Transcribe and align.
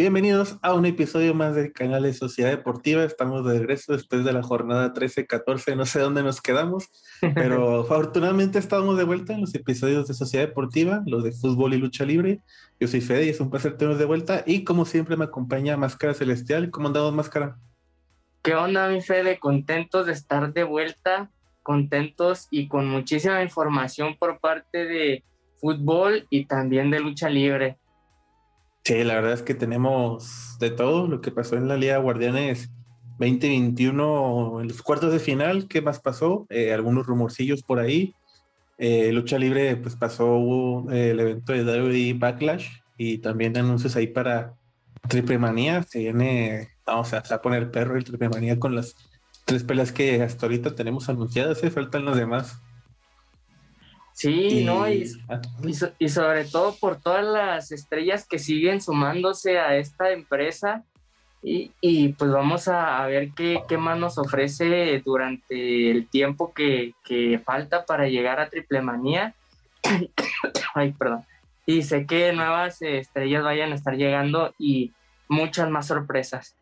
Bienvenidos 0.00 0.56
a 0.62 0.72
un 0.72 0.86
episodio 0.86 1.34
más 1.34 1.54
del 1.54 1.74
canal 1.74 2.04
de 2.04 2.14
Sociedad 2.14 2.48
Deportiva. 2.48 3.04
Estamos 3.04 3.44
de 3.44 3.58
regreso 3.58 3.92
después 3.92 4.24
de 4.24 4.32
la 4.32 4.42
jornada 4.42 4.94
13-14. 4.94 5.76
No 5.76 5.84
sé 5.84 6.00
dónde 6.00 6.22
nos 6.22 6.40
quedamos, 6.40 6.88
pero 7.34 7.80
afortunadamente 7.82 8.58
estamos 8.58 8.96
de 8.96 9.04
vuelta 9.04 9.34
en 9.34 9.42
los 9.42 9.54
episodios 9.54 10.08
de 10.08 10.14
Sociedad 10.14 10.46
Deportiva, 10.46 11.02
los 11.04 11.22
de 11.22 11.32
fútbol 11.32 11.74
y 11.74 11.76
lucha 11.76 12.06
libre. 12.06 12.40
Yo 12.80 12.88
soy 12.88 13.02
Fede 13.02 13.26
y 13.26 13.28
es 13.28 13.40
un 13.40 13.50
placer 13.50 13.76
tenernos 13.76 13.98
de 13.98 14.06
vuelta. 14.06 14.42
Y 14.46 14.64
como 14.64 14.86
siempre 14.86 15.18
me 15.18 15.26
acompaña 15.26 15.76
Máscara 15.76 16.14
Celestial. 16.14 16.70
¿Cómo 16.70 16.86
andamos, 16.86 17.12
Máscara? 17.12 17.58
¿Qué 18.40 18.54
onda, 18.54 18.88
mi 18.88 19.02
Fede? 19.02 19.38
Contentos 19.38 20.06
de 20.06 20.12
estar 20.12 20.50
de 20.54 20.64
vuelta, 20.64 21.30
contentos 21.62 22.48
y 22.50 22.68
con 22.68 22.88
muchísima 22.88 23.42
información 23.42 24.16
por 24.18 24.40
parte 24.40 24.86
de 24.86 25.24
fútbol 25.58 26.26
y 26.30 26.46
también 26.46 26.90
de 26.90 27.00
lucha 27.00 27.28
libre. 27.28 27.76
Sí, 28.84 29.04
la 29.04 29.14
verdad 29.14 29.34
es 29.34 29.42
que 29.42 29.54
tenemos 29.54 30.56
de 30.58 30.70
todo 30.70 31.06
lo 31.06 31.20
que 31.20 31.30
pasó 31.30 31.56
en 31.56 31.68
la 31.68 31.76
Liga 31.76 31.98
Guardianes 31.98 32.70
2021 33.18 34.62
en 34.62 34.68
los 34.68 34.82
cuartos 34.82 35.12
de 35.12 35.18
final. 35.18 35.68
¿Qué 35.68 35.82
más 35.82 36.00
pasó? 36.00 36.46
Eh, 36.48 36.72
algunos 36.72 37.06
rumorcillos 37.06 37.62
por 37.62 37.78
ahí. 37.78 38.14
Eh, 38.78 39.12
lucha 39.12 39.38
libre, 39.38 39.76
pues 39.76 39.94
pasó 39.94 40.90
eh, 40.90 41.10
el 41.10 41.20
evento 41.20 41.52
de 41.52 41.64
WWE 41.64 42.14
Backlash 42.18 42.68
y 42.96 43.18
también 43.18 43.56
anuncios 43.58 43.94
ahí 43.94 44.06
para 44.06 44.54
Triple 45.06 45.36
Manía. 45.36 45.82
Se 45.82 45.98
viene, 45.98 46.70
vamos 46.86 47.12
a, 47.12 47.18
a 47.18 47.42
poner 47.42 47.70
perro 47.70 47.96
el 47.96 48.04
Triple 48.04 48.30
Manía 48.30 48.58
con 48.58 48.74
las 48.74 48.96
tres 49.44 49.64
pelas 49.64 49.92
que 49.92 50.22
hasta 50.22 50.46
ahorita 50.46 50.74
tenemos 50.74 51.10
anunciadas. 51.10 51.58
Se 51.58 51.70
faltan 51.70 52.06
las 52.06 52.16
demás. 52.16 52.58
Sí, 54.12 54.64
no, 54.64 54.88
y, 54.90 55.10
ah, 55.28 55.40
y, 55.98 56.08
sobre 56.08 56.44
todo 56.44 56.74
por 56.74 57.00
todas 57.00 57.24
las 57.24 57.72
estrellas 57.72 58.26
que 58.28 58.38
siguen 58.38 58.80
sumándose 58.80 59.58
a 59.58 59.76
esta 59.76 60.10
empresa. 60.10 60.84
Y, 61.42 61.72
y 61.80 62.08
pues 62.12 62.30
vamos 62.30 62.68
a, 62.68 63.06
ver 63.06 63.30
qué, 63.34 63.62
qué, 63.66 63.78
más 63.78 63.98
nos 63.98 64.18
ofrece 64.18 65.00
durante 65.04 65.90
el 65.90 66.06
tiempo 66.06 66.52
que, 66.52 66.92
que 67.02 67.38
falta 67.38 67.86
para 67.86 68.08
llegar 68.08 68.40
a 68.40 68.50
Triple 68.50 68.82
Manía. 68.82 69.34
Ay, 70.74 70.92
perdón. 70.92 71.24
Y 71.64 71.82
sé 71.82 72.04
que 72.04 72.32
nuevas 72.32 72.82
estrellas 72.82 73.42
vayan 73.42 73.72
a 73.72 73.76
estar 73.76 73.96
llegando 73.96 74.54
y 74.58 74.92
muchas 75.28 75.70
más 75.70 75.86
sorpresas. 75.86 76.56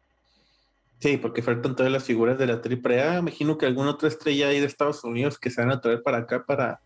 Sí, 1.01 1.17
porque 1.17 1.43
faltan 1.43 1.77
todas 1.77 1.91
las 1.91 2.05
figuras 2.05 2.39
de 2.39 2.47
la 2.47 2.61
Triple 2.61 3.01
A. 3.03 3.19
Imagino 3.19 3.57
que 3.57 3.67
alguna 3.67 3.91
otra 3.91 4.09
estrella 4.09 4.49
ahí 4.49 4.61
de 4.61 4.67
Estados 4.67 5.03
Unidos 5.05 5.39
que 5.39 5.51
se 5.51 5.61
van 5.61 5.71
a 5.71 5.81
traer 5.81 6.03
para 6.03 6.19
acá 6.19 6.45
para 6.45 6.81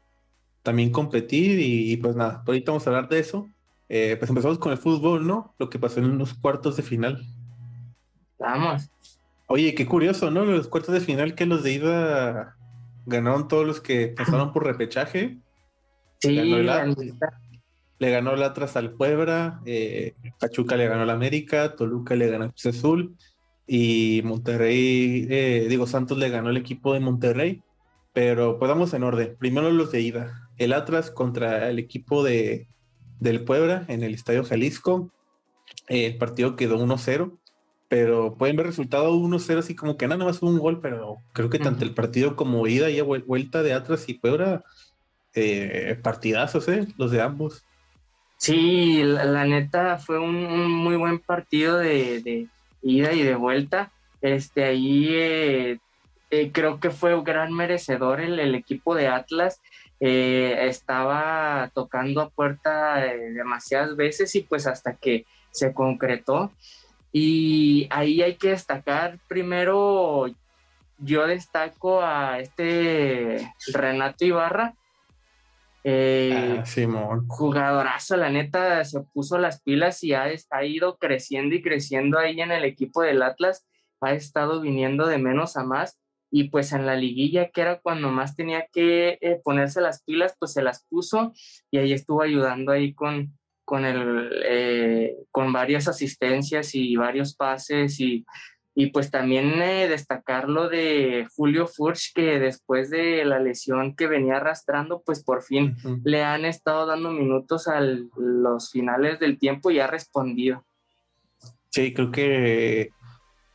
también 0.62 0.91
competir 0.91 1.58
y, 1.60 1.96
pues 1.96 2.16
nada, 2.16 2.42
ahorita 2.46 2.72
vamos 2.72 2.86
a 2.86 2.91
hablar 2.91 3.08
de 3.08 3.18
eso. 3.18 3.48
Eh, 3.88 4.16
pues 4.18 4.30
empezamos 4.30 4.58
con 4.58 4.72
el 4.72 4.78
fútbol, 4.78 5.27
¿no? 5.27 5.55
Lo 5.58 5.68
que 5.68 5.78
pasó 5.78 6.00
en 6.00 6.16
los 6.16 6.34
cuartos 6.34 6.77
de 6.77 6.82
final. 6.82 7.22
Vamos. 8.38 8.90
Oye, 9.48 9.74
qué 9.74 9.86
curioso, 9.86 10.30
¿no? 10.30 10.44
Los 10.44 10.68
cuartos 10.68 10.94
de 10.94 11.00
final 11.00 11.34
que 11.34 11.46
los 11.46 11.62
de 11.62 11.72
ida 11.72 12.56
ganaron 13.05 13.48
todos 13.48 13.66
los 13.66 13.80
que 13.80 14.08
pasaron 14.08 14.52
por 14.52 14.64
repechaje. 14.64 15.38
Sí, 16.20 16.30
le 16.30 18.10
ganó 18.10 18.33
el 18.33 18.42
Atlas 18.42 18.77
al 18.77 18.92
Puebla, 18.92 19.60
eh, 19.64 20.14
Pachuca 20.40 20.77
le 20.77 20.88
ganó 20.88 21.02
al 21.02 21.10
América, 21.10 21.77
Toluca 21.77 22.16
le 22.16 22.28
ganó 22.28 22.44
al 22.44 22.50
Cruz 22.50 22.66
Azul 22.66 23.16
y 23.66 24.22
Monterrey, 24.24 25.27
eh, 25.30 25.66
digo, 25.68 25.86
Santos 25.86 26.18
le 26.18 26.28
ganó 26.28 26.50
el 26.50 26.56
equipo 26.56 26.94
de 26.94 27.00
Monterrey. 27.00 27.62
Pero 28.12 28.58
pues 28.58 28.68
vamos 28.68 28.92
en 28.92 29.05
orden. 29.05 29.36
Primero 29.38 29.70
los 29.70 29.90
de 29.92 30.00
ida 30.00 30.50
el 30.64 30.72
Atlas 30.72 31.10
contra 31.10 31.68
el 31.68 31.78
equipo 31.78 32.22
de, 32.24 32.68
del 33.23 33.45
Puebla 33.45 33.84
en 33.89 34.02
el 34.02 34.14
Estadio 34.14 34.45
Jalisco. 34.45 35.11
el 35.89 36.18
partido 36.18 36.56
quedó 36.56 36.78
1-0, 36.78 37.39
pero 37.89 38.34
pueden 38.36 38.56
ver 38.56 38.67
resultado 38.67 39.14
1-0 39.14 39.58
así 39.58 39.74
como 39.77 39.96
que 39.96 40.08
nada 40.08 40.24
más 40.24 40.39
fue 40.39 40.48
un 40.48 40.58
gol, 40.58 40.80
pero 40.80 41.18
creo 41.33 41.50
que 41.50 41.58
tanto 41.58 41.84
el 41.84 41.95
partido 41.95 42.36
como 42.36 42.67
ida 42.67 42.90
y 42.90 43.00
vuelta 43.00 43.62
de 43.62 43.73
Atlas 43.73 44.08
y 44.08 44.14
Puebla, 44.14 44.64
eh, 45.34 45.98
partidazos, 46.02 46.68
¿eh? 46.68 46.86
Los 46.98 47.11
de 47.11 47.23
ambos. 47.23 47.64
Sí, 48.39 49.02
la, 49.05 49.44
neta 49.44 49.98
fue 49.98 50.18
un, 50.18 50.70
muy 50.70 50.96
buen 50.96 51.20
partido 51.20 51.79
de, 51.79 52.48
ida 52.83 53.12
y 53.12 53.23
de 53.23 53.36
vuelta. 53.36 53.92
Este, 54.20 54.64
ahí 54.64 55.08
eh, 55.11 55.79
eh, 56.30 56.50
creo 56.52 56.80
que 56.80 56.90
fue 56.90 57.14
un 57.14 57.24
gran 57.24 57.52
merecedor 57.52 58.20
el 58.20 58.55
equipo 58.55 58.94
de 58.94 59.08
Atlas 59.08 59.61
eh, 60.05 60.67
estaba 60.67 61.70
tocando 61.74 62.23
a 62.23 62.30
puerta 62.30 63.07
eh, 63.07 63.30
demasiadas 63.35 63.95
veces 63.95 64.35
y 64.35 64.40
pues 64.40 64.67
hasta 64.67 64.96
que 64.96 65.27
se 65.52 65.73
concretó. 65.73 66.51
Y 67.13 67.86
ahí 67.89 68.20
hay 68.20 68.35
que 68.35 68.48
destacar 68.48 69.20
primero, 69.29 70.27
yo 70.98 71.27
destaco 71.29 72.02
a 72.02 72.41
este 72.41 73.48
Renato 73.73 74.24
Ibarra. 74.24 74.74
Eh, 75.85 76.58
ah. 76.58 77.20
Jugadorazo, 77.29 78.17
la 78.17 78.29
neta, 78.29 78.85
se 78.85 79.02
puso 79.14 79.39
las 79.39 79.62
pilas 79.62 80.02
y 80.02 80.14
ha, 80.14 80.27
ha 80.51 80.64
ido 80.64 80.96
creciendo 80.96 81.55
y 81.55 81.62
creciendo 81.62 82.18
ahí 82.18 82.41
en 82.41 82.51
el 82.51 82.64
equipo 82.64 83.02
del 83.02 83.23
Atlas. 83.23 83.68
Ha 84.01 84.14
estado 84.14 84.61
viniendo 84.61 85.07
de 85.07 85.18
menos 85.18 85.57
a 85.57 85.62
más 85.62 86.02
y 86.32 86.44
pues 86.44 86.72
en 86.72 86.86
la 86.86 86.96
liguilla, 86.96 87.50
que 87.50 87.60
era 87.60 87.78
cuando 87.78 88.10
más 88.10 88.34
tenía 88.34 88.66
que 88.72 89.18
eh, 89.20 89.40
ponerse 89.44 89.82
las 89.82 90.02
pilas, 90.02 90.34
pues 90.38 90.54
se 90.54 90.62
las 90.62 90.84
puso 90.88 91.34
y 91.70 91.76
ahí 91.76 91.92
estuvo 91.92 92.22
ayudando 92.22 92.72
ahí 92.72 92.94
con, 92.94 93.38
con, 93.66 93.84
el, 93.84 94.42
eh, 94.42 95.14
con 95.30 95.52
varias 95.52 95.88
asistencias 95.88 96.74
y 96.74 96.96
varios 96.96 97.36
pases 97.36 98.00
y, 98.00 98.24
y 98.74 98.86
pues 98.86 99.10
también 99.10 99.60
eh, 99.60 99.86
destacar 99.88 100.48
lo 100.48 100.70
de 100.70 101.26
Julio 101.36 101.66
Furch, 101.66 102.14
que 102.14 102.38
después 102.38 102.88
de 102.88 103.26
la 103.26 103.38
lesión 103.38 103.94
que 103.94 104.06
venía 104.06 104.38
arrastrando, 104.38 105.02
pues 105.04 105.22
por 105.22 105.42
fin 105.42 105.76
le 106.02 106.24
han 106.24 106.46
estado 106.46 106.86
dando 106.86 107.12
minutos 107.12 107.68
a 107.68 107.82
los 107.82 108.70
finales 108.70 109.20
del 109.20 109.38
tiempo 109.38 109.70
y 109.70 109.80
ha 109.80 109.86
respondido. 109.86 110.64
Sí, 111.68 111.92
creo 111.92 112.10
que 112.10 112.90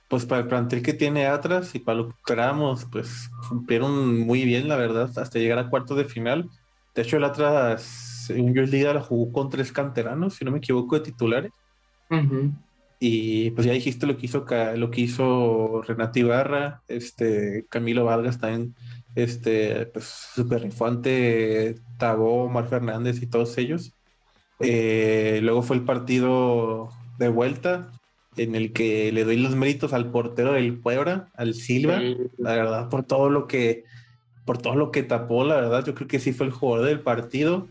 pues 0.08 0.26
para 0.26 0.42
el 0.42 0.48
plantel 0.48 0.82
que 0.82 0.94
tiene 0.94 1.28
Atlas 1.28 1.76
y 1.76 1.80
para 1.80 1.98
lo 1.98 2.08
que 2.10 2.16
esperábamos, 2.16 2.86
pues 2.86 3.30
cumplieron 3.50 4.20
muy 4.20 4.46
bien, 4.46 4.68
la 4.68 4.78
verdad, 4.78 5.12
hasta 5.18 5.40
llegar 5.40 5.60
a 5.60 5.70
cuartos 5.70 5.98
de 5.98 6.06
final. 6.06 6.50
De 6.96 7.02
hecho, 7.02 7.18
el 7.18 7.26
Atlas, 7.26 7.84
según 8.26 8.54
yo, 8.54 8.62
el 8.62 8.72
día 8.72 8.94
la 8.94 9.02
jugó 9.02 9.32
con 9.32 9.50
tres 9.50 9.72
canteranos, 9.72 10.36
si 10.36 10.46
no 10.46 10.52
me 10.52 10.60
equivoco, 10.60 10.96
de 10.96 11.06
titulares. 11.06 11.52
Y 13.00 13.52
pues 13.52 13.68
ya 13.68 13.74
dijiste 13.74 14.08
lo 14.08 14.18
que 14.18 14.26
hizo 14.26 14.46
lo 14.76 14.90
que 14.90 15.02
hizo 15.02 15.84
Renato 15.84 16.20
Ibarra, 16.20 16.82
este 16.88 17.66
Camilo 17.70 18.06
Vargas 18.06 18.40
también, 18.40 18.76
este, 19.14 19.86
pues 19.88 20.06
súper 20.06 20.64
rifante, 20.64 21.76
Tabó, 21.98 22.50
Mar 22.50 22.68
Fernández 22.70 23.22
y 23.22 23.28
todos 23.28 23.58
ellos. 23.58 23.94
Eh, 24.60 25.40
luego 25.44 25.62
fue 25.62 25.76
el 25.76 25.84
partido 25.84 26.90
de 27.20 27.28
vuelta, 27.28 27.92
en 28.38 28.56
el 28.56 28.74
que 28.74 29.12
le 29.12 29.24
doy 29.24 29.38
los 29.38 29.56
méritos 29.56 29.94
al 29.94 30.12
portero 30.12 30.54
del 30.54 30.80
Puebla, 30.80 31.30
al 31.36 31.54
Silva, 31.54 32.02
la 32.38 32.56
verdad, 32.56 32.90
por 32.90 33.04
todo 33.04 33.30
lo 33.30 33.48
que, 33.48 33.84
por 34.46 34.58
todo 34.58 34.76
lo 34.76 34.92
que 34.92 35.04
tapó, 35.04 35.44
la 35.44 35.56
verdad, 35.56 35.86
yo 35.86 35.94
creo 35.94 36.08
que 36.08 36.20
sí 36.20 36.34
fue 36.34 36.46
el 36.46 36.52
jugador 36.52 36.88
del 36.88 37.02
partido. 37.02 37.68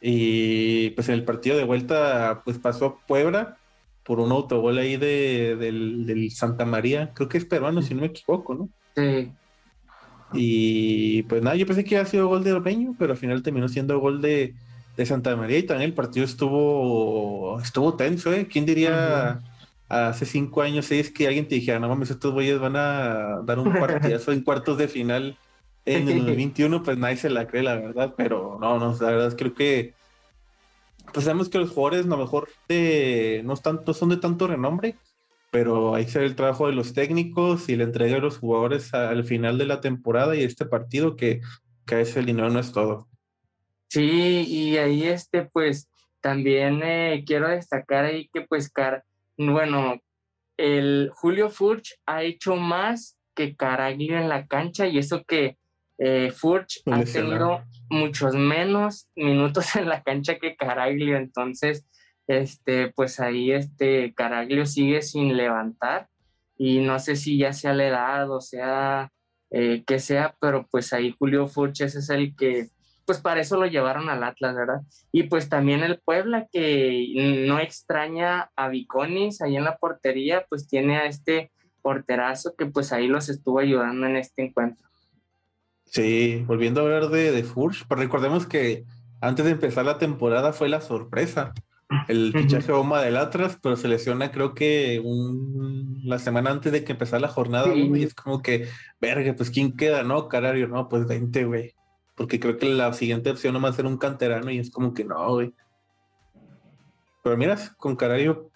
Y 0.00 0.90
pues 0.90 1.08
en 1.08 1.14
el 1.14 1.24
partido 1.24 1.56
de 1.56 1.64
vuelta, 1.64 2.42
pues 2.44 2.58
pasó 2.58 3.00
Puebla 3.06 3.58
por 4.02 4.18
un 4.18 4.32
autogol 4.32 4.78
ahí 4.78 4.96
de, 4.96 5.56
del, 5.56 6.30
Santa 6.32 6.64
María, 6.64 7.12
creo 7.14 7.28
que 7.28 7.38
es 7.38 7.44
peruano, 7.44 7.82
si 7.82 7.94
no 7.94 8.00
me 8.00 8.08
equivoco, 8.08 8.54
¿no? 8.54 8.68
Sí. 8.96 9.30
Y 10.32 11.22
pues 11.24 11.42
nada, 11.42 11.56
yo 11.56 11.66
pensé 11.66 11.84
que 11.84 11.96
había 11.96 12.10
sido 12.10 12.28
gol 12.28 12.42
de 12.42 12.52
Orbeño, 12.52 12.94
pero 12.98 13.12
al 13.12 13.18
final 13.18 13.42
terminó 13.42 13.68
siendo 13.68 13.98
gol 13.98 14.20
de, 14.20 14.54
Santa 15.04 15.34
María 15.34 15.56
y 15.56 15.62
también 15.62 15.88
el 15.88 15.94
partido 15.94 16.26
estuvo 16.26 17.58
estuvo 17.58 17.94
tenso, 17.94 18.34
¿eh? 18.34 18.46
¿Quién 18.46 18.66
diría? 18.66 19.40
Hace 19.90 20.24
cinco 20.24 20.62
años, 20.62 20.86
seis, 20.86 21.10
que 21.10 21.26
alguien 21.26 21.48
te 21.48 21.56
dijera, 21.56 21.80
no 21.80 21.88
mames, 21.88 22.10
estos 22.10 22.32
güeyes 22.32 22.58
van 22.58 22.76
a 22.76 23.40
dar 23.44 23.58
un 23.58 23.72
partidazo 23.72 24.32
en 24.32 24.42
cuartos 24.42 24.78
de 24.78 24.88
final 24.88 25.36
en 25.84 26.08
el 26.08 26.18
2021, 26.26 26.82
pues 26.82 26.96
nadie 26.96 27.16
se 27.16 27.28
la 27.28 27.46
cree, 27.46 27.62
la 27.62 27.74
verdad, 27.74 28.14
pero 28.16 28.58
no, 28.60 28.78
no, 28.78 28.96
la 29.00 29.10
verdad 29.10 29.28
es 29.28 29.34
que 29.34 29.44
creo 29.44 29.54
que 29.54 29.94
pues 31.12 31.24
sabemos 31.24 31.48
que 31.48 31.58
los 31.58 31.70
jugadores 31.70 32.06
a 32.06 32.08
lo 32.08 32.16
mejor 32.18 32.48
no, 33.44 33.56
tanto, 33.56 33.94
son 33.94 34.10
de 34.10 34.16
tanto 34.16 34.46
renombre, 34.46 34.96
pero 35.50 35.94
ahí 35.94 36.06
se 36.06 36.20
ve 36.20 36.26
el 36.26 36.36
trabajo 36.36 36.68
de 36.68 36.72
los 36.72 36.92
técnicos 36.92 37.68
y 37.68 37.76
la 37.76 37.84
entrega 37.84 38.14
de 38.14 38.20
los 38.20 38.38
jugadores 38.38 38.94
al 38.94 39.24
final 39.24 39.58
de 39.58 39.66
la 39.66 39.80
temporada 39.80 40.36
y 40.36 40.44
este 40.44 40.66
partido 40.66 41.16
que, 41.16 41.40
que 41.84 41.94
a 41.96 41.98
veces 41.98 42.16
el 42.16 42.26
dinero 42.26 42.50
no 42.50 42.60
es 42.60 42.72
todo. 42.72 43.08
Sí, 43.88 44.44
y 44.46 44.76
ahí 44.76 45.02
este, 45.02 45.46
pues 45.46 45.90
también 46.20 46.80
eh, 46.84 47.24
quiero 47.26 47.48
destacar 47.48 48.04
ahí 48.04 48.28
que 48.32 48.42
pues 48.42 48.70
Car 48.70 49.04
bueno, 49.36 50.00
el 50.56 51.10
Julio 51.14 51.50
Furch 51.50 51.98
ha 52.06 52.22
hecho 52.22 52.56
más 52.56 53.18
que 53.34 53.56
Caraglio 53.56 54.18
en 54.18 54.28
la 54.28 54.46
cancha 54.46 54.86
y 54.86 54.98
eso 54.98 55.24
que 55.24 55.56
eh, 55.98 56.30
Furch 56.30 56.82
ha 56.86 57.04
tenido 57.04 57.62
muchos 57.88 58.34
menos 58.34 59.08
minutos 59.14 59.74
en 59.76 59.88
la 59.88 60.02
cancha 60.02 60.38
que 60.38 60.56
Caraglio, 60.56 61.16
entonces 61.16 61.86
este, 62.26 62.92
pues 62.92 63.20
ahí 63.20 63.52
este 63.52 64.14
Caraglio 64.14 64.66
sigue 64.66 65.02
sin 65.02 65.36
levantar 65.36 66.08
y 66.56 66.78
no 66.78 66.98
sé 66.98 67.16
si 67.16 67.38
ya 67.38 67.52
sea 67.52 67.72
la 67.74 67.86
edad 67.86 68.30
o 68.30 68.40
sea 68.40 69.10
eh, 69.52 69.82
que 69.84 69.98
sea, 69.98 70.36
pero 70.40 70.68
pues 70.70 70.92
ahí 70.92 71.14
Julio 71.18 71.48
Furches 71.48 71.96
es 71.96 72.08
el 72.10 72.36
que, 72.36 72.68
pues 73.10 73.20
para 73.20 73.40
eso 73.40 73.56
lo 73.56 73.66
llevaron 73.66 74.08
al 74.08 74.22
Atlas, 74.22 74.54
¿verdad? 74.54 74.82
Y 75.10 75.24
pues 75.24 75.48
también 75.48 75.82
el 75.82 75.98
Puebla 75.98 76.46
que 76.52 77.42
no 77.44 77.58
extraña 77.58 78.52
a 78.54 78.68
Viconis 78.68 79.42
ahí 79.42 79.56
en 79.56 79.64
la 79.64 79.78
portería, 79.78 80.46
pues 80.48 80.68
tiene 80.68 80.96
a 80.96 81.06
este 81.06 81.50
porterazo 81.82 82.54
que 82.56 82.66
pues 82.66 82.92
ahí 82.92 83.08
los 83.08 83.28
estuvo 83.28 83.58
ayudando 83.58 84.06
en 84.06 84.14
este 84.14 84.44
encuentro. 84.44 84.86
Sí, 85.86 86.44
volviendo 86.46 86.82
a 86.82 86.84
hablar 86.84 87.08
de, 87.08 87.32
de 87.32 87.42
Furch, 87.42 87.84
pues 87.88 87.98
recordemos 87.98 88.46
que 88.46 88.84
antes 89.20 89.44
de 89.44 89.50
empezar 89.50 89.84
la 89.84 89.98
temporada 89.98 90.52
fue 90.52 90.68
la 90.68 90.80
sorpresa. 90.80 91.52
El 92.06 92.32
fichaje 92.32 92.70
bomba 92.70 93.02
del 93.02 93.16
Atlas, 93.16 93.58
pero 93.60 93.74
se 93.74 93.88
lesiona 93.88 94.30
creo 94.30 94.54
que 94.54 95.02
un, 95.04 96.00
la 96.04 96.20
semana 96.20 96.52
antes 96.52 96.70
de 96.70 96.84
que 96.84 96.92
empezara 96.92 97.18
la 97.18 97.26
jornada, 97.26 97.74
y 97.74 98.04
es 98.04 98.14
como 98.14 98.40
que, 98.40 98.68
verga, 99.00 99.34
pues 99.34 99.50
¿quién 99.50 99.76
queda? 99.76 100.04
No, 100.04 100.28
Carario, 100.28 100.68
no, 100.68 100.88
pues 100.88 101.08
20, 101.08 101.44
güey. 101.46 101.74
Porque 102.14 102.38
creo 102.38 102.56
que 102.58 102.68
la 102.68 102.92
siguiente 102.92 103.30
opción 103.30 103.54
no 103.54 103.60
va 103.60 103.70
a 103.70 103.72
ser 103.72 103.86
un 103.86 103.96
canterano 103.96 104.50
y 104.50 104.58
es 104.58 104.70
como 104.70 104.92
que 104.94 105.04
no, 105.04 105.34
güey. 105.34 105.54
Pero 107.22 107.36
miras, 107.36 107.70
con 107.76 107.96
Carario 107.96 108.50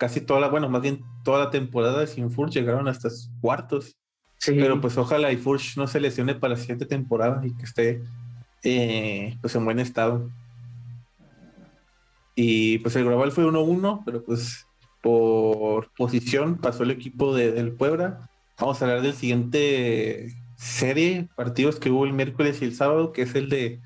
casi 0.00 0.22
toda 0.22 0.40
la, 0.40 0.48
bueno, 0.48 0.70
más 0.70 0.80
bien 0.80 1.02
toda 1.24 1.44
la 1.44 1.50
temporada 1.50 2.06
sin 2.06 2.30
Furch 2.30 2.54
llegaron 2.54 2.88
hasta 2.88 3.10
cuartos. 3.42 3.98
Sí. 4.38 4.52
Pero 4.54 4.80
pues 4.80 4.96
ojalá 4.96 5.30
y 5.30 5.36
Furch 5.36 5.76
no 5.76 5.86
se 5.86 6.00
lesione 6.00 6.34
para 6.34 6.54
la 6.54 6.60
siguiente 6.60 6.86
temporada 6.86 7.46
y 7.46 7.54
que 7.54 7.64
esté 7.64 8.02
eh, 8.62 9.36
pues 9.42 9.54
en 9.54 9.64
buen 9.66 9.78
estado. 9.78 10.30
Y 12.34 12.78
pues 12.78 12.96
el 12.96 13.04
global 13.04 13.30
fue 13.30 13.44
1-1, 13.44 14.02
pero 14.06 14.24
pues 14.24 14.66
por 15.02 15.92
posición 15.92 16.56
pasó 16.56 16.84
el 16.84 16.92
equipo 16.92 17.34
de, 17.34 17.52
del 17.52 17.72
Puebla. 17.72 18.30
Vamos 18.58 18.80
a 18.80 18.86
hablar 18.86 19.02
del 19.02 19.12
siguiente 19.12 20.34
serie, 20.60 21.26
partidos 21.36 21.80
que 21.80 21.90
hubo 21.90 22.04
el 22.04 22.12
miércoles 22.12 22.60
y 22.60 22.66
el 22.66 22.74
sábado, 22.74 23.12
que 23.12 23.22
es 23.22 23.34
el 23.34 23.48
de 23.48 23.80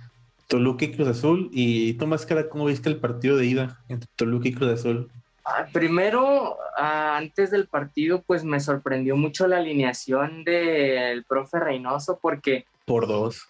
Toluca 0.49 0.85
y 0.85 0.91
Cruz 0.91 1.09
Azul. 1.09 1.49
Y 1.53 1.95
tú, 1.95 2.07
Máscara, 2.07 2.49
¿cómo 2.49 2.67
viste 2.67 2.89
el 2.89 2.97
partido 2.97 3.37
de 3.37 3.47
ida 3.47 3.81
entre 3.89 4.11
Toluca 4.17 4.49
y 4.49 4.55
Cruz 4.55 4.73
Azul? 4.73 5.11
Ah, 5.45 5.67
primero, 5.73 6.57
ah, 6.77 7.17
antes 7.17 7.53
del 7.53 7.69
partido, 7.69 8.23
pues 8.27 8.45
me 8.45 8.59
sorprendió 8.59 9.17
mucho 9.17 9.47
la 9.47 9.59
alineación 9.59 10.43
del 10.43 11.25
profe 11.25 11.61
Reynoso 11.61 12.19
porque... 12.21 12.65
Por 12.87 13.07
dos. 13.07 13.47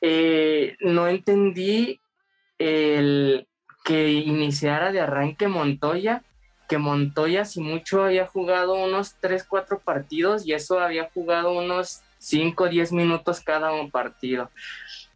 Eh, 0.00 0.76
no 0.80 1.06
entendí 1.06 2.00
el 2.58 3.46
que 3.84 4.10
iniciara 4.10 4.90
de 4.90 5.00
arranque 5.00 5.46
Montoya, 5.46 6.24
que 6.68 6.78
Montoya 6.78 7.44
si 7.44 7.60
mucho 7.60 8.02
había 8.04 8.26
jugado 8.26 8.74
unos 8.74 9.14
3, 9.20 9.44
4 9.44 9.78
partidos 9.78 10.44
y 10.44 10.52
eso 10.52 10.80
había 10.80 11.08
jugado 11.10 11.52
unos 11.52 12.02
5, 12.18 12.68
10 12.68 12.92
minutos 12.92 13.40
cada 13.40 13.72
partido. 13.90 14.50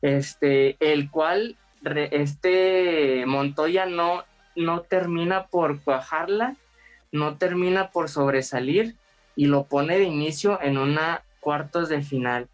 Este, 0.02 0.76
el 0.80 1.10
cual 1.10 1.56
este 1.84 3.24
Montoya 3.26 3.86
no, 3.86 4.24
no 4.56 4.82
termina 4.82 5.46
por 5.46 5.82
cuajarla, 5.82 6.56
no 7.12 7.36
termina 7.36 7.90
por 7.90 8.08
sobresalir 8.08 8.96
y 9.36 9.46
lo 9.46 9.64
pone 9.64 9.98
de 9.98 10.04
inicio 10.04 10.60
en 10.62 10.78
una 10.78 11.22
cuartos 11.40 11.88
de 11.88 12.02
final 12.02 12.48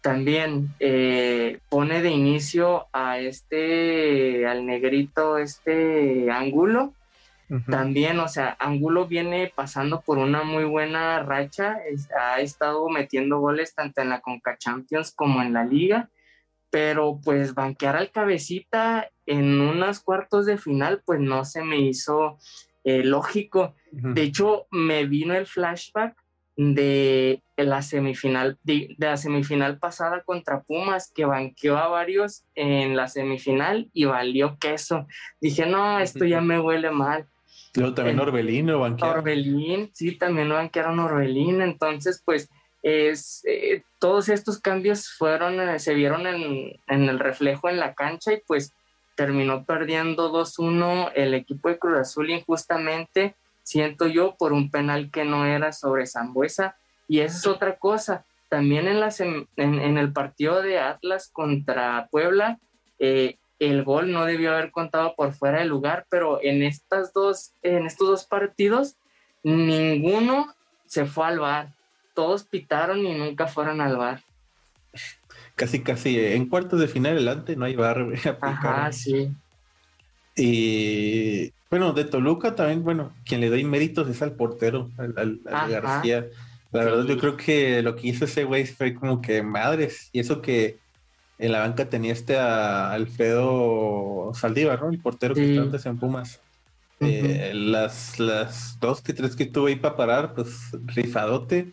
también 0.00 0.74
eh, 0.80 1.58
pone 1.68 2.02
de 2.02 2.10
inicio 2.10 2.86
a 2.92 3.18
este, 3.18 4.46
al 4.46 4.64
negrito, 4.64 5.38
este 5.38 6.30
También, 7.70 8.20
o 8.20 8.28
sea, 8.28 8.56
Angulo 8.60 9.06
viene 9.06 9.50
pasando 9.54 10.02
por 10.02 10.18
una 10.18 10.42
muy 10.42 10.64
buena 10.64 11.22
racha, 11.22 11.78
ha 12.20 12.40
estado 12.40 12.88
metiendo 12.90 13.38
goles 13.38 13.74
tanto 13.74 14.02
en 14.02 14.10
la 14.10 14.20
Conca 14.20 14.58
Champions 14.58 15.12
como 15.12 15.40
en 15.40 15.54
la 15.54 15.64
liga, 15.64 16.10
pero 16.70 17.18
pues 17.24 17.54
banquear 17.54 17.96
al 17.96 18.10
cabecita 18.10 19.10
en 19.24 19.60
unos 19.60 20.00
cuartos 20.00 20.44
de 20.44 20.58
final, 20.58 21.02
pues 21.06 21.20
no 21.20 21.46
se 21.46 21.62
me 21.64 21.78
hizo 21.78 22.38
eh, 22.84 23.02
lógico. 23.02 23.74
De 23.92 24.22
hecho, 24.22 24.66
me 24.70 25.06
vino 25.06 25.34
el 25.34 25.46
flashback 25.46 26.16
de 26.56 27.40
la 27.56 27.82
semifinal 27.82 28.58
de, 28.64 28.96
la 28.98 29.16
semifinal 29.16 29.78
pasada 29.78 30.22
contra 30.24 30.62
Pumas 30.62 31.12
que 31.14 31.24
banqueó 31.24 31.76
a 31.76 31.86
varios 31.86 32.44
en 32.56 32.96
la 32.96 33.06
semifinal 33.06 33.88
y 33.92 34.06
valió 34.06 34.58
queso. 34.58 35.06
Dije, 35.40 35.66
no, 35.66 36.00
esto 36.00 36.24
ya 36.24 36.40
me 36.40 36.58
huele 36.58 36.90
mal. 36.90 37.28
Luego 37.74 37.94
también 37.94 38.20
Orbelín 38.20 38.66
lo 38.68 38.80
banquearon. 38.80 39.18
Orbelín, 39.18 39.90
sí, 39.92 40.16
también 40.16 40.48
lo 40.48 40.56
banquearon 40.56 40.98
Orbelín. 41.00 41.60
Entonces, 41.60 42.22
pues, 42.24 42.48
es, 42.82 43.42
eh, 43.44 43.82
todos 43.98 44.28
estos 44.28 44.60
cambios 44.60 45.10
fueron, 45.10 45.60
eh, 45.60 45.78
se 45.78 45.94
vieron 45.94 46.26
en, 46.26 46.72
en, 46.86 47.08
el 47.08 47.18
reflejo 47.18 47.68
en 47.68 47.78
la 47.78 47.94
cancha 47.94 48.32
y 48.32 48.40
pues 48.46 48.72
terminó 49.16 49.64
perdiendo 49.64 50.32
2-1 50.32 51.10
el 51.14 51.34
equipo 51.34 51.68
de 51.68 51.78
Cruz 51.78 51.98
Azul 51.98 52.30
injustamente 52.30 53.34
siento 53.68 54.06
yo, 54.06 54.34
por 54.38 54.54
un 54.54 54.70
penal 54.70 55.10
que 55.10 55.26
no 55.26 55.44
era 55.44 55.72
sobre 55.72 56.06
Zambuesa. 56.06 56.76
Y 57.06 57.20
esa 57.20 57.36
es 57.36 57.46
otra 57.46 57.76
cosa. 57.76 58.24
También 58.48 58.88
en, 58.88 59.46
en, 59.56 59.98
el 59.98 60.12
partido 60.14 60.62
de 60.62 60.78
Atlas 60.78 61.28
contra 61.30 62.08
Puebla, 62.10 62.58
eh, 62.98 63.36
el 63.58 63.82
gol 63.84 64.12
no 64.12 64.24
debió 64.24 64.52
haber 64.52 64.70
contado 64.70 65.14
por 65.16 65.32
fuera 65.32 65.60
de 65.60 65.64
lugar, 65.64 66.06
pero 66.08 66.40
en, 66.42 66.62
estas 66.62 67.12
dos, 67.12 67.52
en 67.62 67.86
estos 67.86 68.08
dos 68.08 68.24
partidos, 68.24 68.96
ninguno 69.42 70.54
se 70.86 71.06
fue 71.06 71.26
al 71.26 71.40
bar. 71.40 71.74
Todos 72.14 72.44
pitaron 72.44 73.04
y 73.04 73.14
nunca 73.14 73.46
fueron 73.46 73.80
al 73.80 73.96
bar. 73.96 74.22
Casi, 75.54 75.82
casi. 75.82 76.18
En 76.18 76.48
cuartos 76.48 76.78
de 76.80 76.88
final 76.88 77.12
adelante 77.12 77.56
no 77.56 77.64
hay 77.64 77.74
bar. 77.74 78.06
Ajá, 78.40 78.92
sí. 78.92 79.30
Y 80.36 81.52
bueno, 81.68 81.92
de 81.92 82.04
Toluca 82.04 82.54
también, 82.54 82.84
bueno, 82.84 83.12
quien 83.24 83.40
le 83.40 83.50
doy 83.50 83.64
méritos 83.64 84.08
es 84.08 84.22
al 84.22 84.32
portero, 84.32 84.90
al, 84.96 85.40
García. 85.44 86.26
La 86.70 86.84
verdad, 86.84 87.04
yo 87.06 87.18
creo 87.18 87.36
que 87.36 87.82
lo 87.82 87.96
que 87.96 88.08
hizo 88.08 88.24
ese 88.24 88.44
güey 88.44 88.66
fue 88.66 88.94
como 88.94 89.20
que 89.20 89.42
madres. 89.42 90.10
Y 90.12 90.20
eso 90.20 90.40
que 90.40 90.78
en 91.38 91.52
la 91.52 91.60
banca 91.60 91.88
tenía 91.88 92.12
este 92.12 92.36
a 92.36 92.92
Alfredo 92.92 94.32
Saldívar, 94.34 94.82
¿no? 94.82 94.90
El 94.90 94.98
portero 94.98 95.34
que 95.34 95.50
está 95.50 95.62
antes 95.62 95.86
en 95.86 95.98
Pumas. 95.98 96.40
Eh, 97.00 97.52
las, 97.54 98.18
las 98.18 98.78
dos 98.80 99.00
que 99.02 99.12
tres 99.12 99.36
que 99.36 99.46
tuve 99.46 99.70
ahí 99.70 99.76
para 99.76 99.96
parar, 99.96 100.34
pues 100.34 100.70
rifadote. 100.86 101.72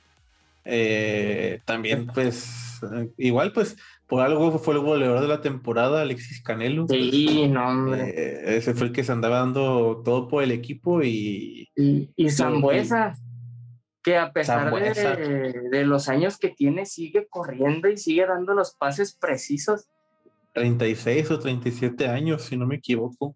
Eh, 0.65 1.61
también, 1.65 2.07
pues, 2.07 2.79
igual, 3.17 3.51
pues, 3.53 3.75
por 4.07 4.21
algo 4.21 4.57
fue 4.59 4.75
el 4.75 4.81
goleador 4.81 5.21
de 5.21 5.27
la 5.27 5.41
temporada, 5.41 6.01
Alexis 6.01 6.41
Canelo. 6.41 6.87
Sí, 6.87 7.47
no, 7.47 7.67
hombre. 7.67 8.09
Eh, 8.09 8.57
ese 8.57 8.75
fue 8.75 8.87
el 8.87 8.93
que 8.93 9.03
se 9.03 9.11
andaba 9.11 9.39
dando 9.39 10.01
todo 10.05 10.27
por 10.27 10.43
el 10.43 10.51
equipo 10.51 11.01
y. 11.01 11.69
Y, 11.75 12.09
y 12.15 12.29
Zambuesa, 12.29 13.15
que 14.05 14.17
a 14.17 14.31
pesar 14.31 14.71
de, 14.71 15.67
de, 15.71 15.83
los 15.83 16.09
años 16.09 16.37
que 16.37 16.49
tiene, 16.49 16.85
sigue 16.85 17.25
corriendo 17.27 17.89
y 17.89 17.97
sigue 17.97 18.27
dando 18.27 18.53
los 18.53 18.75
pases 18.75 19.15
precisos. 19.15 19.89
36 20.53 21.31
o 21.31 21.39
37 21.39 22.07
años, 22.07 22.43
si 22.43 22.55
no 22.55 22.67
me 22.67 22.75
equivoco. 22.75 23.35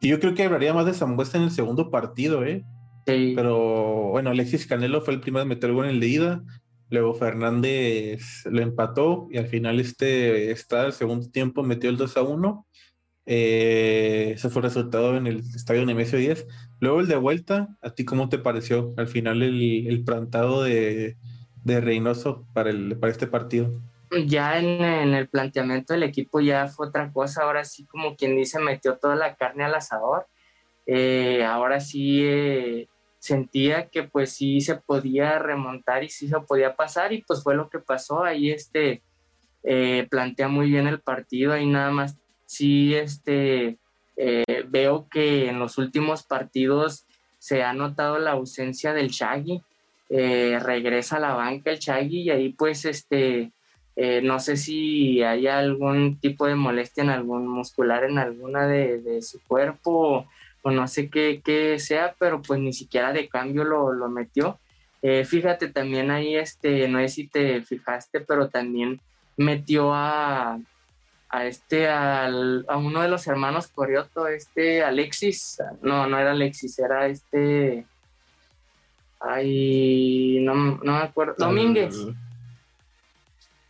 Y 0.00 0.08
yo 0.08 0.20
creo 0.20 0.34
que 0.34 0.44
hablaría 0.44 0.72
más 0.72 0.86
de 0.86 0.94
Zambuesa 0.94 1.36
en 1.36 1.44
el 1.44 1.50
segundo 1.50 1.90
partido, 1.90 2.44
¿eh? 2.44 2.64
Sí. 3.08 3.32
Pero 3.34 4.10
bueno, 4.10 4.30
Alexis 4.30 4.68
Canelo 4.68 5.00
fue 5.00 5.14
el 5.14 5.20
primero 5.20 5.42
en 5.42 5.48
meter 5.48 5.72
gol 5.72 5.88
en 5.88 5.98
la 5.98 6.06
ida. 6.06 6.44
Luego 6.90 7.12
Fernández 7.14 8.44
lo 8.44 8.62
empató 8.62 9.26
y 9.32 9.38
al 9.38 9.48
final 9.48 9.80
este 9.80 10.52
está 10.52 10.86
el 10.86 10.92
segundo 10.92 11.28
tiempo 11.28 11.64
metió 11.64 11.90
el 11.90 11.96
2 11.96 12.16
a 12.18 12.22
1. 12.22 12.66
Eh, 13.26 14.32
ese 14.34 14.50
fue 14.50 14.60
el 14.60 14.64
resultado 14.64 15.16
en 15.16 15.26
el 15.26 15.38
estadio 15.38 15.84
Nemesio 15.86 16.18
10. 16.18 16.46
Luego 16.80 17.00
el 17.00 17.08
de 17.08 17.16
vuelta, 17.16 17.76
¿a 17.80 17.90
ti 17.90 18.04
cómo 18.04 18.28
te 18.28 18.38
pareció 18.38 18.92
al 18.96 19.08
final 19.08 19.42
el, 19.42 19.86
el 19.86 20.04
plantado 20.04 20.62
de, 20.62 21.16
de 21.64 21.80
Reynoso 21.80 22.46
para, 22.52 22.70
el, 22.70 22.96
para 22.98 23.12
este 23.12 23.26
partido? 23.26 23.70
Ya 24.26 24.58
en, 24.58 24.84
en, 24.84 25.14
el 25.14 25.28
planteamiento 25.28 25.92
del 25.92 26.04
equipo 26.04 26.40
ya 26.40 26.68
fue 26.68 26.88
otra 26.88 27.10
cosa, 27.10 27.42
ahora 27.42 27.64
sí 27.64 27.84
como 27.86 28.16
quien 28.16 28.36
dice 28.36 28.58
metió 28.60 28.96
toda 28.96 29.16
la 29.16 29.34
carne 29.34 29.64
al 29.64 29.74
asador. 29.74 30.26
Eh, 30.86 31.42
ahora 31.44 31.80
sí 31.80 32.20
eh, 32.24 32.88
sentía 33.18 33.88
que 33.88 34.02
pues 34.02 34.32
sí 34.32 34.60
se 34.60 34.76
podía 34.76 35.38
remontar 35.38 36.04
y 36.04 36.10
sí 36.10 36.28
se 36.28 36.38
podía 36.40 36.76
pasar 36.76 37.12
y 37.12 37.22
pues 37.22 37.42
fue 37.42 37.56
lo 37.56 37.70
que 37.70 37.78
pasó. 37.78 38.22
Ahí 38.22 38.50
este 38.50 39.02
eh, 39.62 40.06
plantea 40.10 40.48
muy 40.48 40.70
bien 40.70 40.86
el 40.86 41.00
partido, 41.00 41.52
ahí 41.52 41.66
nada 41.66 41.90
más 41.90 42.18
sí 42.54 42.94
este 42.94 43.78
eh, 44.16 44.64
veo 44.68 45.08
que 45.10 45.48
en 45.48 45.58
los 45.58 45.78
últimos 45.78 46.22
partidos 46.22 47.04
se 47.38 47.62
ha 47.62 47.72
notado 47.72 48.18
la 48.18 48.32
ausencia 48.32 48.92
del 48.92 49.08
Shaggy. 49.08 49.62
Eh, 50.10 50.58
regresa 50.62 51.16
a 51.16 51.20
la 51.20 51.34
banca 51.34 51.70
el 51.70 51.78
Shaggy 51.78 52.22
y 52.22 52.30
ahí 52.30 52.48
pues 52.50 52.84
este 52.84 53.50
Eh, 53.96 54.20
no 54.22 54.40
sé 54.40 54.56
si 54.56 55.22
hay 55.22 55.46
algún 55.46 56.18
tipo 56.18 56.46
de 56.48 56.56
molestia 56.56 57.04
en 57.04 57.10
algún 57.10 57.46
muscular 57.46 58.02
en 58.02 58.18
alguna 58.18 58.66
de, 58.66 59.22
su 59.22 59.38
cuerpo 59.46 60.26
o, 60.62 60.70
no 60.72 60.88
sé 60.88 61.08
qué, 61.08 61.76
sea, 61.78 62.12
pero 62.18 62.42
pues 62.42 62.58
ni 62.58 62.72
siquiera 62.72 63.12
de 63.12 63.28
cambio 63.28 63.62
lo, 63.62 63.92
lo 63.92 64.08
metió. 64.08 64.58
Fíjate 65.00 65.68
también 65.68 66.10
ahí, 66.10 66.34
este, 66.34 66.88
no 66.88 66.98
sé 66.98 67.08
si 67.08 67.28
te 67.28 67.62
fijaste, 67.62 68.20
pero 68.20 68.48
también 68.48 69.00
metió 69.36 69.94
a, 69.94 70.58
a 71.34 71.46
este, 71.46 71.88
al, 71.88 72.64
a 72.68 72.76
uno 72.76 73.02
de 73.02 73.08
los 73.08 73.26
hermanos 73.26 73.66
Corioto, 73.66 74.28
este 74.28 74.84
Alexis, 74.84 75.60
no, 75.82 76.06
no 76.06 76.16
era 76.16 76.30
Alexis, 76.30 76.78
era 76.78 77.08
este, 77.08 77.84
ay, 79.18 80.38
no, 80.42 80.54
no 80.54 80.92
me 80.92 81.02
acuerdo, 81.02 81.34
Domínguez. 81.36 81.96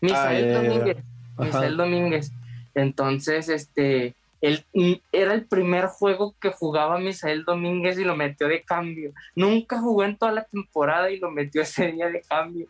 Misael 0.02 0.54
ah, 0.54 0.60
Domínguez. 0.60 0.96
Misael 1.38 1.76
Domínguez. 1.78 2.32
Entonces, 2.74 3.48
este, 3.48 4.14
él, 4.42 4.66
era 5.10 5.32
el 5.32 5.46
primer 5.46 5.86
juego 5.86 6.34
que 6.38 6.50
jugaba 6.50 6.98
Misael 6.98 7.46
Domínguez 7.46 7.98
y 7.98 8.04
lo 8.04 8.14
metió 8.14 8.46
de 8.46 8.62
cambio. 8.62 9.14
Nunca 9.34 9.80
jugó 9.80 10.04
en 10.04 10.18
toda 10.18 10.32
la 10.32 10.44
temporada 10.44 11.10
y 11.10 11.18
lo 11.18 11.30
metió 11.30 11.62
ese 11.62 11.92
día 11.92 12.10
de 12.10 12.20
cambio. 12.20 12.66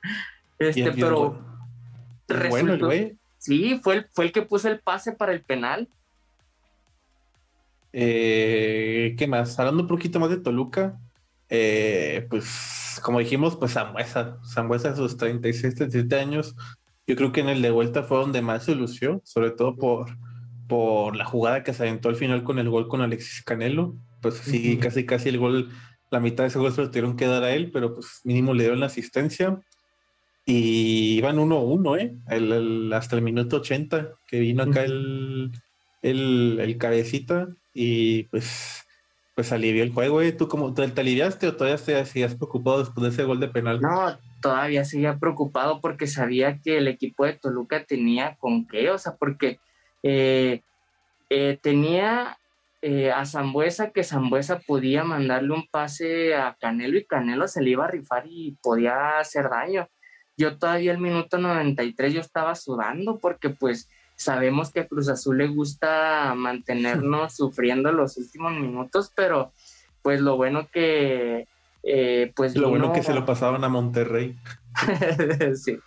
Este, 0.56 0.92
pero 0.92 1.36
bueno, 2.48 2.78
güey. 2.78 3.16
Sí, 3.44 3.78
fue 3.82 3.96
el, 3.96 4.06
fue 4.10 4.24
el 4.24 4.32
que 4.32 4.40
puso 4.40 4.68
el 4.68 4.80
pase 4.80 5.12
para 5.12 5.34
el 5.34 5.42
penal. 5.42 5.86
Eh, 7.92 9.14
¿Qué 9.18 9.26
más? 9.26 9.58
Hablando 9.58 9.82
un 9.82 9.88
poquito 9.88 10.18
más 10.18 10.30
de 10.30 10.38
Toluca, 10.38 10.98
eh, 11.50 12.26
pues 12.30 12.98
como 13.02 13.18
dijimos, 13.18 13.56
pues 13.56 13.74
Zambuesa, 13.74 14.38
Zambuesa 14.50 14.88
a 14.92 14.96
sus 14.96 15.18
36, 15.18 15.74
37 15.74 16.18
años, 16.18 16.56
yo 17.06 17.16
creo 17.16 17.32
que 17.32 17.42
en 17.42 17.50
el 17.50 17.60
de 17.60 17.70
vuelta 17.70 18.02
fue 18.02 18.16
donde 18.16 18.40
más 18.40 18.64
se 18.64 18.74
lució, 18.74 19.20
sobre 19.24 19.50
todo 19.50 19.76
por, 19.76 20.16
por 20.66 21.14
la 21.14 21.26
jugada 21.26 21.62
que 21.62 21.74
se 21.74 21.82
aventó 21.82 22.08
al 22.08 22.16
final 22.16 22.44
con 22.44 22.58
el 22.58 22.70
gol 22.70 22.88
con 22.88 23.02
Alexis 23.02 23.42
Canelo. 23.42 23.94
Pues 24.22 24.36
sí, 24.36 24.78
casi 24.78 25.04
casi 25.04 25.28
el 25.28 25.36
gol, 25.36 25.68
la 26.10 26.18
mitad 26.18 26.44
de 26.44 26.48
ese 26.48 26.58
gol 26.58 26.72
se 26.72 26.80
lo 26.80 26.88
tuvieron 26.88 27.14
que 27.14 27.26
dar 27.26 27.44
a 27.44 27.50
él, 27.50 27.70
pero 27.70 27.92
pues 27.92 28.22
mínimo 28.24 28.54
le 28.54 28.62
dieron 28.62 28.80
la 28.80 28.86
asistencia. 28.86 29.60
Y 30.46 31.16
iban 31.16 31.38
1-1, 31.38 32.00
¿eh? 32.00 32.16
El, 32.28 32.92
hasta 32.92 33.16
el 33.16 33.22
minuto 33.22 33.56
80, 33.56 34.10
que 34.26 34.40
vino 34.40 34.64
acá 34.64 34.84
el, 34.84 35.52
el, 36.02 36.58
el, 36.60 36.76
cabecita 36.76 37.48
y 37.72 38.24
pues, 38.24 38.84
pues 39.34 39.52
alivió 39.52 39.82
el 39.82 39.92
juego, 39.92 40.20
¿eh? 40.20 40.32
¿Tú 40.32 40.46
cómo, 40.46 40.74
te, 40.74 40.82
aliviaste 40.82 41.48
o 41.48 41.56
todavía 41.56 41.82
te 41.82 42.24
has 42.24 42.34
preocupado 42.34 42.80
después 42.80 43.02
de 43.02 43.08
ese 43.08 43.24
gol 43.24 43.40
de 43.40 43.48
penal? 43.48 43.80
No, 43.80 44.18
todavía 44.42 44.84
seguía 44.84 45.18
preocupado 45.18 45.80
porque 45.80 46.06
sabía 46.06 46.60
que 46.62 46.76
el 46.76 46.88
equipo 46.88 47.24
de 47.24 47.32
Toluca 47.32 47.84
tenía 47.84 48.36
con 48.38 48.66
qué, 48.66 48.90
o 48.90 48.98
sea, 48.98 49.16
porque 49.16 49.58
eh, 50.02 50.60
eh, 51.30 51.58
tenía 51.62 52.36
eh, 52.82 53.10
a 53.10 53.24
Zambuesa 53.24 53.92
que 53.92 54.04
Zambuesa 54.04 54.58
podía 54.58 55.04
mandarle 55.04 55.54
un 55.54 55.66
pase 55.68 56.34
a 56.34 56.54
Canelo 56.60 56.98
y 56.98 57.06
Canelo 57.06 57.48
se 57.48 57.62
le 57.62 57.70
iba 57.70 57.86
a 57.86 57.90
rifar 57.90 58.24
y 58.26 58.58
podía 58.62 59.18
hacer 59.18 59.48
daño. 59.48 59.88
Yo 60.36 60.56
todavía 60.56 60.92
el 60.92 60.98
minuto 60.98 61.38
93 61.38 62.14
yo 62.14 62.20
estaba 62.20 62.54
sudando 62.54 63.18
porque 63.18 63.50
pues 63.50 63.88
sabemos 64.16 64.70
que 64.70 64.80
a 64.80 64.88
Cruz 64.88 65.08
Azul 65.08 65.38
le 65.38 65.48
gusta 65.48 66.34
mantenernos 66.36 67.34
sufriendo 67.36 67.92
los 67.92 68.16
últimos 68.16 68.52
minutos, 68.52 69.12
pero 69.14 69.52
pues 70.02 70.20
lo 70.20 70.36
bueno 70.36 70.68
que 70.72 71.46
eh, 71.82 72.32
pues 72.34 72.56
lo 72.56 72.70
bueno 72.70 72.92
que 72.92 73.02
se 73.02 73.14
lo 73.14 73.26
pasaban 73.26 73.62
a 73.62 73.68
Monterrey. 73.68 74.36
sí. 75.54 75.78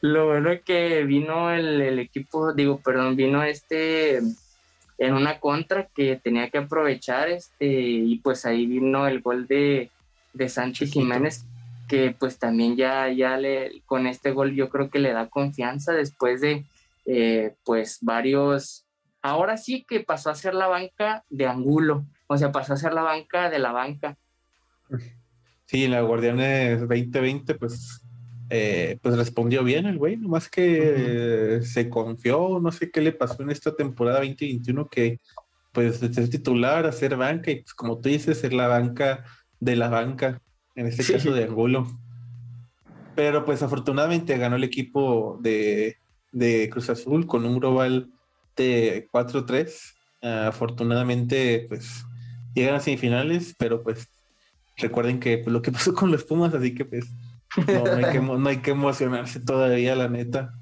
Lo 0.00 0.26
bueno 0.26 0.50
que 0.64 1.04
vino 1.04 1.50
el, 1.50 1.98
equipo, 1.98 2.52
digo, 2.52 2.80
perdón, 2.80 3.16
vino 3.16 3.42
este 3.42 4.18
en 4.98 5.14
una 5.14 5.40
contra 5.40 5.86
que 5.86 6.16
tenía 6.16 6.50
que 6.50 6.58
aprovechar, 6.58 7.28
este, 7.28 7.66
y 7.66 8.18
pues 8.18 8.44
ahí 8.44 8.66
vino 8.66 9.06
el 9.06 9.20
gol 9.20 9.46
de, 9.46 9.90
de 10.32 10.48
Sánchez 10.48 10.92
Jiménez, 10.92 11.44
que 11.88 12.14
pues 12.18 12.38
también 12.38 12.76
ya, 12.76 13.10
ya 13.10 13.36
le, 13.36 13.82
con 13.86 14.06
este 14.06 14.32
gol 14.32 14.54
yo 14.54 14.68
creo 14.68 14.90
que 14.90 14.98
le 14.98 15.12
da 15.12 15.28
confianza 15.28 15.92
después 15.92 16.40
de 16.40 16.66
eh, 17.06 17.54
pues 17.64 17.98
varios, 18.02 18.86
ahora 19.22 19.56
sí 19.56 19.84
que 19.88 20.00
pasó 20.00 20.30
a 20.30 20.34
ser 20.34 20.54
la 20.54 20.66
banca 20.66 21.24
de 21.30 21.46
Angulo, 21.46 22.06
o 22.26 22.36
sea, 22.36 22.52
pasó 22.52 22.74
a 22.74 22.76
ser 22.76 22.92
la 22.92 23.02
banca 23.02 23.48
de 23.48 23.58
la 23.58 23.72
banca. 23.72 24.16
Sí, 25.64 25.88
la 25.88 26.02
Guardianes 26.02 26.80
2020, 26.80 27.54
pues, 27.54 28.02
eh, 28.50 28.98
pues 29.02 29.16
respondió 29.16 29.64
bien 29.64 29.86
el 29.86 29.98
güey, 29.98 30.16
nomás 30.16 30.48
que 30.48 31.60
se 31.62 31.88
confió, 31.88 32.60
no 32.60 32.72
sé 32.72 32.90
qué 32.90 33.00
le 33.00 33.12
pasó 33.12 33.42
en 33.42 33.50
esta 33.50 33.74
temporada 33.74 34.18
2021, 34.18 34.88
que 34.88 35.20
pues 35.72 36.00
de 36.00 36.12
ser 36.12 36.28
titular 36.28 36.86
a 36.86 36.92
ser 36.92 37.16
banca, 37.16 37.50
y 37.50 37.62
pues 37.62 37.74
como 37.74 37.98
tú 37.98 38.08
dices, 38.08 38.38
ser 38.38 38.52
la 38.52 38.66
banca 38.66 39.24
de 39.60 39.76
la 39.76 39.88
banca, 39.88 40.40
en 40.78 40.86
este 40.86 41.12
caso 41.12 41.32
de 41.32 41.44
Angulo. 41.44 41.88
Pero 43.16 43.44
pues 43.44 43.62
afortunadamente 43.62 44.38
ganó 44.38 44.54
el 44.54 44.62
equipo 44.62 45.38
de, 45.42 45.96
de 46.30 46.70
Cruz 46.70 46.88
Azul 46.88 47.26
con 47.26 47.44
un 47.44 47.58
global 47.58 48.10
de 48.56 49.08
4-3. 49.12 50.46
afortunadamente, 50.46 51.66
pues 51.68 52.04
llegan 52.54 52.76
a 52.76 52.80
semifinales, 52.80 53.56
pero 53.58 53.82
pues 53.82 54.08
recuerden 54.76 55.18
que 55.18 55.38
pues, 55.38 55.52
lo 55.52 55.62
que 55.62 55.72
pasó 55.72 55.92
con 55.94 56.12
los 56.12 56.22
Pumas, 56.22 56.54
así 56.54 56.74
que 56.76 56.84
pues 56.84 57.10
no, 57.66 58.46
hay, 58.46 58.58
que, 58.58 58.70
emocionarse 58.70 59.40
todavía, 59.40 59.96
la 59.96 60.08
neta. 60.08 60.54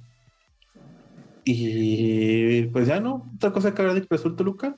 Y 1.44 2.62
pues 2.68 2.88
ya 2.88 3.00
no, 3.00 3.30
otra 3.37 3.52
cosa 3.52 3.75
que 3.75 3.82
hablar 3.82 4.00
de 4.00 4.06
Cruz 4.06 4.23
Toluca. 4.35 4.76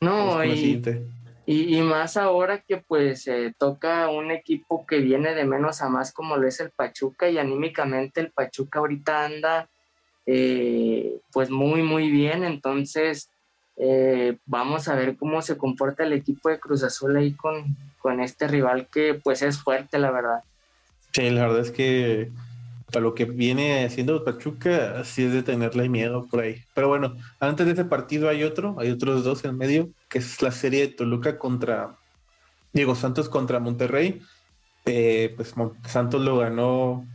No, 0.00 0.42
y, 0.42 0.80
y, 1.46 1.80
más 1.82 2.16
ahora 2.16 2.60
que 2.60 2.76
pues 2.76 3.28
toca 3.58 4.08
un 4.08 4.30
equipo 4.30 4.86
que 4.86 4.98
viene 4.98 5.34
de 5.34 5.44
menos 5.44 5.82
a 5.82 5.88
más 5.88 6.12
como 6.12 6.36
lo 6.36 6.46
es 6.46 6.60
el 6.60 6.70
Pachuca 6.70 7.28
y 7.28 7.38
anímicamente 7.38 8.20
el 8.20 8.30
Pachuca 8.30 8.78
ahorita 8.78 9.24
anda 9.24 9.68
eh, 10.26 11.18
pues 11.32 11.50
muy 11.50 11.82
muy 11.82 12.10
bien, 12.10 12.44
entonces 12.44 13.30
eh, 13.76 14.36
vamos 14.46 14.86
a 14.88 14.94
ver 14.94 15.16
cómo 15.16 15.42
se 15.42 15.56
comporta 15.56 16.04
el 16.04 16.12
equipo 16.12 16.50
de 16.50 16.60
Cruz 16.60 16.82
Azul 16.84 17.16
ahí 17.16 17.32
con, 17.32 17.76
con 17.98 18.20
este 18.20 18.46
rival 18.46 18.86
que 18.92 19.14
pues 19.14 19.42
es 19.42 19.60
fuerte, 19.60 19.98
la 19.98 20.10
verdad. 20.10 20.44
Sí, 21.12 21.30
la 21.30 21.46
verdad 21.46 21.62
es 21.62 21.70
que 21.72 22.30
para 22.90 23.02
lo 23.02 23.14
que 23.14 23.24
viene 23.24 23.84
haciendo 23.84 24.24
Pachuca, 24.24 25.04
sí 25.04 25.24
es 25.24 25.32
de 25.32 25.42
tenerle 25.42 25.88
miedo 25.88 26.26
por 26.30 26.40
ahí. 26.40 26.62
Pero 26.74 26.88
bueno, 26.88 27.16
antes 27.38 27.66
de 27.66 27.72
ese 27.72 27.84
partido 27.84 28.28
hay 28.28 28.42
otro, 28.42 28.76
hay 28.78 28.90
otros 28.90 29.24
dos 29.24 29.44
en 29.44 29.56
medio, 29.56 29.90
que 30.08 30.18
es 30.18 30.42
la 30.42 30.52
serie 30.52 30.80
de 30.80 30.88
Toluca 30.88 31.38
contra 31.38 31.96
Diego 32.72 32.94
Santos 32.94 33.28
contra 33.28 33.60
Monterrey. 33.60 34.20
Eh, 34.86 35.34
pues 35.36 35.54
Santos 35.86 36.22
lo 36.22 36.38
ganó 36.38 37.06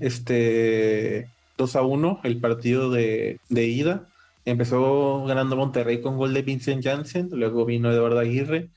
este 0.00 1.28
2 1.56 1.76
a 1.76 1.82
1 1.82 2.20
el 2.24 2.40
partido 2.40 2.90
de, 2.90 3.38
ida. 3.50 4.06
Empezó 4.44 5.24
ganando 5.24 5.56
Monterrey 5.56 6.00
con 6.00 6.16
gol 6.16 6.32
de 6.32 6.42
Vincent 6.42 6.82
Janssen, 6.82 7.28
luego 7.32 7.64
vino 7.66 7.90
Eduardo 7.90 8.20
Aguirre 8.20 8.68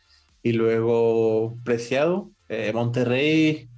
y 0.44 0.54
luego 0.54 1.56
Preciado. 1.64 2.30
Eh, 2.50 2.72
Monterrey, 2.74 3.70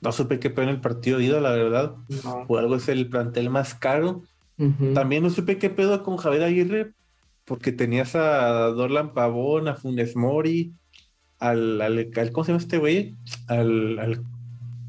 no 0.00 0.12
supe 0.12 0.38
qué 0.38 0.50
pedo 0.50 0.64
en 0.64 0.70
el 0.70 0.80
partido 0.80 1.18
de 1.18 1.24
ida, 1.24 1.40
la 1.40 1.52
verdad. 1.52 1.94
Por 2.46 2.58
algo 2.58 2.76
es 2.76 2.88
el 2.88 3.08
plantel 3.08 3.50
más 3.50 3.74
caro. 3.74 4.22
También 4.94 5.22
no 5.22 5.30
supe 5.30 5.56
qué 5.56 5.70
pedo 5.70 6.02
con 6.02 6.18
Javier 6.18 6.42
Aguirre, 6.42 6.92
porque 7.46 7.72
tenías 7.72 8.14
a 8.14 8.66
Dorlan 8.66 9.14
Pavón, 9.14 9.68
a 9.68 9.74
Funes 9.74 10.16
Mori, 10.16 10.74
al, 11.38 11.80
al, 11.80 12.10
¿cómo 12.32 12.44
se 12.44 12.52
llama 12.52 12.62
este 12.62 12.78
güey? 12.78 13.16
Al, 13.48 13.98
al 13.98 14.22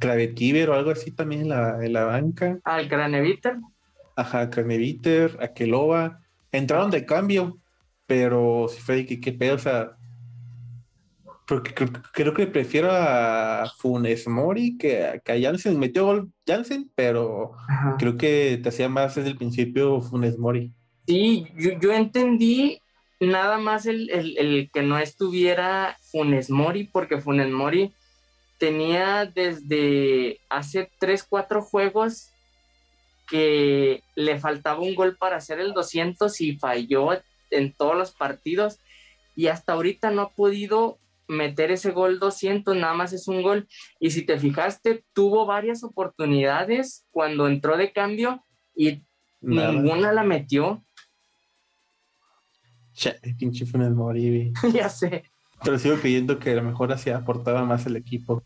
o 0.03 0.73
algo 0.73 0.91
así 0.91 1.11
también 1.11 1.41
en 1.41 1.49
la, 1.49 1.85
en 1.85 1.93
la 1.93 2.05
banca. 2.05 2.59
Al 2.63 2.89
Craneviter. 2.89 3.57
Ajá, 4.15 4.49
Craneviter, 4.49 5.37
a 5.39 5.49
Kelova 5.49 6.19
entraron 6.51 6.91
de 6.91 7.05
cambio, 7.05 7.59
pero 8.05 8.67
si 8.69 8.81
fue 8.81 9.05
que 9.05 9.19
qué 9.19 9.31
pedo, 9.31 9.55
o 9.55 9.59
sea, 9.59 9.91
porque 11.51 11.73
creo, 12.13 12.33
que 12.33 12.47
prefiero 12.47 12.89
a 12.93 13.69
Funes 13.77 14.25
Mori 14.25 14.77
que, 14.77 15.05
a, 15.05 15.19
que 15.19 15.41
Jansen. 15.41 15.77
Metió 15.77 16.05
gol 16.05 16.31
Jansen, 16.47 16.89
pero 16.95 17.51
creo 17.99 18.15
que 18.15 18.57
te 18.63 18.69
hacía 18.69 18.87
más 18.87 19.15
desde 19.15 19.31
el 19.31 19.37
principio 19.37 19.99
Funes 19.99 20.37
Mori. 20.37 20.71
Sí, 21.05 21.45
yo, 21.57 21.91
entendí 21.91 22.79
nada 23.19 23.57
más 23.57 23.85
el, 23.85 24.09
el, 24.09 24.69
que 24.71 24.81
no 24.81 24.97
estuviera 24.97 25.97
Funes 26.13 26.49
Mori, 26.49 26.85
porque 26.85 27.19
Funes 27.19 27.49
Mori 27.49 27.93
tenía 28.57 29.25
desde 29.25 30.39
hace 30.47 30.89
3, 30.99 31.25
4 31.27 31.61
juegos 31.63 32.29
que 33.27 34.03
le 34.15 34.39
faltaba 34.39 34.79
un 34.79 34.95
gol 34.95 35.17
para 35.17 35.35
hacer 35.35 35.59
el 35.59 35.73
200 35.73 36.39
y 36.39 36.55
falló 36.55 37.09
en 37.49 37.73
todos 37.73 37.97
los 37.97 38.11
partidos 38.11 38.79
y 39.35 39.47
hasta 39.47 39.73
ahorita 39.73 40.11
no 40.11 40.21
ha 40.21 40.29
podido 40.29 40.97
meter 41.31 41.71
ese 41.71 41.91
gol 41.91 42.19
200, 42.19 42.75
nada 42.75 42.93
más 42.93 43.13
es 43.13 43.27
un 43.27 43.41
gol. 43.41 43.67
Y 43.99 44.11
si 44.11 44.23
te 44.23 44.37
fijaste, 44.37 45.03
tuvo 45.13 45.45
varias 45.45 45.83
oportunidades 45.83 47.05
cuando 47.11 47.47
entró 47.47 47.77
de 47.77 47.91
cambio 47.91 48.43
y 48.75 49.03
Ninguna 49.41 50.13
la 50.13 50.23
metió. 50.23 50.83
Che, 52.93 53.15
pinche 53.37 53.65
Funes 53.65 53.91
Mori. 53.91 54.53
ya 54.73 54.89
sé. 54.89 55.23
Pero 55.63 55.79
sigo 55.79 55.97
creyendo 55.97 56.39
que 56.39 56.51
a 56.51 56.55
lo 56.55 56.63
mejor 56.63 56.91
así 56.91 57.09
aportaba 57.09 57.65
más 57.65 57.85
el 57.85 57.95
equipo. 57.95 58.43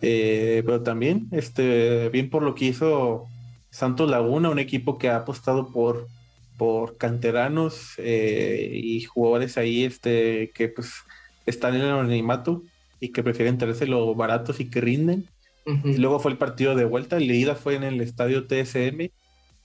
Eh, 0.00 0.62
pero 0.64 0.82
también, 0.82 1.28
este, 1.30 2.08
bien 2.08 2.30
por 2.30 2.42
lo 2.42 2.54
que 2.54 2.66
hizo 2.66 3.26
Santos 3.70 4.10
Laguna, 4.10 4.48
un 4.48 4.58
equipo 4.58 4.96
que 4.96 5.10
ha 5.10 5.16
apostado 5.16 5.70
por, 5.72 6.08
por 6.56 6.96
canteranos 6.96 7.94
eh, 7.98 8.70
y 8.72 9.02
jugadores 9.02 9.58
ahí 9.58 9.84
este, 9.84 10.50
que 10.54 10.68
pues 10.68 10.94
están 11.46 11.74
en 11.74 11.82
el 11.82 11.90
anonimato 11.90 12.62
y 13.00 13.10
que 13.10 13.22
prefieren 13.22 13.58
traerse 13.58 13.86
los 13.86 14.16
baratos 14.16 14.60
y 14.60 14.70
que 14.70 14.80
rinden. 14.80 15.26
y 15.84 15.98
luego 15.98 16.18
fue 16.18 16.32
el 16.32 16.38
partido 16.38 16.74
de 16.74 16.84
vuelta, 16.84 17.20
la 17.20 17.32
ida 17.32 17.54
fue 17.54 17.74
en 17.76 17.84
el 17.84 18.00
estadio 18.00 18.46
TSM. 18.46 19.10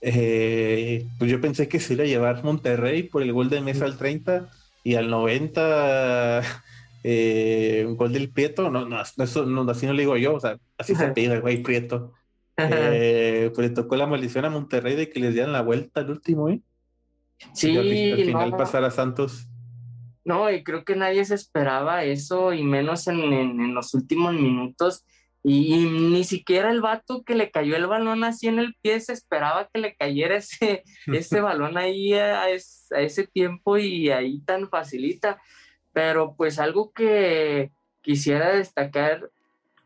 Eh, 0.02 1.06
pues 1.18 1.30
yo 1.30 1.40
pensé 1.40 1.68
que 1.68 1.80
se 1.80 1.94
iba 1.94 2.04
a 2.04 2.06
llevar 2.06 2.44
Monterrey 2.44 3.02
por 3.02 3.22
el 3.22 3.32
gol 3.32 3.48
de 3.48 3.60
mesa 3.60 3.86
al 3.86 3.96
30 3.96 4.48
y 4.84 4.94
al 4.94 5.10
90 5.10 6.42
eh, 7.02 7.84
un 7.88 7.96
gol 7.96 8.12
del 8.12 8.30
Prieto, 8.30 8.70
no, 8.70 8.86
no, 8.86 9.00
eso, 9.00 9.46
no, 9.46 9.68
así 9.70 9.86
no 9.86 9.94
le 9.94 10.02
digo 10.02 10.16
yo, 10.16 10.34
o 10.34 10.40
sea, 10.40 10.58
así 10.78 10.94
se 10.94 11.08
pide, 11.08 11.40
güey, 11.40 11.62
Prieto. 11.62 12.12
Eh, 12.58 13.50
pues 13.54 13.68
le 13.68 13.74
tocó 13.74 13.96
la 13.96 14.06
maldición 14.06 14.44
a 14.44 14.50
Monterrey 14.50 14.96
de 14.96 15.10
que 15.10 15.20
les 15.20 15.34
dieran 15.34 15.52
la 15.52 15.60
vuelta 15.60 16.00
al 16.00 16.10
último, 16.10 16.48
¿eh? 16.48 16.60
Sí, 17.52 17.76
al, 17.76 18.24
final 18.24 18.56
pasar 18.56 18.84
a 18.84 18.90
Santos. 18.90 19.46
No, 20.26 20.50
y 20.50 20.64
creo 20.64 20.84
que 20.84 20.96
nadie 20.96 21.24
se 21.24 21.36
esperaba 21.36 22.02
eso, 22.02 22.52
y 22.52 22.64
menos 22.64 23.06
en, 23.06 23.32
en, 23.32 23.74
los 23.74 23.94
últimos 23.94 24.34
minutos. 24.34 25.06
Y, 25.44 25.86
ni 25.86 26.24
siquiera 26.24 26.72
el 26.72 26.80
vato 26.80 27.22
que 27.22 27.36
le 27.36 27.52
cayó 27.52 27.76
el 27.76 27.86
balón 27.86 28.24
así 28.24 28.48
en 28.48 28.58
el 28.58 28.74
pie 28.82 28.98
se 28.98 29.12
esperaba 29.12 29.70
que 29.72 29.80
le 29.80 29.94
cayera 29.94 30.38
ese, 30.38 30.82
ese 31.06 31.40
balón 31.40 31.78
ahí 31.78 32.14
a, 32.14 32.42
a, 32.42 32.50
ese 32.50 33.28
tiempo 33.28 33.78
y 33.78 34.10
ahí 34.10 34.40
tan 34.40 34.68
facilita. 34.68 35.40
Pero 35.92 36.34
pues 36.36 36.58
algo 36.58 36.90
que 36.90 37.70
quisiera 38.02 38.56
destacar 38.56 39.30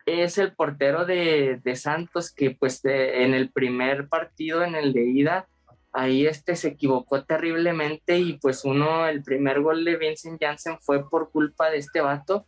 es 0.07 0.39
el 0.39 0.55
portero 0.55 1.05
de, 1.05 1.61
Santos 1.75 2.33
que 2.33 2.53
pues 2.53 2.81
en 2.85 3.35
el 3.35 3.51
primer 3.51 4.09
partido, 4.09 4.65
en 4.65 4.75
el 4.75 4.95
de 4.95 5.05
ida, 5.05 5.49
ahí 5.93 6.27
este 6.27 6.57
se 6.57 6.69
equivocó 6.69 7.25
terriblemente 7.25 8.19
y 8.19 8.39
pues 8.39 8.65
uno, 8.65 9.07
el 9.07 9.23
primer 9.23 9.61
gol 9.61 9.85
de 9.85 9.97
Vincent 9.97 10.41
Janssen 10.41 10.79
fue 10.81 11.09
por 11.09 11.31
culpa 11.31 11.71
de 11.71 11.79
este 11.79 12.01
vato, 12.01 12.47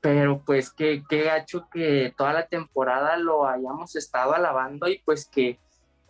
pero 0.00 0.42
pues 0.44 0.70
qué, 0.70 1.02
qué 1.08 1.22
gacho 1.22 1.68
que 1.72 2.14
toda 2.16 2.32
la 2.32 2.46
temporada 2.46 3.16
lo 3.16 3.46
hayamos 3.46 3.96
estado 3.96 4.34
alabando 4.34 4.88
y 4.88 4.98
pues 5.00 5.26
que 5.26 5.58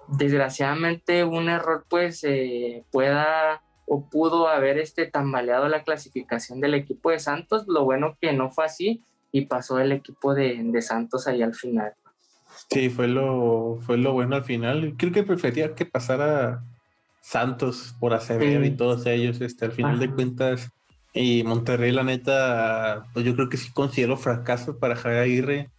desgraciadamente 0.08 1.24
un 1.24 1.48
error 1.48 1.84
pues 1.88 2.24
eh, 2.24 2.84
pueda 2.90 3.62
o 3.86 4.08
pudo 4.08 4.48
haber 4.48 4.78
este 4.78 5.06
tambaleado 5.06 5.68
la 5.68 5.82
clasificación 5.82 6.60
del 6.60 6.74
equipo 6.74 7.10
de 7.10 7.18
Santos. 7.18 7.64
Lo 7.66 7.84
bueno 7.84 8.16
que 8.20 8.32
no 8.32 8.50
fue 8.50 8.66
así 8.66 9.02
y 9.32 9.46
pasó 9.46 9.78
el 9.78 9.92
equipo 9.92 10.34
de, 10.34 10.82
Santos 10.82 11.26
ahí 11.26 11.42
al 11.42 11.54
final. 11.54 11.94
Sí, 12.70 12.90
fue 12.90 13.08
lo, 13.08 13.78
fue 13.82 13.98
lo 13.98 14.12
bueno 14.12 14.36
al 14.36 14.44
final. 14.44 14.94
Creo 14.96 15.12
que 15.12 15.22
prefería 15.22 15.74
que 15.74 15.86
pasara 15.86 16.64
Santos 17.20 17.94
por 18.00 18.14
Acevedo 18.14 18.64
y 18.64 18.70
todos 18.70 19.06
ellos. 19.06 19.40
Este, 19.40 19.64
al 19.64 19.72
final 19.72 19.98
de 19.98 20.10
cuentas, 20.10 20.70
y 21.12 21.42
Monterrey, 21.42 21.92
la 21.92 22.04
neta, 22.04 23.06
pues 23.12 23.24
yo 23.24 23.34
creo 23.34 23.48
que 23.48 23.56
sí 23.56 23.70
considero 23.72 24.16
fracaso 24.16 24.78
para 24.78 24.96
Javier 24.96 25.22
Aguirre 25.22 25.70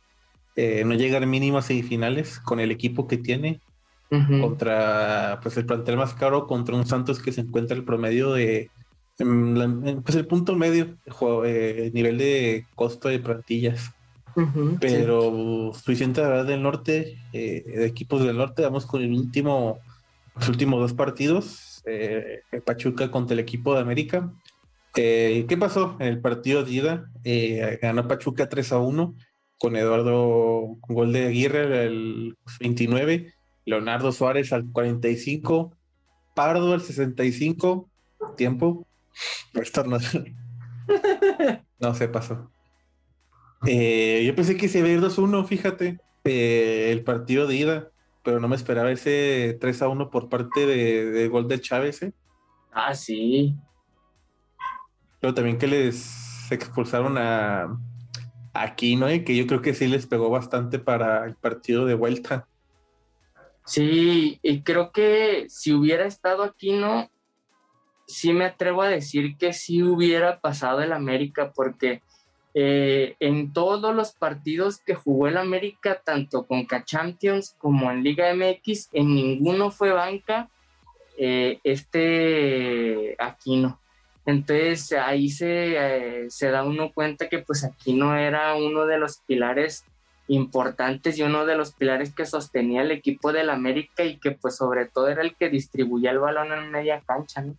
eh, 0.55 0.83
no 0.85 0.95
llegar 0.95 1.25
mínimo 1.25 1.57
a 1.57 1.61
semifinales 1.61 2.39
con 2.39 2.59
el 2.59 2.71
equipo 2.71 3.07
que 3.07 3.17
tiene 3.17 3.61
contra 4.41 5.39
pues 5.43 5.55
el 5.57 5.67
plantel 5.67 5.95
más 5.95 6.15
caro, 6.15 6.47
contra 6.47 6.75
un 6.75 6.87
Santos 6.87 7.21
que 7.21 7.31
se 7.31 7.41
encuentra 7.41 7.77
el 7.77 7.83
promedio 7.83 8.33
de 8.33 8.71
pues 9.17 10.15
el 10.15 10.25
punto 10.25 10.55
medio, 10.55 10.97
eh, 11.45 11.91
nivel 11.93 12.17
de 12.17 12.65
costo 12.73 13.07
de 13.07 13.19
plantillas. 13.19 13.91
Pero 14.79 15.73
sí. 15.73 15.79
suficiente 15.79 16.21
verdad 16.21 16.45
del 16.45 16.63
norte, 16.63 17.17
eh, 17.33 17.63
de 17.65 17.85
equipos 17.85 18.23
del 18.23 18.37
norte, 18.37 18.61
vamos 18.61 18.85
con 18.85 19.01
el 19.01 19.11
último, 19.11 19.79
los 20.35 20.49
últimos 20.49 20.79
dos 20.79 20.93
partidos, 20.93 21.81
eh, 21.85 22.41
Pachuca 22.65 23.11
contra 23.11 23.33
el 23.33 23.39
equipo 23.39 23.73
de 23.73 23.81
América. 23.81 24.31
¿Qué 24.93 25.57
pasó 25.57 25.95
en 25.99 26.07
el 26.07 26.19
partido 26.19 26.63
de 26.65 26.71
ida? 26.71 27.11
ganó 27.81 28.07
Pachuca 28.07 28.49
3 28.49 28.73
a 28.73 28.79
1 28.79 29.15
con 29.57 29.75
Eduardo, 29.75 30.77
con 30.81 30.95
gol 30.95 31.13
de 31.13 31.27
Aguirre 31.27 31.85
el 31.85 32.37
29 32.59 33.33
Leonardo 33.69 34.11
Suárez 34.11 34.51
al 34.51 34.71
45, 34.71 35.77
Pardo 36.33 36.73
al 36.73 36.81
65, 36.81 37.87
tiempo. 38.35 38.87
No 41.79 41.93
se 41.93 42.07
pasó. 42.09 42.49
Eh, 43.67 44.23
yo 44.25 44.35
pensé 44.35 44.55
que 44.57 44.69
se 44.69 44.79
iba 44.79 44.87
a 44.87 44.91
ir 44.91 45.01
2-1, 45.01 45.45
fíjate, 45.45 45.99
eh, 46.23 46.89
el 46.91 47.03
partido 47.03 47.47
de 47.47 47.55
ida, 47.55 47.91
pero 48.23 48.39
no 48.39 48.47
me 48.47 48.55
esperaba 48.55 48.91
ese 48.91 49.57
3-1 49.59 50.09
por 50.09 50.29
parte 50.29 50.65
de, 50.65 51.27
gol 51.27 51.47
de 51.47 51.59
Chávez. 51.59 52.01
¿eh? 52.03 52.13
Ah, 52.71 52.93
sí. 52.93 53.55
Pero 55.19 55.33
también 55.33 55.57
que 55.57 55.67
les 55.67 56.51
expulsaron 56.51 57.17
a, 57.17 57.63
a 58.53 58.63
Aquino, 58.63 59.07
que 59.25 59.35
yo 59.35 59.45
creo 59.47 59.61
que 59.61 59.73
sí 59.73 59.87
les 59.87 60.07
pegó 60.07 60.29
bastante 60.29 60.79
para 60.79 61.25
el 61.25 61.35
partido 61.35 61.85
de 61.85 61.95
vuelta. 61.95 62.47
Sí, 63.65 64.39
y 64.41 64.63
creo 64.63 64.91
que 64.91 65.45
si 65.47 65.73
hubiera 65.73 66.05
estado 66.05 66.41
aquí, 66.41 66.71
¿no? 66.73 67.11
Sí 68.07 68.33
me 68.33 68.45
atrevo 68.45 68.81
a 68.81 68.89
decir 68.89 69.37
que 69.37 69.53
sí 69.53 69.83
hubiera 69.83 70.39
pasado 70.39 70.81
el 70.81 70.91
América, 70.91 71.51
porque 71.53 72.01
eh, 72.53 73.15
en 73.19 73.53
todos 73.53 73.95
los 73.95 74.11
partidos 74.13 74.79
que 74.79 74.95
jugó 74.95 75.27
el 75.27 75.37
América, 75.37 76.01
tanto 76.03 76.45
con 76.45 76.65
K-Champions 76.65 77.55
como 77.57 77.91
en 77.91 78.03
Liga 78.03 78.33
MX, 78.33 78.89
en 78.93 79.13
ninguno 79.13 79.71
fue 79.71 79.91
banca 79.91 80.49
eh, 81.17 81.59
este 81.63 83.15
Aquino. 83.19 83.79
Entonces 84.25 84.93
ahí 84.93 85.29
se, 85.29 85.75
eh, 85.75 86.25
se 86.29 86.49
da 86.49 86.63
uno 86.63 86.91
cuenta 86.91 87.29
que 87.29 87.39
pues 87.39 87.63
Aquino 87.63 88.15
era 88.15 88.55
uno 88.55 88.85
de 88.85 88.97
los 88.97 89.17
pilares 89.25 89.85
importantes 90.27 91.17
y 91.17 91.23
uno 91.23 91.45
de 91.45 91.55
los 91.55 91.73
pilares 91.73 92.13
que 92.13 92.25
sostenía 92.25 92.83
el 92.83 92.91
equipo 92.91 93.33
del 93.33 93.49
América 93.49 94.03
y 94.03 94.17
que 94.17 94.31
pues 94.31 94.55
sobre 94.55 94.85
todo 94.85 95.07
era 95.07 95.23
el 95.23 95.35
que 95.35 95.49
distribuía 95.49 96.11
el 96.11 96.19
balón 96.19 96.51
en 96.51 96.71
media 96.71 97.01
cancha, 97.05 97.41
¿no? 97.41 97.55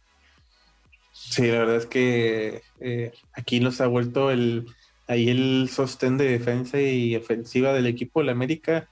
Sí, 1.12 1.48
la 1.48 1.58
verdad 1.58 1.76
es 1.76 1.86
que 1.86 2.62
eh, 2.80 3.12
aquí 3.32 3.60
nos 3.60 3.80
ha 3.80 3.86
vuelto 3.86 4.30
el 4.30 4.66
ahí 5.10 5.28
el 5.28 5.68
sostén 5.68 6.16
de 6.18 6.26
defensa 6.30 6.80
y 6.80 7.16
ofensiva 7.16 7.72
del 7.72 7.88
equipo 7.88 8.20
del 8.20 8.28
América 8.28 8.88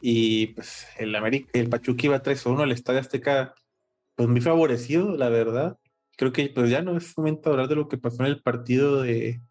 y 0.00 0.48
pues 0.48 0.86
el 0.98 1.14
América, 1.14 1.50
el 1.52 1.68
Pachuca 1.68 2.06
iba 2.06 2.22
3-1 2.22 2.62
al 2.62 2.72
Estadio 2.72 3.00
Azteca 3.00 3.54
pues 4.14 4.30
muy 4.30 4.40
favorecido, 4.40 5.14
la 5.14 5.28
verdad. 5.28 5.78
Creo 6.16 6.32
que 6.32 6.48
pues 6.48 6.70
ya 6.70 6.80
no 6.80 6.96
es 6.96 7.16
momento 7.18 7.50
de 7.50 7.54
hablar 7.54 7.68
de 7.68 7.76
lo 7.76 7.88
que 7.88 7.98
pasó 7.98 8.22
en 8.22 8.28
el 8.28 8.42
partido 8.42 9.02
de, 9.02 9.42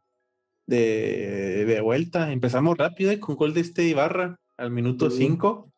de, 0.66 1.80
vuelta. 1.84 2.32
Empezamos 2.32 2.76
rápido 2.80 3.12
eh, 3.12 3.20
con 3.20 3.36
gol 3.36 3.54
de 3.54 3.62
este 3.62 3.84
Ibarra 3.84 4.40
al 4.58 4.72
minuto 4.72 5.12
5. 5.12 5.72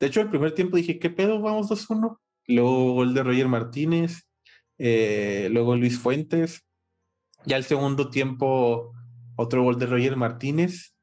De 0.00 0.06
hecho, 0.06 0.22
el 0.22 0.30
primer 0.30 0.54
tiempo 0.54 0.78
dije, 0.78 0.98
¿qué 0.98 1.10
pedo? 1.10 1.38
Vamos 1.42 1.68
2-1. 1.68 2.18
Luego 2.48 2.94
gol 2.94 3.12
de 3.12 3.22
Roger 3.22 3.48
Martínez. 3.48 4.22
Eh, 4.78 5.48
luego 5.52 5.76
Luis 5.76 5.98
Fuentes. 5.98 6.64
Ya 7.44 7.58
el 7.58 7.64
segundo 7.64 8.08
tiempo, 8.08 8.94
otro 9.42 9.62
gol 9.62 9.78
de 9.78 9.86
Roger 9.86 10.16
Martínez. 10.16 10.94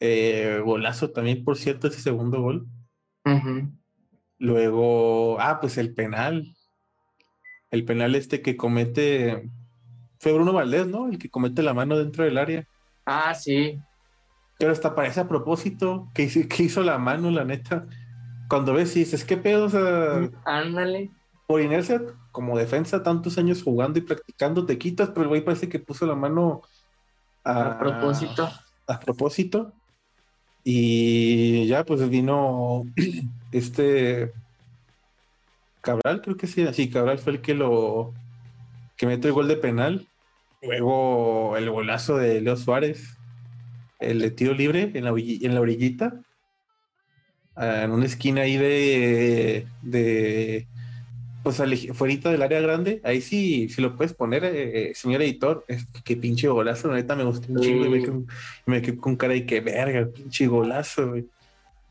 Eh, 0.00 0.60
golazo 0.64 1.10
también, 1.10 1.44
por 1.44 1.56
cierto, 1.56 1.88
ese 1.88 2.00
segundo 2.00 2.40
gol. 2.40 2.66
Luego, 4.38 5.40
ah, 5.40 5.60
pues 5.60 5.78
el 5.78 5.94
penal. 5.94 6.54
El 7.70 7.84
penal 7.84 8.14
este 8.14 8.40
que 8.40 8.56
comete. 8.56 9.50
Fue 10.20 10.32
Bruno 10.32 10.52
Valdés, 10.52 10.86
¿no? 10.86 11.08
El 11.08 11.18
que 11.18 11.30
comete 11.30 11.62
la 11.62 11.74
mano 11.74 11.98
dentro 11.98 12.24
del 12.24 12.38
área. 12.38 12.66
Ah, 13.04 13.34
sí. 13.34 13.78
Pero 14.58 14.72
hasta 14.72 14.94
parece 14.94 15.20
a 15.20 15.28
propósito 15.28 16.10
que, 16.14 16.24
hizo 16.58 16.82
la 16.82 16.98
mano, 16.98 17.30
la 17.30 17.44
neta. 17.44 17.86
Cuando 18.48 18.72
ves 18.72 18.96
y 18.96 19.00
dices, 19.00 19.24
¿qué 19.24 19.36
pedo? 19.36 19.66
O 19.66 19.68
sea, 19.68 20.30
Ándale. 20.44 21.10
Por 21.46 21.60
inercia, 21.60 22.02
como 22.32 22.58
defensa, 22.58 23.02
tantos 23.02 23.38
años 23.38 23.62
jugando 23.62 23.98
y 23.98 24.02
practicando, 24.02 24.66
te 24.66 24.78
quitas, 24.78 25.10
pero 25.10 25.22
el 25.22 25.28
güey 25.28 25.44
parece 25.44 25.68
que 25.68 25.78
puso 25.78 26.06
la 26.06 26.14
mano 26.14 26.62
a, 27.48 27.78
propósito. 27.78 28.50
A 28.86 29.00
propósito. 29.00 29.72
Y 30.64 31.66
ya, 31.66 31.84
pues 31.84 32.08
vino 32.08 32.84
este 33.52 34.32
Cabral, 35.80 36.20
creo 36.20 36.36
que 36.36 36.46
sí, 36.46 36.66
sí, 36.72 36.90
Cabral 36.90 37.18
fue 37.18 37.32
el 37.32 37.40
que 37.40 37.54
lo 37.54 38.12
que 38.96 39.06
mete 39.06 39.28
el 39.28 39.34
gol 39.34 39.48
de 39.48 39.56
penal 39.56 40.08
Luego 40.60 41.56
el 41.56 41.70
golazo 41.70 42.16
de 42.16 42.40
Leo 42.40 42.56
Suárez, 42.56 43.16
el 44.00 44.18
de 44.18 44.30
tiro 44.32 44.54
libre 44.54 44.90
en 44.94 45.04
la, 45.04 45.10
en 45.10 45.54
la 45.54 45.60
orillita, 45.60 46.20
en 47.56 47.90
una 47.92 48.06
esquina 48.06 48.42
ahí 48.42 48.56
de, 48.56 49.68
de 49.82 50.66
pues 51.56 51.96
fuera 51.96 52.30
del 52.30 52.42
área 52.42 52.60
grande, 52.60 53.00
ahí 53.04 53.22
sí, 53.22 53.70
si 53.70 53.80
lo 53.80 53.96
puedes 53.96 54.12
poner, 54.12 54.44
eh, 54.44 54.90
eh, 54.90 54.94
señor 54.94 55.22
editor, 55.22 55.64
es 55.66 55.86
que 56.04 56.14
pinche 56.14 56.46
golazo, 56.48 56.92
neta 56.92 57.16
me 57.16 57.24
gustó 57.24 57.50
un 57.50 57.60
chingo 57.60 57.86
y 57.86 57.90
me, 58.66 58.82
quedé 58.82 58.98
con 58.98 59.16
cara 59.16 59.32
de 59.32 59.46
que 59.46 59.60
verga, 59.60 60.06
pinche 60.12 60.46
golazo, 60.46 61.14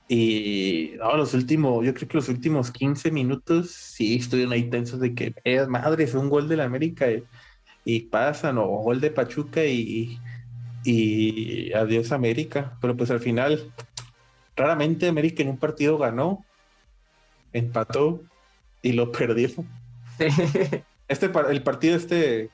Y 0.08 0.92
no, 1.00 1.18
los 1.18 1.34
últimos, 1.34 1.84
yo 1.86 1.94
creo 1.96 2.08
que 2.08 2.18
los 2.18 2.30
últimos 2.30 2.72
15 2.72 3.10
minutos 3.10 3.72
sí 3.72 4.16
estuvieron 4.18 4.54
ahí 4.54 4.70
tensos 4.70 5.00
de 5.00 5.16
que, 5.16 5.34
eh, 5.44 5.66
madre, 5.66 6.04
es 6.04 6.14
un 6.14 6.30
gol 6.30 6.48
de 6.48 6.58
la 6.58 6.66
América 6.66 7.08
y, 7.84 8.00
pasan, 8.02 8.58
o 8.60 8.68
gol 8.68 9.02
de 9.02 9.12
Pachuca 9.12 9.66
y, 9.66 10.20
y 10.84 11.74
adiós 11.74 12.12
América. 12.12 12.78
Pero 12.82 12.96
pues 12.96 13.10
al 13.12 13.22
final, 13.22 13.74
raramente 14.56 15.08
América 15.08 15.42
en 15.42 15.50
un 15.50 15.58
partido 15.58 15.98
ganó, 15.98 16.46
empató 17.54 18.22
y 18.82 18.94
lo 18.94 19.12
perdió. 19.12 19.50
Este, 21.10 21.32
el 21.50 21.64
partido 21.64 21.96
este 21.96 22.50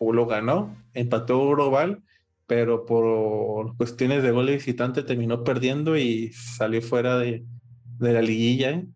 lo 0.00 0.26
ganó, 0.26 0.76
empató 0.94 1.48
global, 1.50 2.00
pero 2.46 2.86
por 2.86 3.76
cuestiones 3.76 4.22
de 4.22 4.30
gol 4.30 4.46
de 4.46 4.52
visitante 4.52 5.02
terminó 5.02 5.42
perdiendo 5.42 5.96
y 5.96 6.32
salió 6.32 6.80
fuera 6.80 7.18
de, 7.18 7.44
la 7.98 8.22
liguilla. 8.22 8.70
¿eh? 8.70 8.86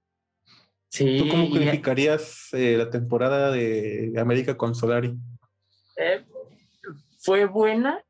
¿Tú 0.97 1.29
cómo 1.29 1.51
calificarías 1.51 2.49
eh, 2.53 2.77
la 2.79 2.91
temporada 2.91 3.51
de 3.51 4.15
América 4.19 4.57
con 4.57 4.77
Solari? 4.77 5.17
Eh, 5.97 6.25
fue 7.19 7.47
buena 7.47 8.05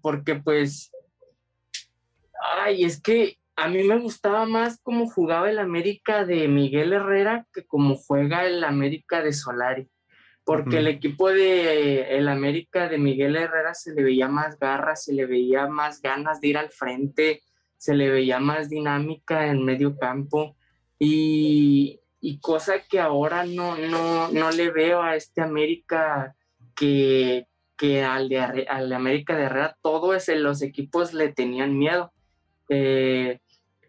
porque 0.00 0.36
pues, 0.36 0.90
ay, 2.64 2.84
es 2.84 2.98
que 2.98 3.36
a 3.62 3.68
mí 3.68 3.84
me 3.84 3.96
gustaba 3.96 4.44
más 4.44 4.80
cómo 4.82 5.08
jugaba 5.08 5.48
el 5.48 5.60
América 5.60 6.24
de 6.24 6.48
Miguel 6.48 6.92
Herrera 6.92 7.46
que 7.54 7.64
cómo 7.64 7.94
juega 7.94 8.44
el 8.44 8.64
América 8.64 9.22
de 9.22 9.32
Solari. 9.32 9.88
Porque 10.42 10.78
el 10.78 10.88
equipo 10.88 11.30
de 11.30 12.16
el 12.18 12.26
América 12.26 12.88
de 12.88 12.98
Miguel 12.98 13.36
Herrera 13.36 13.72
se 13.74 13.94
le 13.94 14.02
veía 14.02 14.26
más 14.26 14.58
garras, 14.58 15.04
se 15.04 15.12
le 15.12 15.26
veía 15.26 15.68
más 15.68 16.02
ganas 16.02 16.40
de 16.40 16.48
ir 16.48 16.58
al 16.58 16.70
frente, 16.70 17.42
se 17.76 17.94
le 17.94 18.10
veía 18.10 18.40
más 18.40 18.68
dinámica 18.68 19.46
en 19.46 19.64
medio 19.64 19.96
campo. 19.96 20.56
Y, 20.98 22.00
cosa 22.40 22.80
que 22.90 22.98
ahora 22.98 23.44
no, 23.46 23.78
no, 23.78 24.26
no 24.32 24.50
le 24.50 24.72
veo 24.72 25.02
a 25.02 25.14
este 25.14 25.40
América 25.40 26.34
que, 26.74 27.46
que 27.76 28.02
al, 28.02 28.28
de, 28.28 28.40
al 28.40 28.92
América 28.92 29.36
de 29.36 29.44
Herrera 29.44 29.76
todos 29.82 30.26
los 30.26 30.62
equipos 30.62 31.14
le 31.14 31.32
tenían 31.32 31.78
miedo. 31.78 32.12
Eh, 32.68 33.38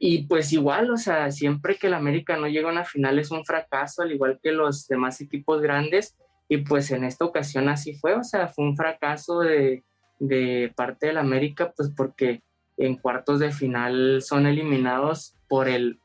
y 0.06 0.24
pues 0.24 0.52
igual, 0.52 0.92
o 0.92 0.98
sea, 0.98 1.32
siempre 1.32 1.78
que 1.78 1.88
el 1.88 1.94
América 1.94 2.36
no 2.36 2.50
llega 2.50 2.68
a 2.68 2.74
una 2.74 2.84
final 2.84 3.20
es 3.20 3.32
un 3.32 3.46
fracaso, 3.46 4.02
al 4.02 4.12
igual 4.12 4.38
que 4.44 4.52
los 4.52 4.86
demás 4.90 5.22
equipos 5.22 5.62
grandes. 5.62 6.18
Y 6.50 6.58
pues 6.58 6.92
en 6.92 7.06
esta 7.06 7.24
ocasión 7.24 7.70
así 7.70 7.96
fue, 7.96 8.14
o 8.14 8.24
sea, 8.26 8.50
fue 8.50 8.66
un 8.66 8.76
fracaso 8.76 9.40
de, 9.40 9.86
de 10.20 10.74
parte 10.76 11.08
del 11.08 11.20
América, 11.20 11.72
pues 11.74 11.90
porque 11.96 12.44
en 12.76 12.98
cuartos 12.98 13.40
de 13.40 13.54
final 13.54 14.22
son 14.22 14.46
eliminados 14.46 15.38
por 15.48 15.70
el 15.70 16.02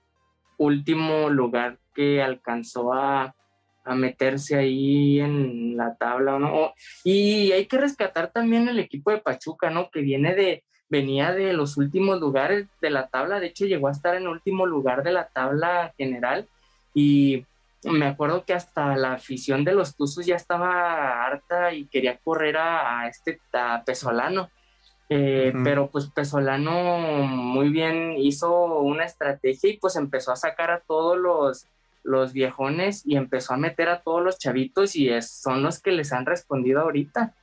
último 0.58 1.28
lugar 1.28 1.80
que 1.92 2.22
alcanzó 2.22 2.92
a, 2.92 3.34
a 3.84 3.94
meterse 3.96 4.54
ahí 4.54 5.18
en 5.18 5.76
la 5.76 5.96
tabla, 5.96 6.38
¿no? 6.38 6.72
Y 7.02 7.50
hay 7.50 7.66
que 7.66 7.78
rescatar 7.78 8.30
también 8.30 8.68
el 8.68 8.78
equipo 8.78 9.10
de 9.10 9.18
Pachuca, 9.18 9.70
¿no? 9.70 9.90
Que 9.90 10.02
viene 10.02 10.36
de, 10.36 10.62
venía 10.88 11.32
de 11.32 11.52
los 11.52 11.76
últimos 11.76 12.20
lugares 12.20 12.66
de 12.80 12.90
la 12.90 13.08
tabla, 13.08 13.40
de 13.40 13.48
hecho 13.48 13.66
llegó 13.66 13.88
a 13.88 13.92
estar 13.92 14.14
en 14.14 14.22
el 14.22 14.28
último 14.28 14.66
lugar 14.66 15.02
de 15.02 15.12
la 15.12 15.28
tabla 15.28 15.92
general 15.96 16.46
y 16.94 17.44
me 17.84 18.06
acuerdo 18.06 18.44
que 18.44 18.54
hasta 18.54 18.96
la 18.96 19.12
afición 19.12 19.64
de 19.64 19.72
los 19.72 19.94
Tuzos 19.94 20.26
ya 20.26 20.36
estaba 20.36 21.24
harta 21.24 21.72
y 21.72 21.86
quería 21.86 22.18
correr 22.18 22.56
a, 22.56 23.06
este 23.08 23.40
Pesolano. 23.86 24.50
Eh, 25.10 25.54
pero 25.64 25.88
pues 25.88 26.06
Pesolano 26.08 26.98
muy 27.26 27.70
bien 27.70 28.14
hizo 28.18 28.80
una 28.80 29.04
estrategia 29.04 29.70
y 29.70 29.78
pues 29.78 29.96
empezó 29.96 30.32
a 30.32 30.36
sacar 30.36 30.70
a 30.70 30.80
todos 30.80 31.16
los, 31.16 31.66
los 32.02 32.32
viejones 32.32 33.06
y 33.06 33.16
empezó 33.16 33.54
a 33.54 33.58
meter 33.58 33.88
a 33.88 34.00
todos 34.00 34.22
los 34.22 34.38
chavitos 34.38 34.96
y 34.96 35.10
son 35.22 35.62
los 35.62 35.80
que 35.80 35.92
les 35.92 36.12
han 36.12 36.26
respondido 36.26 36.80
ahorita. 36.80 37.34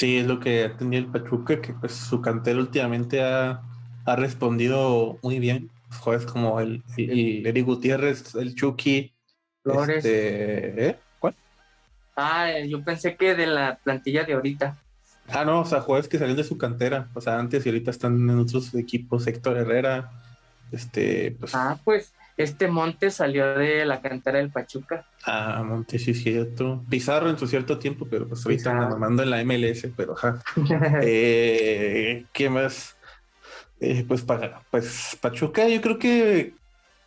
Sí, 0.00 0.16
es 0.16 0.26
lo 0.26 0.40
que 0.40 0.64
ha 0.64 0.76
tenido 0.78 1.04
el 1.04 1.10
Pachuca, 1.10 1.60
que 1.60 1.74
pues 1.74 1.92
su 1.92 2.22
cantera 2.22 2.58
últimamente 2.58 3.22
ha, 3.22 3.60
respondido 4.06 5.18
muy 5.22 5.38
bien. 5.38 5.70
Jueves 6.00 6.24
como 6.24 6.58
el, 6.58 6.82
el, 6.96 7.46
Eric 7.46 7.66
Gutiérrez, 7.66 8.34
el 8.34 8.54
Chucky. 8.54 9.12
Flores. 9.62 9.98
Este, 9.98 10.86
¿eh? 10.86 10.98
¿Cuál? 11.18 11.34
Ah, 12.16 12.48
yo 12.66 12.82
pensé 12.82 13.14
que 13.14 13.34
de 13.34 13.46
la 13.46 13.78
plantilla 13.84 14.24
de 14.24 14.32
ahorita. 14.32 14.78
Ah, 15.28 15.44
no, 15.44 15.60
o 15.60 15.64
sea, 15.66 15.82
jueves 15.82 16.08
que 16.08 16.16
salieron 16.16 16.38
de 16.38 16.48
su 16.48 16.56
cantera. 16.56 17.10
O 17.12 17.20
sea, 17.20 17.38
antes 17.38 17.66
y 17.66 17.68
ahorita 17.68 17.90
están 17.90 18.14
en 18.14 18.38
otros 18.38 18.74
equipos. 18.74 19.26
Héctor 19.26 19.58
Herrera. 19.58 20.10
Este, 20.72 21.36
pues. 21.38 21.54
Ah, 21.54 21.78
pues 21.84 22.14
este 22.42 22.68
Monte 22.68 23.10
salió 23.10 23.58
de 23.58 23.84
la 23.84 24.00
cantera 24.00 24.38
del 24.38 24.50
Pachuca. 24.50 25.06
Ah, 25.24 25.62
Monte, 25.64 25.98
sí, 25.98 26.14
cierto. 26.14 26.84
Pizarro 26.88 27.28
en 27.28 27.38
su 27.38 27.46
cierto 27.46 27.78
tiempo, 27.78 28.06
pero 28.10 28.26
pues 28.26 28.44
ahorita 28.44 28.70
anda 28.70 28.88
mamando 28.88 29.22
en 29.22 29.30
la 29.30 29.44
MLS, 29.44 29.88
pero 29.96 30.14
ajá. 30.14 30.42
eh, 31.02 32.24
¿Qué 32.32 32.50
más? 32.50 32.96
Eh, 33.80 34.04
pues, 34.06 34.22
para, 34.22 34.62
pues 34.70 35.16
Pachuca, 35.20 35.68
yo 35.68 35.80
creo 35.80 35.98
que 35.98 36.54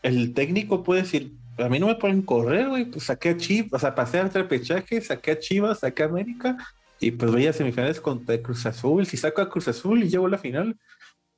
el 0.02 0.34
técnico 0.34 0.84
puede 0.84 1.02
decir, 1.02 1.34
a 1.58 1.70
mí 1.70 1.80
no 1.80 1.88
me 1.88 1.96
pueden 1.96 2.22
correr, 2.22 2.70
güey, 2.70 2.86
pues 2.86 3.06
saqué 3.06 3.30
a 3.30 3.38
Chivas, 3.38 3.74
o 3.74 3.80
sea, 3.80 3.96
pasé 3.96 4.20
a 4.20 4.28
repechaje, 4.28 5.00
saqué 5.02 5.32
a 5.32 5.40
Chivas, 5.40 5.80
saqué 5.80 6.04
a 6.04 6.08
América, 6.08 6.58
y 7.00 7.12
pues 7.12 7.32
voy 7.32 7.48
a 7.48 7.54
semifinales 7.54 8.00
contra 8.00 8.42
Cruz 8.42 8.66
Azul. 8.66 9.06
Si 9.06 9.18
saco 9.18 9.42
a 9.42 9.50
Cruz 9.50 9.68
Azul 9.68 10.04
y 10.04 10.10
llego 10.10 10.26
a 10.26 10.30
la 10.30 10.38
final, 10.38 10.78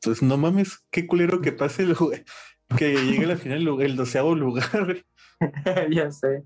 pues 0.01 0.21
no 0.21 0.37
mames, 0.37 0.79
qué 0.91 1.07
culero 1.07 1.41
que 1.41 1.51
pase 1.51 1.83
el, 1.83 1.95
que 2.77 2.95
llegue 2.95 3.25
a 3.25 3.29
la 3.29 3.37
final 3.37 3.81
el 3.81 3.95
doceavo 3.95 4.35
lugar. 4.35 4.97
ya 5.91 6.11
sé. 6.11 6.43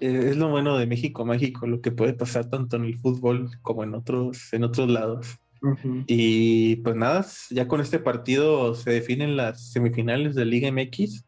Es 0.00 0.36
lo 0.36 0.48
bueno 0.48 0.78
de 0.78 0.86
México 0.86 1.24
Mágico, 1.24 1.66
lo 1.66 1.80
que 1.80 1.90
puede 1.90 2.12
pasar 2.12 2.48
tanto 2.48 2.76
en 2.76 2.84
el 2.84 2.96
fútbol 2.96 3.50
como 3.62 3.82
en 3.82 3.94
otros, 3.94 4.52
en 4.52 4.64
otros 4.64 4.88
lados. 4.88 5.38
Y 6.06 6.76
pues 6.76 6.94
nada, 6.94 7.26
ya 7.50 7.66
con 7.66 7.80
este 7.80 7.98
partido 7.98 8.74
se 8.74 8.92
definen 8.92 9.36
las 9.36 9.72
semifinales 9.72 10.36
de 10.36 10.44
Liga 10.44 10.70
MX. 10.70 11.24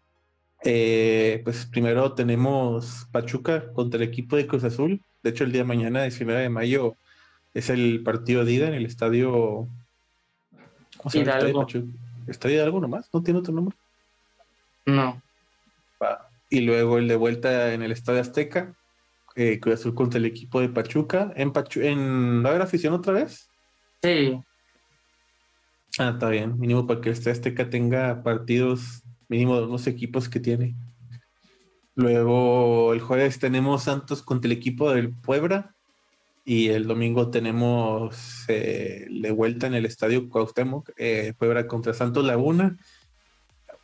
Eh, 0.62 1.40
pues 1.42 1.66
primero 1.66 2.12
tenemos 2.12 3.08
Pachuca 3.10 3.72
contra 3.72 4.02
el 4.02 4.08
equipo 4.08 4.36
de 4.36 4.46
Cruz 4.46 4.62
Azul. 4.62 5.02
De 5.22 5.30
hecho, 5.30 5.44
el 5.44 5.52
día 5.52 5.62
de 5.62 5.68
mañana, 5.68 6.02
19 6.02 6.42
de 6.42 6.48
mayo, 6.48 6.94
es 7.54 7.70
el 7.70 8.02
partido 8.04 8.44
de 8.44 8.52
ida 8.52 8.68
en 8.68 8.74
el 8.74 8.86
estadio. 8.86 9.68
¿Estadio 12.30 12.58
de 12.58 12.62
algo 12.62 12.80
nomás? 12.80 13.08
¿No 13.12 13.22
tiene 13.22 13.40
otro 13.40 13.52
nombre? 13.52 13.76
No. 14.86 15.20
Y 16.48 16.60
luego 16.60 16.98
el 16.98 17.08
de 17.08 17.16
vuelta 17.16 17.72
en 17.72 17.82
el 17.82 17.92
Estadio 17.92 18.20
Azteca, 18.20 18.76
eh, 19.36 19.60
Cruz 19.60 19.80
Azul 19.80 19.94
contra 19.94 20.18
el 20.18 20.26
equipo 20.26 20.60
de 20.60 20.68
Pachuca. 20.68 21.32
¿En, 21.36 21.52
Pachu 21.52 21.80
¿En 21.80 22.44
¿Va 22.44 22.48
a 22.48 22.50
haber 22.50 22.62
afición 22.62 22.94
otra 22.94 23.12
vez? 23.12 23.48
Sí. 24.02 24.40
Ah, 25.98 26.10
está 26.10 26.28
bien. 26.28 26.58
Mínimo 26.58 26.86
para 26.86 27.00
que 27.00 27.10
el 27.10 27.14
Estadio 27.14 27.32
Azteca 27.32 27.70
tenga 27.70 28.22
partidos 28.22 29.02
mínimo 29.28 29.56
de 29.56 29.66
unos 29.66 29.86
equipos 29.86 30.28
que 30.28 30.40
tiene. 30.40 30.74
Luego 31.94 32.92
el 32.92 33.00
jueves 33.00 33.38
tenemos 33.38 33.84
Santos 33.84 34.22
contra 34.22 34.48
el 34.48 34.56
equipo 34.56 34.92
del 34.92 35.14
Puebla. 35.14 35.74
Y 36.50 36.70
el 36.70 36.88
domingo 36.88 37.30
tenemos 37.30 38.44
eh, 38.48 39.06
de 39.08 39.30
vuelta 39.30 39.68
en 39.68 39.74
el 39.74 39.86
estadio 39.86 40.28
Cuauhtémoc, 40.28 40.90
eh, 40.96 41.32
Puebla 41.38 41.68
contra 41.68 41.94
Santos 41.94 42.24
Laguna. 42.24 42.76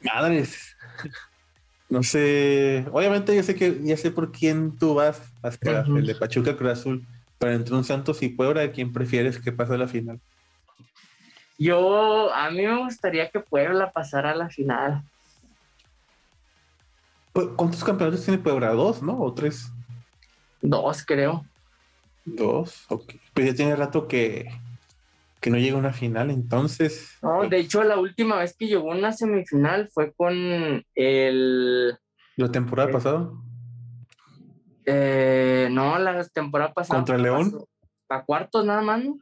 Madres, 0.01 0.77
no 1.89 2.03
sé, 2.03 2.85
obviamente 2.91 3.37
yo 3.37 3.45
sé 3.45 3.55
que 3.55 3.79
ya 3.85 3.97
sé 3.97 4.11
por 4.11 4.33
quién 4.33 4.77
tú 4.77 4.95
vas 4.95 5.23
a 5.45 5.49
esperar, 5.51 5.87
el 5.87 6.07
de 6.07 6.17
Pachuca 6.17 6.57
Cruz 6.57 6.73
Azul, 6.73 7.07
pero 7.39 7.53
entre 7.53 7.73
un 7.73 7.85
Santos 7.85 8.21
y 8.25 8.31
Puebla, 8.31 8.73
¿quién 8.73 8.93
prefieres 8.93 9.39
que 9.39 9.53
pase 9.53 9.75
a 9.75 9.79
la 9.79 9.87
final? 9.87 10.19
Yo, 11.59 12.35
a 12.35 12.51
mí 12.51 12.67
me 12.67 12.79
gustaría 12.83 13.31
que 13.31 13.39
Puebla 13.39 13.93
pasara 13.93 14.33
a 14.33 14.35
la 14.35 14.49
final. 14.51 15.05
¿Cuántos 17.33 17.85
campeonatos 17.85 18.25
tiene 18.25 18.43
Puebla? 18.43 18.71
¿Dos, 18.73 19.05
no? 19.05 19.21
¿O 19.21 19.33
tres? 19.33 19.71
Dos, 20.61 21.05
creo. 21.07 21.45
Dos, 22.27 22.85
ok. 22.89 23.15
Pues 23.33 23.47
ya 23.47 23.55
tiene 23.55 23.77
rato 23.77 24.09
que, 24.09 24.49
que 25.41 25.49
no 25.49 25.59
llega 25.59 25.77
a 25.77 25.79
una 25.79 25.93
final, 25.93 26.31
entonces. 26.31 27.17
No, 27.23 27.49
de 27.49 27.59
hecho, 27.59 27.85
la 27.85 27.99
última 27.99 28.37
vez 28.37 28.57
que 28.57 28.67
llegó 28.67 28.93
a 28.93 28.97
una 28.97 29.13
semifinal 29.13 29.89
fue 29.93 30.13
con 30.13 30.85
el. 30.95 31.99
¿La 32.37 32.51
temporada 32.51 32.91
eh, 32.91 32.93
pasada? 32.93 33.31
Eh, 34.85 35.69
no, 35.71 35.99
la 35.99 36.25
temporada 36.29 36.75
pasada. 36.75 36.99
¿Contra 36.99 37.17
León? 37.17 37.65
A 38.09 38.25
cuartos 38.25 38.65
nada 38.65 38.83
más, 38.83 39.05
¿no? 39.05 39.19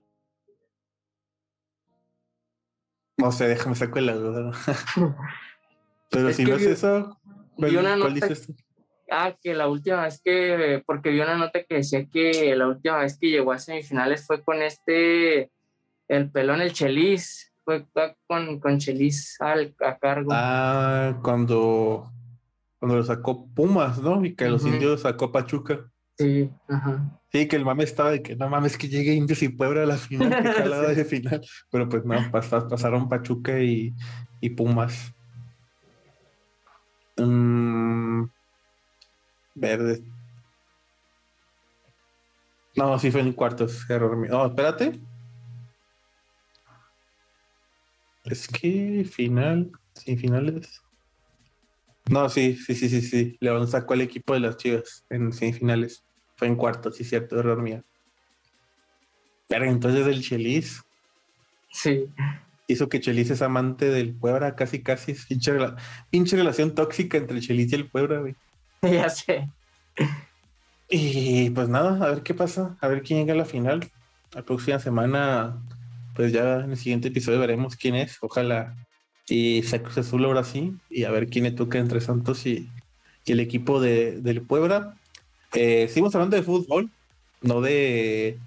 No 3.18 3.30
sé, 3.30 3.46
déjame 3.46 3.76
sacar 3.76 4.02
la 4.02 4.14
duda. 4.14 4.50
Pero 6.10 6.32
si 6.32 6.44
no 6.44 6.56
es 6.56 6.62
eso, 6.62 7.18
¿cuál, 7.56 8.14
dices 8.14 8.46
tú? 8.46 8.54
Ah, 9.10 9.36
que 9.40 9.54
la 9.54 9.68
última 9.68 10.02
vez 10.02 10.20
que, 10.22 10.82
porque 10.86 11.10
vi 11.10 11.20
una 11.20 11.36
nota 11.36 11.62
que 11.62 11.76
decía 11.76 12.06
que 12.06 12.54
la 12.56 12.68
última 12.68 12.98
vez 12.98 13.18
que 13.18 13.30
llegó 13.30 13.52
a 13.52 13.58
semifinales 13.58 14.26
fue 14.26 14.42
con 14.42 14.62
este, 14.62 15.50
el 16.08 16.30
pelón, 16.30 16.62
el 16.62 16.72
Chelis, 16.72 17.52
fue 17.64 17.86
con, 18.26 18.60
con 18.60 18.78
Chelis 18.78 19.36
al, 19.40 19.74
a 19.80 19.98
cargo. 19.98 20.30
Ah, 20.32 21.18
cuando, 21.22 22.10
cuando 22.78 22.96
lo 22.96 23.04
sacó 23.04 23.46
Pumas, 23.46 23.98
¿no? 23.98 24.24
Y 24.24 24.34
que 24.34 24.48
los 24.48 24.64
indios 24.64 25.02
sacó 25.02 25.30
Pachuca. 25.32 25.90
Sí, 26.16 26.50
ajá. 26.68 27.20
Sí, 27.32 27.48
que 27.48 27.56
el 27.56 27.64
mame 27.64 27.82
estaba 27.82 28.12
de 28.12 28.22
que 28.22 28.36
no 28.36 28.48
mames 28.48 28.78
que 28.78 28.88
llegue 28.88 29.12
Indios 29.12 29.42
y 29.42 29.48
Puebla 29.48 29.82
a 29.82 29.86
la 29.86 29.96
final, 29.96 30.30
que 30.30 30.42
calada 30.62 30.94
de 30.94 31.04
final. 31.04 31.44
Pero 31.70 31.88
pues 31.88 32.04
no, 32.04 32.16
pasaron 32.30 33.08
Pachuca 33.08 33.58
y, 33.58 33.92
y 34.40 34.50
Pumas. 34.50 35.12
Mm, 37.16 38.24
verde. 39.54 40.02
No, 42.76 42.98
sí 42.98 43.10
fue 43.10 43.20
en 43.20 43.32
cuartos, 43.32 43.88
error 43.88 44.16
mío. 44.16 44.30
No, 44.32 44.46
espérate. 44.46 45.00
Es 48.24 48.48
que 48.48 49.04
final, 49.04 49.70
sin 49.92 50.18
finales. 50.18 50.82
No, 52.10 52.28
sí, 52.28 52.56
sí, 52.56 52.74
sí, 52.74 52.88
sí, 52.88 53.00
sí. 53.00 53.36
León 53.40 53.68
sacó 53.68 53.94
el 53.94 54.02
equipo 54.02 54.34
de 54.34 54.40
las 54.40 54.56
chivas 54.56 55.04
en 55.08 55.32
semifinales. 55.32 56.04
Fue 56.36 56.48
en 56.48 56.56
cuartos, 56.56 56.96
sí, 56.96 57.04
cierto, 57.04 57.38
error 57.38 57.62
mío. 57.62 57.82
Pero 59.48 59.66
entonces 59.66 60.06
el 60.06 60.22
Chelis. 60.22 60.82
Sí. 61.70 62.06
Hizo 62.66 62.88
que 62.88 63.00
Chelis 63.00 63.30
es 63.30 63.42
amante 63.42 63.88
del 63.88 64.14
Puebla, 64.14 64.56
casi, 64.56 64.82
casi. 64.82 65.14
Pinche, 65.28 65.52
pinche 66.10 66.36
relación 66.36 66.74
tóxica 66.74 67.18
entre 67.18 67.36
el 67.36 67.42
Chelis 67.42 67.72
y 67.72 67.74
el 67.76 67.90
Puebla, 67.90 68.20
güey. 68.20 68.34
Ya 68.92 69.08
sé. 69.08 69.48
Y 70.88 71.50
pues 71.50 71.68
nada, 71.68 72.04
a 72.04 72.10
ver 72.10 72.22
qué 72.22 72.34
pasa, 72.34 72.76
a 72.80 72.88
ver 72.88 73.02
quién 73.02 73.20
llega 73.20 73.32
a 73.32 73.36
la 73.36 73.44
final. 73.44 73.90
La 74.32 74.42
próxima 74.42 74.78
semana, 74.78 75.62
pues 76.14 76.32
ya 76.32 76.60
en 76.60 76.72
el 76.72 76.76
siguiente 76.76 77.08
episodio 77.08 77.40
veremos 77.40 77.76
quién 77.76 77.94
es. 77.94 78.18
Ojalá 78.20 78.74
y 79.26 79.62
se 79.62 79.80
Cruz 79.82 79.98
Azul 79.98 80.24
ahora 80.24 80.44
sí, 80.44 80.76
y 80.90 81.04
a 81.04 81.10
ver 81.10 81.28
quién 81.28 81.44
le 81.44 81.50
toca 81.50 81.78
entre 81.78 82.00
Santos 82.00 82.46
y, 82.46 82.68
el 83.26 83.40
equipo 83.40 83.80
de, 83.80 84.20
del 84.20 84.42
Puebla. 84.42 84.98
Eh, 85.54 85.86
seguimos 85.88 86.14
hablando 86.14 86.36
de 86.36 86.42
fútbol, 86.42 86.90
no 87.40 87.62
de, 87.62 88.38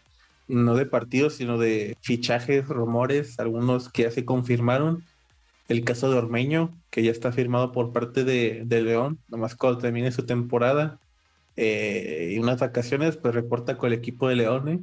no 0.47 0.75
de 0.75 0.85
partidos, 0.85 1.33
sino 1.33 1.57
de 1.57 1.97
fichajes, 2.01 2.67
rumores, 2.67 3.39
algunos 3.39 3.89
que 3.89 4.03
ya 4.03 4.11
se 4.11 4.23
confirmaron. 4.23 5.03
El 5.67 5.83
caso 5.83 6.09
de 6.09 6.17
Ormeño, 6.17 6.77
que 6.89 7.03
ya 7.03 7.11
está 7.11 7.31
firmado 7.31 7.71
por 7.71 7.91
parte 7.91 8.23
de, 8.23 8.63
de 8.65 8.81
León, 8.81 9.19
nomás 9.27 9.55
cuando 9.55 9.79
termine 9.79 10.11
su 10.11 10.25
temporada 10.25 10.99
eh, 11.55 12.33
y 12.33 12.39
unas 12.39 12.59
vacaciones, 12.59 13.17
pues 13.17 13.33
reporta 13.35 13.77
con 13.77 13.91
el 13.91 13.97
equipo 13.97 14.29
de 14.29 14.35
León. 14.35 14.69
¿eh? 14.69 14.79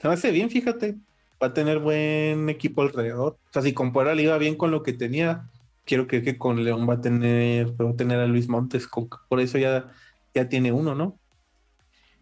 Se 0.00 0.08
me 0.08 0.14
hace 0.14 0.30
bien, 0.32 0.50
fíjate 0.50 0.96
va 1.42 1.48
a 1.48 1.54
tener 1.54 1.78
buen 1.78 2.48
equipo 2.48 2.82
alrededor. 2.82 3.38
O 3.50 3.52
sea, 3.52 3.62
si 3.62 3.72
Puebla 3.72 4.14
le 4.14 4.22
iba 4.22 4.38
bien 4.38 4.56
con 4.56 4.70
lo 4.70 4.82
que 4.82 4.92
tenía, 4.92 5.48
quiero 5.84 6.06
creer 6.06 6.24
que 6.24 6.38
con 6.38 6.64
León 6.64 6.88
va 6.88 6.94
a 6.94 7.00
tener, 7.00 7.68
va 7.80 7.90
a 7.90 7.96
tener 7.96 8.20
a 8.20 8.26
Luis 8.26 8.48
Montes, 8.48 8.88
por 9.28 9.40
eso 9.40 9.58
ya, 9.58 9.88
ya 10.34 10.48
tiene 10.48 10.72
uno, 10.72 10.94
¿no? 10.94 11.18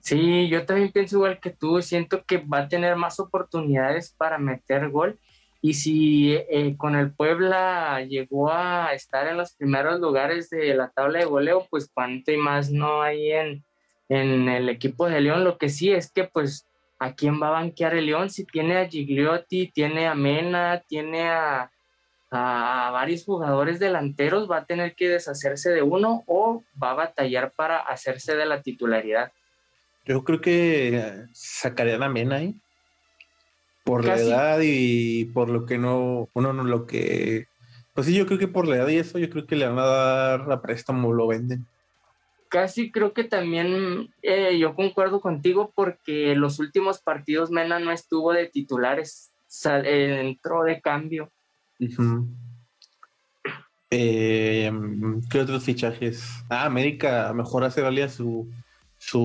Sí, 0.01 0.49
yo 0.49 0.67
también 0.67 0.93
pienso 0.93 1.17
igual 1.17 1.41
que 1.41 1.51
tú, 1.51 1.81
siento 1.81 2.25
que 2.27 2.39
va 2.39 2.59
a 2.59 2.69
tener 2.69 2.95
más 2.97 3.19
oportunidades 3.21 4.15
para 4.17 4.37
meter 4.37 4.91
gol. 4.91 5.19
Y 5.65 5.73
si 5.73 6.35
eh, 6.35 6.75
con 6.77 6.95
el 6.95 7.15
Puebla 7.15 8.03
llegó 8.03 8.53
a 8.53 8.93
estar 8.93 9.27
en 9.29 9.39
los 9.39 9.55
primeros 9.55 9.99
lugares 9.99 10.51
de 10.51 10.75
la 10.75 10.91
tabla 10.91 11.21
de 11.21 11.25
goleo, 11.25 11.67
pues 11.71 11.91
cuánto 11.91 12.31
y 12.33 12.37
más 12.37 12.71
no 12.71 13.01
hay 13.01 13.33
en, 13.33 13.65
en 14.11 14.51
el 14.51 14.69
equipo 14.69 15.09
de 15.09 15.23
León. 15.23 15.43
Lo 15.43 15.57
que 15.57 15.71
sí 15.71 15.91
es 15.91 16.13
que 16.13 16.25
pues 16.25 16.69
¿a 16.99 17.15
quién 17.15 17.41
va 17.43 17.49
a 17.49 17.63
banquear 17.63 17.95
el 17.95 18.05
León? 18.05 18.29
Si 18.29 18.45
tiene 18.45 18.77
a 18.77 18.87
Gigliotti, 18.87 19.71
tiene 19.73 20.07
a 20.07 20.15
Mena, 20.15 20.83
tiene 20.87 21.31
a, 21.31 21.71
varios 22.31 23.25
jugadores 23.25 23.79
delanteros, 23.79 24.51
va 24.51 24.59
a 24.59 24.65
tener 24.67 24.95
que 24.95 25.09
deshacerse 25.09 25.71
de 25.71 25.81
uno 25.81 26.25
o 26.27 26.63
va 26.83 26.91
a 26.91 26.95
batallar 26.95 27.53
para 27.53 27.79
hacerse 27.79 28.37
de 28.37 28.45
la 28.45 28.61
titularidad. 28.61 29.33
Yo 30.05 30.25
creo 30.25 30.43
que 30.43 31.25
sacarían 31.33 32.03
a 32.03 32.11
Mena 32.11 32.37
ahí. 32.37 32.55
Por 33.85 34.05
la 34.05 34.17
edad 34.17 34.59
y 34.63 35.27
por 35.27 35.51
lo 35.51 35.67
que 35.67 35.79
no, 35.79 36.29
uno 36.33 36.53
no 36.53 36.65
lo 36.65 36.87
que. 36.87 37.47
Pues 37.93 38.07
sí, 38.07 38.15
yo 38.15 38.27
creo 38.27 38.39
que 38.39 38.49
por 38.49 38.67
la 38.67 38.77
edad 38.77 38.89
y 38.89 38.97
eso, 38.97 39.19
yo 39.19 39.31
creo 39.31 39.47
que 39.47 39.57
le 39.57 39.69
van 39.69 39.79
a 39.79 39.85
dar 39.85 40.53
a 40.53 40.63
préstamo, 40.63 41.13
lo 41.13 41.27
venden 41.27 41.67
casi 42.55 42.93
creo 42.93 43.13
que 43.13 43.25
también 43.25 44.15
eh, 44.23 44.57
yo 44.61 44.77
concuerdo 44.77 45.21
contigo 45.21 45.73
porque 45.75 46.37
los 46.37 46.61
últimos 46.61 47.01
partidos 47.01 47.51
Mena 47.51 47.81
no 47.81 47.91
estuvo 47.91 48.33
de 48.33 48.47
titulares, 48.47 49.33
eh, 49.65 50.21
entró 50.23 50.63
de 50.63 50.81
cambio. 50.81 51.33
Eh, 53.91 54.71
¿Qué 55.29 55.41
otros 55.41 55.65
fichajes? 55.65 56.45
Ah, 56.49 56.67
América 56.67 57.33
mejor 57.35 57.65
hace 57.65 57.83
valía 57.83 58.09
su, 58.09 58.49
su 58.99 59.21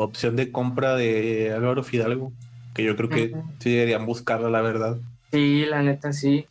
opción 0.00 0.36
de 0.36 0.52
compra 0.52 0.94
de 0.94 1.52
Álvaro 1.52 1.82
Fidalgo, 1.82 2.32
que 2.74 2.84
yo 2.84 2.96
creo 2.96 3.08
que 3.08 3.34
sí 3.58 3.70
deberían 3.70 4.06
buscarla, 4.06 4.50
la 4.50 4.62
verdad. 4.62 4.98
Sí, 5.30 5.64
la 5.66 5.82
neta 5.82 6.12
sí. 6.12 6.46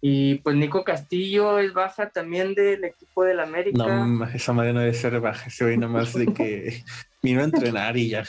Y 0.00 0.36
pues 0.36 0.56
Nico 0.56 0.84
Castillo 0.84 1.58
es 1.58 1.72
baja 1.72 2.10
también 2.10 2.54
del 2.54 2.84
equipo 2.84 3.24
del 3.24 3.40
América. 3.40 3.78
No, 3.78 4.24
esa 4.26 4.52
madre 4.52 4.72
no 4.72 4.80
debe 4.80 4.94
ser 4.94 5.18
baja, 5.20 5.50
se 5.50 5.64
ve 5.64 5.76
nomás 5.76 6.12
de 6.12 6.26
que 6.26 6.84
vino 7.22 7.40
a 7.40 7.44
entrenar 7.44 7.96
y 7.96 8.10
ya. 8.10 8.24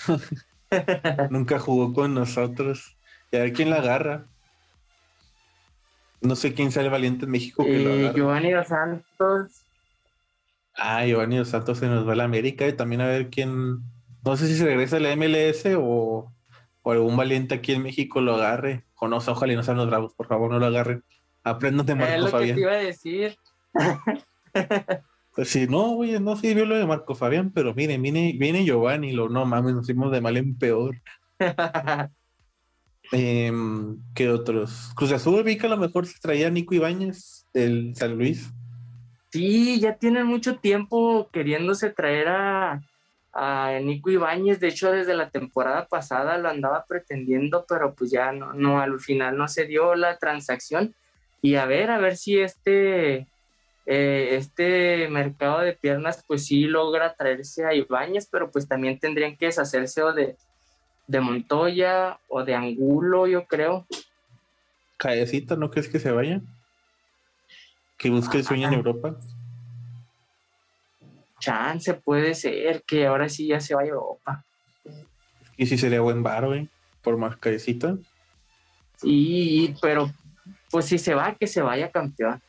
Nunca 1.30 1.60
jugó 1.60 1.93
con 1.93 2.13
nosotros. 2.13 2.97
Y 3.32 3.38
a 3.38 3.41
ver 3.41 3.54
quién 3.54 3.69
la 3.69 3.78
agarra. 3.78 4.26
No 6.21 6.36
sé 6.36 6.54
quién 6.54 6.71
sale 6.71 6.89
valiente 6.89 7.26
en 7.26 7.32
México 7.32 7.63
que 7.63 7.80
lo 7.80 7.91
eh, 7.91 8.13
Giovanni 8.15 8.52
Dos 8.52 8.67
Santos. 8.67 9.62
Ah, 10.76 11.06
Giovanni 11.06 11.38
Dos 11.38 11.50
Santos 11.50 11.78
se 11.78 11.88
nos 11.88 12.08
va 12.08 12.13
a 12.13 12.15
la 12.15 12.23
América 12.23 12.67
y 12.67 12.73
también 12.73 13.02
a 13.02 13.08
ver 13.08 13.30
quién. 13.30 13.82
No 14.26 14.36
sé 14.36 14.47
si 14.47 14.56
se 14.56 14.65
regresa 14.65 14.97
a 14.97 15.00
la 15.00 15.15
MLS 15.15 15.63
o, 15.78 16.32
o 16.88 16.91
algún 16.91 17.17
valiente 17.17 17.54
aquí 17.54 17.73
en 17.73 17.84
México 17.84 18.21
lo 18.21 18.36
agarre. 18.36 18.86
O 18.95 19.10
no, 19.10 19.17
ojalá 19.17 19.52
y 19.52 19.58
no 19.58 19.63
sean 19.63 19.76
los 19.76 19.88
bravos, 19.88 20.13
por 20.13 20.26
favor, 20.26 20.50
no 20.50 20.58
lo 20.58 20.67
agarren. 20.67 21.04
Aprendan 21.43 21.86
de 21.86 21.95
Marco 21.95 22.13
es 22.13 22.21
lo 22.21 22.28
Fabián. 22.30 22.56
Que 22.56 22.56
te 22.56 22.62
iba 22.62 22.71
a 22.71 22.76
decir. 22.78 23.38
Pues 25.36 25.50
sí, 25.50 25.67
no, 25.67 25.89
güey, 25.95 26.17
no 26.19 26.38
sirvió 26.38 26.65
lo 26.65 26.78
de 26.78 26.88
Marco 26.88 27.13
Fabián, 27.13 27.52
pero 27.54 27.76
mire, 27.76 27.97
viene, 27.97 28.34
viene 28.39 28.65
Giovanni, 28.65 29.12
lo 29.12 29.28
no 29.28 29.45
mames, 29.45 29.76
nos 29.76 29.86
fuimos 29.86 30.12
de 30.12 30.21
mal 30.21 30.38
en 30.38 30.58
peor. 30.58 30.95
Em, 33.12 34.00
¿Qué 34.15 34.30
otros? 34.30 34.91
Cruz 34.95 35.12
Azul 35.12 35.43
vi 35.43 35.58
que 35.58 35.67
a 35.67 35.69
lo 35.69 35.78
mejor 35.78 36.08
se 36.08 36.19
traía 36.19 36.50
Nico 36.50 36.73
Ibáñez 36.73 37.45
del 37.54 37.95
San 37.95 38.17
Luis. 38.17 38.52
Sí, 39.30 39.80
ya 39.80 39.97
tienen 39.97 40.26
mucho 40.26 40.58
tiempo 40.58 41.30
queriéndose 41.32 41.89
traer 41.91 42.30
a, 42.30 42.82
a 43.39 43.80
Nico 43.80 44.10
Ibáñez. 44.10 44.60
De 44.60 44.69
hecho, 44.69 44.91
desde 44.91 45.13
la 45.13 45.30
temporada 45.30 45.86
pasada 45.86 46.39
lo 46.39 46.50
andaba 46.50 46.86
pretendiendo, 46.88 47.65
pero 47.69 47.93
pues 47.93 48.10
ya 48.10 48.32
no, 48.32 48.54
no, 48.54 48.82
al 48.82 49.00
final 49.00 49.38
no 49.38 49.47
se 49.47 49.65
dio 49.65 49.93
la 49.93 50.17
transacción 50.17 50.95
y 51.39 51.54
a 51.54 51.65
ver, 51.65 51.91
a 51.91 52.00
ver 52.00 52.17
si 52.17 52.39
este, 52.39 53.28
eh, 53.86 54.30
este 54.32 55.08
mercado 55.10 55.60
de 55.60 55.73
piernas 55.73 56.23
pues 56.26 56.47
sí 56.47 56.63
logra 56.63 57.13
traerse 57.13 57.63
a 57.63 57.76
Ibáñez, 57.76 58.28
pero 58.32 58.50
pues 58.50 58.67
también 58.67 58.97
tendrían 58.97 59.38
que 59.38 59.45
deshacerse 59.45 60.02
o 60.02 60.13
de, 60.13 60.36
de 61.06 61.19
Montoya 61.19 62.19
o 62.28 62.43
de 62.43 62.56
Angulo, 62.56 63.28
yo 63.28 63.45
creo. 63.45 63.86
Callecita, 64.97 65.56
¿no 65.56 65.69
crees 65.69 65.89
que 65.89 66.00
se 66.00 66.10
vaya? 66.10 66.41
Que 68.00 68.10
busque 68.10 68.38
el 68.38 68.43
sueño 68.43 68.67
en 68.67 68.73
Europa. 68.73 69.15
Chance 71.47 71.93
puede 71.93 72.36
ser 72.36 72.83
que 72.83 73.07
ahora 73.07 73.29
sí 73.29 73.47
ya 73.47 73.62
se 73.62 73.73
vaya 73.73 73.91
a 73.91 73.93
Europa. 73.93 74.45
Y 75.55 75.65
si 75.65 75.77
sería 75.77 76.01
buen 76.01 76.21
bar, 76.21 76.45
güey, 76.45 76.67
por 77.01 77.15
más 77.15 77.38
callecita. 77.38 77.97
Sí, 78.97 79.73
pero 79.81 80.12
pues 80.69 80.86
si 80.86 80.97
se 80.97 81.13
va, 81.13 81.36
que 81.36 81.47
se 81.47 81.62
vaya 81.62 81.89
campeón. 81.89 82.41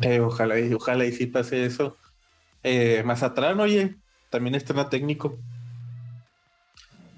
Eh, 0.00 0.20
ojalá, 0.20 0.58
y, 0.58 0.72
ojalá 0.72 1.04
y 1.04 1.12
sí 1.12 1.26
pase 1.26 1.66
eso. 1.66 1.98
Eh, 2.62 3.02
Mazatrán, 3.04 3.60
oye, 3.60 3.96
también 4.30 4.54
estrena 4.54 4.88
técnico. 4.88 5.38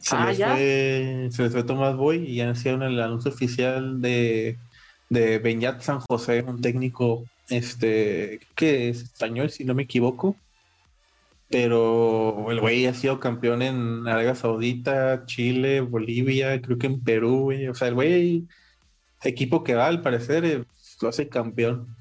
Se, 0.00 0.16
ah, 0.16 0.26
les 0.26 0.38
Fue, 0.38 1.28
se 1.30 1.42
les 1.44 1.52
fue 1.52 1.62
Tomás 1.62 1.94
Boy 1.94 2.24
y 2.28 2.36
ya 2.36 2.50
hicieron 2.50 2.82
el 2.82 3.00
anuncio 3.00 3.30
oficial 3.30 4.00
de, 4.00 4.58
de 5.10 5.38
Beñat 5.38 5.80
San 5.80 6.00
José, 6.00 6.42
un 6.42 6.60
técnico 6.60 7.24
este 7.48 8.40
que 8.56 8.88
es 8.88 9.02
español, 9.02 9.50
si 9.50 9.64
no 9.64 9.74
me 9.74 9.84
equivoco. 9.84 10.36
Pero 11.50 12.50
el 12.50 12.60
güey 12.60 12.86
ha 12.86 12.94
sido 12.94 13.20
campeón 13.20 13.62
en 13.62 14.06
Arabia 14.06 14.34
Saudita, 14.34 15.24
Chile, 15.24 15.80
Bolivia, 15.80 16.60
creo 16.60 16.76
que 16.76 16.86
en 16.88 17.02
Perú, 17.02 17.44
güey. 17.44 17.68
O 17.68 17.74
sea, 17.74 17.88
el 17.88 17.94
güey 17.94 18.46
equipo 19.22 19.64
que 19.64 19.74
va, 19.74 19.86
al 19.86 20.02
parecer, 20.02 20.44
eh, 20.44 20.64
lo 21.00 21.08
hace 21.08 21.28
campeón. 21.28 21.96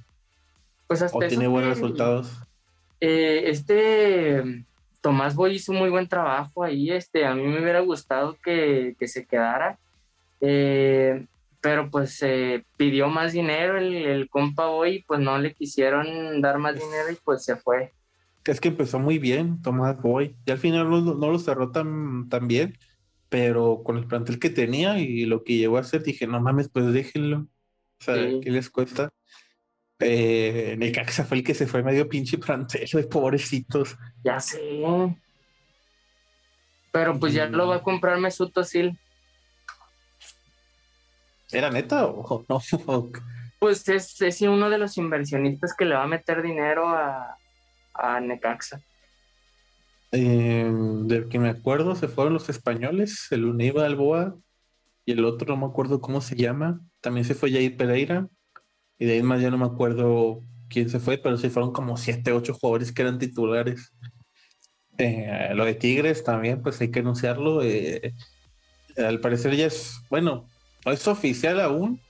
Pues 0.88 1.01
hasta 1.01 1.17
o 1.17 1.21
tiene 1.21 1.47
buenos 1.47 1.69
resultados. 1.69 2.31
Eh, 2.99 3.43
este 3.45 4.65
Tomás 5.01 5.36
Boy 5.36 5.55
hizo 5.55 5.71
muy 5.73 5.89
buen 5.89 6.07
trabajo 6.07 6.63
ahí, 6.63 6.91
este, 6.91 7.25
a 7.25 7.36
mí 7.36 7.43
me 7.43 7.62
hubiera 7.62 7.81
gustado 7.81 8.38
que, 8.43 8.95
se 9.05 9.25
quedara, 9.25 9.77
eh, 10.41 11.25
pero 11.62 11.89
pues 11.89 12.15
se 12.15 12.65
pidió 12.75 13.07
más 13.07 13.33
dinero 13.33 13.77
el, 13.77 13.93
el 13.93 14.29
compa 14.29 14.67
Boy, 14.67 15.03
pues 15.07 15.19
no 15.19 15.38
le 15.38 15.53
quisieron 15.53 16.41
dar 16.41 16.57
más 16.57 16.75
dinero 16.75 17.12
y 17.12 17.15
pues 17.23 17.43
se 17.43 17.55
fue. 17.55 17.93
Es 18.47 18.62
que 18.62 18.69
empezó 18.69 18.99
muy 18.99 19.19
bien 19.19 19.62
Tomás 19.62 20.01
Boy, 20.01 20.38
y 20.45 20.51
al 20.51 20.57
final 20.57 20.89
no, 20.89 21.01
no 21.01 21.31
lo 21.31 21.38
cerró 21.38 21.71
tan, 21.71 22.29
tan 22.29 22.47
bien, 22.47 22.77
pero 23.29 23.81
con 23.83 23.97
el 23.97 24.07
plantel 24.07 24.39
que 24.39 24.49
tenía 24.49 24.99
y 24.99 25.25
lo 25.25 25.43
que 25.43 25.57
llegó 25.57 25.77
a 25.77 25.81
hacer, 25.81 26.01
dije, 26.01 26.27
no 26.27 26.39
mames, 26.39 26.69
pues 26.69 26.93
déjenlo. 26.93 27.47
O 27.99 28.03
sea, 28.03 28.15
¿qué 28.15 28.51
les 28.51 28.69
cuesta? 28.69 29.10
Eh, 29.99 30.75
Necaxa 30.77 31.25
fue 31.25 31.38
el 31.38 31.43
que 31.43 31.55
se 31.55 31.67
fue 31.67 31.83
medio 31.83 32.07
pinche 32.07 32.38
plantel, 32.38 32.88
pobrecitos. 33.10 33.97
Ya 34.23 34.39
sé. 34.39 34.62
Pero 36.91 37.19
pues 37.19 37.33
ya 37.33 37.47
lo 37.47 37.67
va 37.67 37.75
a 37.75 37.79
mm. 37.79 37.83
comprar 37.83 38.19
Mesut 38.19 38.55
Özil. 38.57 38.97
¿Era 41.51 41.69
neta 41.69 42.05
o 42.05 42.45
no? 42.47 42.62
pues 43.60 43.88
es, 43.89 44.21
es, 44.21 44.41
uno 44.41 44.69
de 44.69 44.77
los 44.77 44.97
inversionistas 44.97 45.73
que 45.75 45.86
le 45.86 45.95
va 45.95 46.03
a 46.03 46.07
meter 46.07 46.41
dinero 46.41 46.88
a, 46.89 47.38
a 47.97 48.19
Necaxa. 48.19 48.81
Eh, 50.12 50.71
del 51.03 51.27
que 51.27 51.39
me 51.39 51.49
acuerdo 51.49 51.95
se 51.95 52.07
fueron 52.07 52.33
los 52.33 52.49
españoles, 52.49 53.27
el 53.31 53.45
Univa 53.45 53.86
Alboa 53.86 54.36
y 55.05 55.12
el 55.12 55.25
otro 55.25 55.55
no 55.55 55.62
me 55.62 55.71
acuerdo 55.71 56.01
cómo 56.01 56.21
se 56.21 56.36
llama. 56.36 56.81
También 57.01 57.25
se 57.25 57.36
fue 57.36 57.51
Jair 57.51 57.77
Pereira. 57.77 58.27
Y 58.99 59.05
de 59.05 59.13
ahí 59.13 59.23
más 59.23 59.41
ya 59.41 59.49
no 59.51 59.57
me 59.57 59.65
acuerdo 59.65 60.41
quién 60.69 60.89
se 60.89 60.99
fue, 60.99 61.17
pero 61.17 61.38
sí 61.38 61.49
fueron 61.49 61.71
como 61.71 61.97
siete, 61.97 62.31
ocho 62.31 62.53
jugadores 62.53 62.91
que 62.91 63.03
eran 63.03 63.19
titulares. 63.19 63.93
Eh, 64.97 65.51
lo 65.53 65.65
de 65.65 65.75
Tigres 65.75 66.23
también, 66.23 66.62
pues 66.62 66.81
hay 66.81 66.91
que 66.91 66.99
anunciarlo. 66.99 67.62
Eh, 67.63 68.13
al 68.97 69.19
parecer 69.19 69.55
ya 69.55 69.67
es, 69.67 70.01
bueno, 70.10 70.49
no 70.86 70.91
es 70.91 71.07
oficial 71.07 71.62
aún, 71.62 72.01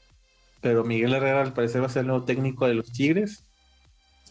pero 0.62 0.84
Miguel 0.84 1.13
Herrera 1.13 1.41
al 1.41 1.54
parecer 1.54 1.82
va 1.82 1.88
a 1.88 1.89
ser 1.89 2.02
el 2.02 2.08
nuevo 2.08 2.26
técnico 2.26 2.67
de 2.67 2.76
los 2.76 2.91
Tigres. 2.91 3.43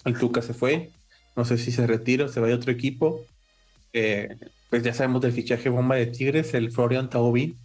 El 0.04 0.18
Tuca 0.18 0.40
se 0.40 0.54
fue, 0.54 0.90
no 1.36 1.44
sé 1.44 1.58
si 1.58 1.70
se 1.70 1.86
retira 1.86 2.24
o 2.24 2.28
se 2.28 2.40
va 2.40 2.48
a 2.48 2.54
otro 2.54 2.72
equipo. 2.72 3.20
Eh, 3.92 4.36
pues 4.70 4.82
ya 4.82 4.92
sabemos 4.92 5.20
del 5.22 5.32
fichaje 5.32 5.68
bomba 5.68 5.96
de 5.96 6.06
Tigres, 6.06 6.54
el 6.54 6.72
Florian 6.72 7.08
Taubín, 7.08 7.56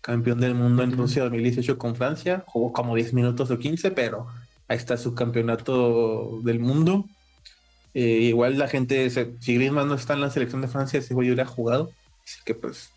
campeón 0.00 0.40
del 0.40 0.54
mundo 0.54 0.82
en 0.82 0.96
Rusia 0.96 1.24
2018 1.24 1.78
con 1.78 1.96
Francia, 1.96 2.44
jugó 2.46 2.72
como 2.72 2.94
10 2.94 3.12
minutos 3.12 3.50
o 3.50 3.58
15, 3.58 3.90
pero 3.90 4.26
ahí 4.68 4.76
está 4.76 4.96
su 4.96 5.14
campeonato 5.14 6.40
del 6.42 6.60
mundo. 6.60 7.04
Eh, 7.92 8.20
igual 8.22 8.58
la 8.58 8.68
gente, 8.68 9.10
si 9.10 9.54
Griezmann 9.54 9.88
no 9.88 9.94
está 9.94 10.14
en 10.14 10.20
la 10.20 10.30
selección 10.30 10.62
de 10.62 10.68
Francia, 10.68 10.98
ese 10.98 11.14
güey 11.14 11.28
hubiera 11.28 11.46
jugado, 11.46 11.90
así 12.24 12.38
que 12.44 12.54
pues 12.54 12.90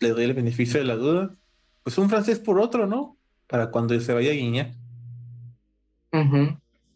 le 0.00 0.10
doy 0.10 0.24
el 0.24 0.34
beneficio 0.34 0.78
de 0.78 0.86
la 0.86 0.96
duda. 0.96 1.34
Pues 1.82 1.98
un 1.98 2.08
francés 2.08 2.38
por 2.38 2.58
otro, 2.58 2.86
¿no? 2.86 3.16
Para 3.46 3.70
cuando 3.70 3.98
se 4.00 4.12
vaya 4.12 4.32
a. 4.32 4.72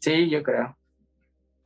Sí, 0.01 0.31
yo 0.31 0.43
creo. 0.43 0.78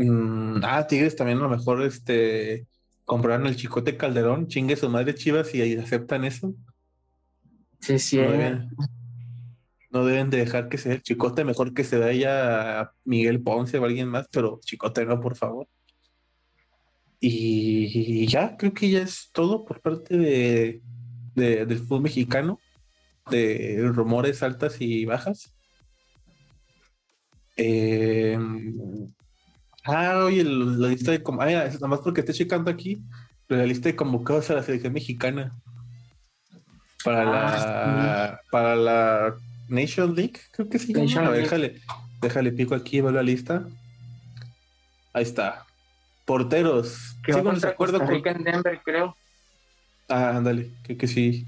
Mm, 0.03 0.61
ah, 0.65 0.87
Tigres 0.87 1.17
también 1.17 1.39
a 1.39 1.43
lo 1.43 1.49
mejor 1.49 1.83
este 1.83 2.67
compraron 3.05 3.47
el 3.47 3.57
chicote 3.57 3.97
Calderón, 3.97 4.49
chingue 4.49 4.77
su 4.77 4.89
madre 4.89 5.15
Chivas 5.15 5.55
y 5.55 5.61
ahí 5.61 5.77
aceptan 5.77 6.25
eso. 6.25 6.55
Sí, 7.81 7.99
sí. 7.99 8.17
No 9.91 10.07
deben, 10.07 10.31
de 10.31 10.39
dejar 10.39 10.69
que 10.69 10.79
sea 10.79 10.95
el 10.95 11.03
chicote, 11.03 11.45
mejor 11.45 11.75
que 11.75 11.85
se 11.85 11.99
vaya 11.99 12.81
a 12.81 12.93
Miguel 13.05 13.43
Ponce 13.43 13.79
o 13.79 13.85
alguien 13.85 14.09
más, 14.09 14.27
pero 14.31 14.61
chicote 14.65 15.05
no, 15.05 15.21
por 15.21 15.37
favor. 15.37 15.69
Y, 17.21 18.27
ya, 18.27 18.57
creo 18.57 18.73
que 18.73 18.91
ya 18.91 19.03
es 19.03 19.31
todo 19.33 19.65
por 19.65 19.81
parte 19.81 20.17
de, 20.17 20.83
del 21.35 21.79
fútbol 21.79 22.03
mexicano, 22.03 22.59
de 23.31 23.79
rumores 23.93 24.43
altas 24.43 24.81
y 24.81 25.05
bajas. 25.05 25.55
Eh, 27.57 28.39
ah, 29.85 30.25
oye, 30.25 30.45
la 30.45 30.89
lista 30.89 31.13
de 31.13 31.23
como, 31.23 31.43
ah, 31.43 31.47
nada 31.47 31.87
más 31.89 32.01
porque 32.01 32.21
estoy 32.21 32.35
checando 32.35 32.71
aquí, 32.71 33.03
la 33.49 33.67
lista 33.67 33.89
de 33.89 33.97
convocados 33.97 34.51
a 34.51 34.55
la 34.55 34.63
selección 34.63 34.93
mexicana 34.93 35.55
para 37.05 37.25
la 37.25 38.25
ah, 38.25 38.41
para 38.51 38.77
la 38.77 39.35
Nation 39.69 40.15
League, 40.15 40.41
creo 40.53 40.69
que 40.69 40.79
sí. 40.79 40.93
déjale, 40.93 41.81
déjale 42.21 42.53
pico 42.53 42.75
aquí, 42.75 43.01
va 43.01 43.11
la 43.11 43.23
lista. 43.23 43.67
Ahí 45.13 45.25
está. 45.25 45.67
Porteros. 46.25 47.17
Que 47.25 47.33
sí, 47.33 47.39
acuerdo 47.67 47.99
con... 47.99 48.15
en 48.15 48.45
Denver, 48.45 48.81
creo. 48.85 49.17
Ah, 50.09 50.37
ándale, 50.37 50.71
creo 50.83 50.99
que 50.99 51.07
sí. 51.07 51.47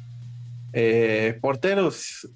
Eh, 0.73 1.39
porteros, 1.41 2.29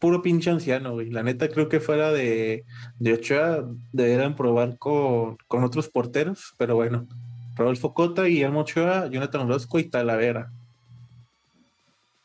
puro 0.00 0.22
pinche 0.22 0.50
anciano, 0.50 0.92
güey. 0.94 1.10
La 1.10 1.22
neta 1.22 1.48
creo 1.48 1.68
que 1.68 1.78
fuera 1.78 2.10
de, 2.10 2.64
de 2.98 3.12
Ochoa 3.12 3.68
deberían 3.92 4.34
probar 4.34 4.78
con, 4.78 5.36
con 5.46 5.62
otros 5.62 5.88
porteros, 5.88 6.54
pero 6.58 6.74
bueno. 6.74 7.06
Rodolfo 7.54 7.94
Cota, 7.94 8.24
Guillermo 8.24 8.60
Ochoa, 8.60 9.08
Jonathan 9.08 9.42
Orozco 9.42 9.78
y 9.78 9.84
Talavera 9.84 10.50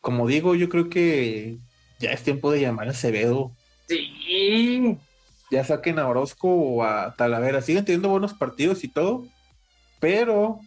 como 0.06 0.28
digo, 0.28 0.54
yo 0.54 0.70
creo 0.70 0.88
que 0.88 1.58
ya 1.98 2.12
es 2.12 2.22
tiempo 2.22 2.52
de 2.52 2.62
llamar 2.62 2.88
a 2.88 2.92
Acevedo. 2.92 3.52
Sí. 3.88 5.00
Ya 5.50 5.64
saquen 5.64 5.98
a 5.98 6.08
Orozco 6.08 6.48
o 6.48 6.84
a 6.84 7.16
Talavera. 7.16 7.64
Siguen 7.64 7.86
teniendo 7.86 8.10
buenos 8.10 8.36
partidos 8.36 8.84
y 8.84 8.88
todo, 8.88 9.26
pero 10.00 10.60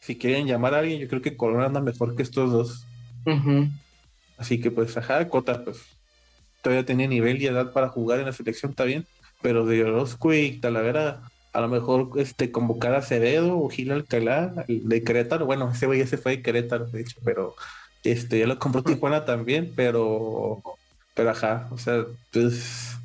si 0.00 0.16
quieren 0.16 0.46
llamar 0.46 0.72
a 0.72 0.78
alguien, 0.78 0.98
yo 0.98 1.08
creo 1.08 1.20
que 1.20 1.36
Corona 1.36 1.66
anda 1.66 1.82
mejor 1.82 2.16
que 2.16 2.22
estos 2.22 2.50
dos. 2.50 2.86
Así 4.38 4.62
que 4.62 4.70
pues, 4.70 4.96
ajá, 4.96 5.28
Cota, 5.28 5.62
pues 5.62 5.82
todavía 6.66 6.84
tenía 6.84 7.06
nivel 7.06 7.40
y 7.40 7.46
edad 7.46 7.72
para 7.72 7.90
jugar 7.90 8.18
en 8.18 8.26
la 8.26 8.32
selección, 8.32 8.72
está 8.72 8.82
bien, 8.82 9.06
pero 9.40 9.64
de 9.64 9.84
Orozco 9.84 10.34
y 10.34 10.58
Talavera, 10.58 11.22
a 11.52 11.60
lo 11.60 11.68
mejor 11.68 12.10
este 12.16 12.50
convocar 12.50 12.92
a 12.92 12.98
Acevedo 12.98 13.56
o 13.56 13.68
Gil 13.68 13.92
Alcalá 13.92 14.64
de 14.66 15.04
Querétaro. 15.04 15.46
Bueno, 15.46 15.70
ese 15.70 15.86
güey 15.86 16.00
ya 16.00 16.08
se 16.08 16.18
fue 16.18 16.38
de 16.38 16.42
Querétaro, 16.42 16.86
de 16.86 17.02
hecho, 17.02 17.20
pero 17.24 17.54
este, 18.02 18.40
ya 18.40 18.48
lo 18.48 18.58
compró 18.58 18.82
Tijuana 18.82 19.24
también, 19.24 19.74
pero, 19.76 20.60
pero 21.14 21.30
ajá, 21.30 21.68
o 21.70 21.78
sea, 21.78 22.04
pues, 22.32 22.96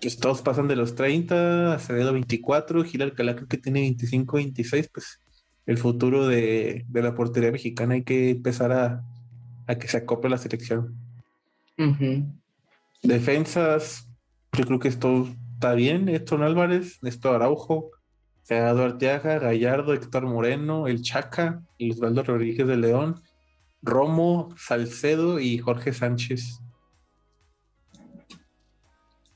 pues 0.00 0.16
todos 0.18 0.42
pasan 0.42 0.66
de 0.66 0.74
los 0.74 0.96
30, 0.96 1.74
Acevedo 1.74 2.12
24, 2.12 2.82
Gil 2.82 3.02
Alcalá 3.02 3.36
creo 3.36 3.46
que 3.46 3.58
tiene 3.58 3.82
25, 3.82 4.36
26, 4.36 4.90
pues 4.92 5.20
el 5.66 5.78
futuro 5.78 6.26
de, 6.26 6.84
la 6.92 7.14
portería 7.14 7.52
mexicana 7.52 7.94
hay 7.94 8.02
que 8.02 8.30
empezar 8.30 8.72
a, 8.72 9.04
que 9.78 9.86
se 9.86 9.98
acople 9.98 10.28
la 10.28 10.38
selección. 10.38 10.96
Defensas, 13.02 14.08
yo 14.52 14.64
creo 14.64 14.78
que 14.78 14.88
esto 14.88 15.28
está 15.54 15.74
bien, 15.74 16.06
Néstor 16.06 16.42
Álvarez, 16.42 16.98
Néstor 17.02 17.36
Araujo, 17.36 17.90
Gerardo 18.46 18.84
Arteaga, 18.84 19.38
Gallardo, 19.38 19.92
Héctor 19.92 20.26
Moreno, 20.26 20.86
El 20.86 21.02
Chaca 21.02 21.62
y 21.76 21.92
Osvaldo 21.92 22.22
Rodríguez 22.22 22.66
de 22.66 22.76
León, 22.76 23.22
Romo, 23.82 24.54
Salcedo 24.56 25.38
y 25.38 25.58
Jorge 25.58 25.92
Sánchez. 25.92 26.60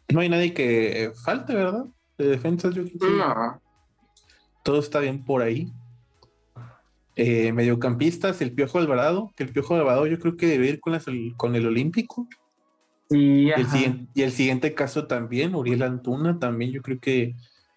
No 0.09 0.21
hay 0.21 0.29
nadie 0.29 0.55
que 0.55 1.13
falte, 1.25 1.55
¿verdad? 1.55 1.85
De 2.19 2.29
defensas, 2.29 2.75
yo 2.75 2.85
creo 2.85 3.61
Todo 4.63 4.79
está 4.79 5.01
bien 5.01 5.25
por 5.25 5.43
ahí. 5.43 5.73
Eh, 7.17 7.53
mediocampistas, 7.53 8.41
el 8.41 8.55
Piojo 8.55 8.79
Alvarado, 8.79 9.31
que 9.37 9.45
el 9.45 9.53
Piojo 9.53 9.75
Alvarado 9.75 10.07
yo 10.07 10.19
creo 10.19 10.37
que 10.37 10.47
debe 10.47 10.69
ir 10.69 10.81
con, 10.81 10.99
con 11.37 11.55
el 11.55 11.67
Olímpico. 11.67 12.29
Y, 13.13 13.51
el 13.51 13.67
siguiente, 13.67 14.07
y, 14.15 14.23
el 14.23 14.33
siguiente, 14.33 14.75
caso 14.75 15.07
también, 15.07 15.55
Uriel 15.55 15.83
Antuna, 15.83 16.39
también 16.39 16.73
yo 16.73 16.83
creo 16.83 16.99
que 16.99 17.35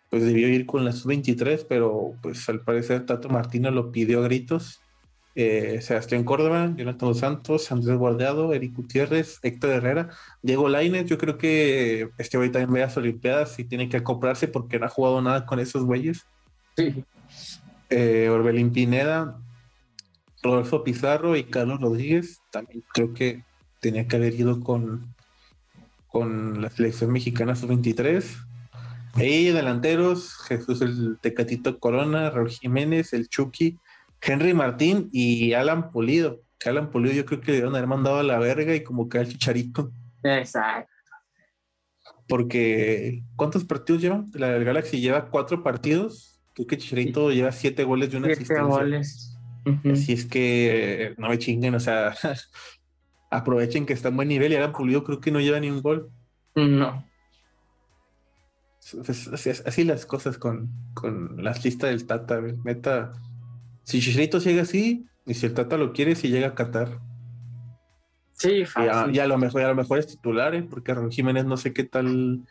pues 0.10 0.24
debió 0.24 0.48
ir 0.48 0.66
con 0.66 0.86
la 0.86 0.92
sub-23, 0.92 1.66
pero 1.68 2.14
pues 2.22 2.48
al 2.48 2.62
parecer 2.62 3.06
Tato 3.06 3.30
Martino 3.30 3.72
lo 3.72 3.92
pidió 3.92 4.20
a 4.20 4.24
gritos 4.24 4.80
eh, 5.38 5.82
Sebastián 5.82 6.24
Córdoba, 6.24 6.74
Jonathan 6.78 7.14
Santos, 7.14 7.70
Andrés 7.70 7.98
Guardado, 7.98 8.54
Eric 8.54 8.74
Gutiérrez, 8.74 9.40
Héctor 9.44 9.72
Herrera, 9.72 10.10
Diego 10.42 10.70
Lainez. 10.70 11.08
Yo 11.08 11.18
creo 11.18 11.38
que 11.38 12.10
este 12.18 12.38
güey 12.38 12.52
también 12.52 12.72
ve 12.72 12.80
las 12.80 12.96
Olimpiadas 12.96 13.60
y 13.60 13.66
tiene 13.66 13.90
que 13.90 13.98
acoplarse 13.98 14.48
porque 14.48 14.80
no 14.80 14.86
ha 14.86 14.90
jugado 14.90 15.22
nada 15.22 15.46
con 15.46 15.60
esos 15.60 15.84
güeyes. 15.84 16.26
Sí. 16.78 17.04
Eh, 17.90 18.30
Orbelín 18.30 18.72
Pineda, 18.72 19.38
Rodolfo 20.42 20.86
Pizarro 20.86 21.36
y 21.36 21.44
Carlos 21.44 21.82
Rodríguez. 21.82 22.40
También 22.50 22.86
creo 22.94 23.14
que 23.14 23.44
tenía 23.82 24.08
que 24.08 24.16
haber 24.16 24.34
ido 24.36 24.62
con, 24.62 25.15
con 26.16 26.62
la 26.62 26.70
selección 26.70 27.12
mexicana 27.12 27.58
sub-23. 27.58 28.24
Y 29.18 29.48
delanteros, 29.48 30.38
Jesús 30.48 30.80
el 30.82 31.18
Tecatito 31.20 31.78
Corona, 31.78 32.30
Raúl 32.30 32.52
Jiménez, 32.52 33.12
el 33.12 33.28
Chucky, 33.28 33.78
Henry 34.22 34.54
Martín 34.54 35.10
y 35.12 35.52
Alan 35.52 35.92
Pulido. 35.92 36.40
Que 36.58 36.70
Alan 36.70 36.90
Pulido 36.90 37.14
yo 37.14 37.26
creo 37.26 37.42
que 37.42 37.48
le 37.48 37.58
dieron 37.58 37.76
haber 37.76 37.88
mandado 37.88 38.20
a 38.20 38.24
la 38.24 38.40
verga 38.40 38.74
y 38.74 38.82
como 38.82 39.10
que 39.10 39.18
al 39.18 39.28
chicharito. 39.28 39.92
Exacto. 40.24 40.90
Porque, 42.30 43.26
¿cuántos 43.36 43.66
partidos 43.66 44.02
llevan? 44.02 44.32
La 44.36 44.52
del 44.52 44.64
Galaxy 44.64 45.02
lleva 45.02 45.30
cuatro 45.30 45.64
partidos 45.64 46.40
Creo 46.54 46.66
que 46.68 46.78
Chicharito 46.78 47.30
lleva 47.30 47.52
siete 47.52 47.84
goles 47.84 48.10
de 48.10 48.18
una 48.18 48.28
Siete 48.28 48.44
asistencia. 48.44 48.64
goles. 48.66 49.38
Así 49.92 50.14
es 50.14 50.26
que 50.26 51.14
no 51.18 51.28
me 51.28 51.38
chinguen, 51.40 51.76
o 51.76 51.80
sea, 51.82 52.16
aprovechen 53.30 53.86
que 53.86 53.94
está 53.94 54.10
en 54.10 54.16
buen 54.16 54.28
nivel 54.28 54.52
y 54.52 54.56
Alan 54.56 54.72
Pulido 54.72 55.04
creo 55.04 55.20
que 55.20 55.32
no 55.32 55.40
lleva 55.40 55.60
ni 55.60 55.70
un 55.70 55.82
gol. 55.82 56.10
No. 56.56 57.06
Así, 59.34 59.50
así 59.50 59.84
las 59.84 60.06
cosas 60.06 60.38
con, 60.38 60.70
con 60.94 61.44
las 61.44 61.64
listas 61.66 61.90
del 61.90 62.06
Tata. 62.06 62.40
Neta, 62.64 63.14
si 63.84 64.00
Chicharito 64.00 64.38
llega 64.40 64.62
así, 64.62 65.06
y 65.26 65.34
si 65.34 65.48
el 65.48 65.54
Tata 65.54 65.76
lo 65.78 65.92
quiere, 65.92 66.16
si 66.16 66.30
llega 66.30 66.48
a 66.50 66.56
Qatar. 66.56 67.00
Sí, 68.34 68.50
Y 68.60 68.62
a, 68.64 68.66
fácil. 68.68 69.16
y 69.16 69.20
a 69.20 69.28
lo 69.28 69.38
mejor, 69.38 69.62
a 69.64 69.70
lo 69.70 69.76
mejor 69.76 69.98
es 69.98 70.08
titular, 70.08 70.54
¿eh? 70.54 70.64
porque 70.64 70.94
Raúl 70.94 71.12
Jiménez 71.12 71.46
no 71.46 71.58
sé 71.58 71.74
qué 71.74 71.84
tal 71.84 72.42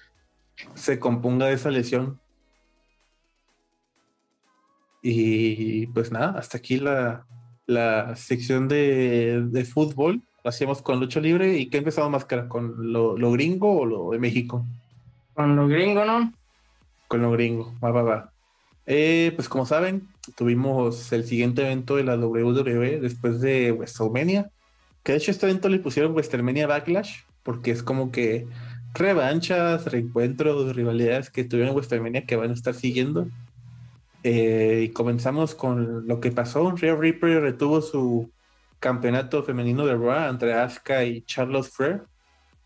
se 0.75 0.99
componga 0.99 1.47
de 1.47 1.53
esa 1.55 1.71
lesión. 1.71 2.21
Y 5.03 5.87
pues 5.89 6.11
nada, 6.11 6.39
hasta 6.39 6.59
aquí 6.59 6.79
la, 6.79 7.27
la 7.67 8.17
sección 8.17 8.69
de, 8.69 9.45
de 9.51 9.65
fútbol. 9.65 10.23
Lo 10.45 10.51
hacíamos 10.51 10.83
con 10.83 11.01
lucha 11.01 11.21
libre. 11.21 11.57
¿Y 11.57 11.71
qué 11.71 11.79
empezamos 11.79 12.11
más 12.11 12.27
cara? 12.27 12.49
¿Con 12.49 12.93
lo, 12.93 13.17
lo 13.17 13.33
gringo 13.33 13.81
o 13.81 13.87
lo 13.87 14.11
de 14.11 14.19
México? 14.19 14.65
Con 15.33 15.57
los 15.57 15.71
gringos, 15.71 16.07
¿no? 16.07 16.33
Con 17.09 17.23
lo 17.23 17.31
gringo, 17.33 17.73
va, 17.83 17.91
va, 17.91 18.03
va. 18.03 18.33
Eh, 18.87 19.33
pues 19.35 19.49
como 19.49 19.65
saben, 19.65 20.07
tuvimos 20.37 21.11
el 21.13 21.25
siguiente 21.25 21.63
evento 21.63 21.97
de 21.97 22.05
la 22.05 22.17
WWE 22.17 23.01
después 23.01 23.41
de 23.41 23.73
WrestleMania. 23.73 24.51
Que 25.03 25.13
de 25.13 25.19
hecho 25.19 25.31
este 25.31 25.47
evento 25.47 25.71
le 25.71 25.79
pusieron 25.79 26.13
WrestleMania 26.13 26.67
Backlash, 26.67 27.21
porque 27.43 27.71
es 27.71 27.83
como 27.83 28.13
que 28.13 28.47
revanchas, 28.93 29.87
reencuentros, 29.87 30.77
rivalidades 30.77 31.31
que 31.31 31.45
tuvieron 31.45 31.71
en 31.71 31.77
WrestleMania 31.77 32.27
que 32.27 32.37
van 32.37 32.51
a 32.51 32.55
estar 32.55 32.75
siguiendo. 32.75 33.29
Eh, 34.23 34.85
y 34.85 34.89
comenzamos 34.91 35.55
con 35.55 36.07
lo 36.07 36.21
que 36.21 36.33
pasó. 36.33 36.71
Rhea 36.73 36.95
Ripley 36.95 37.39
retuvo 37.39 37.81
su 37.81 38.31
campeonato 38.85 39.43
femenino 39.43 39.87
de 39.87 39.95
Raw 39.95 40.29
entre 40.29 40.53
Asuka 40.53 41.03
y 41.05 41.23
Charlotte 41.23 41.65
Flair. 41.71 42.03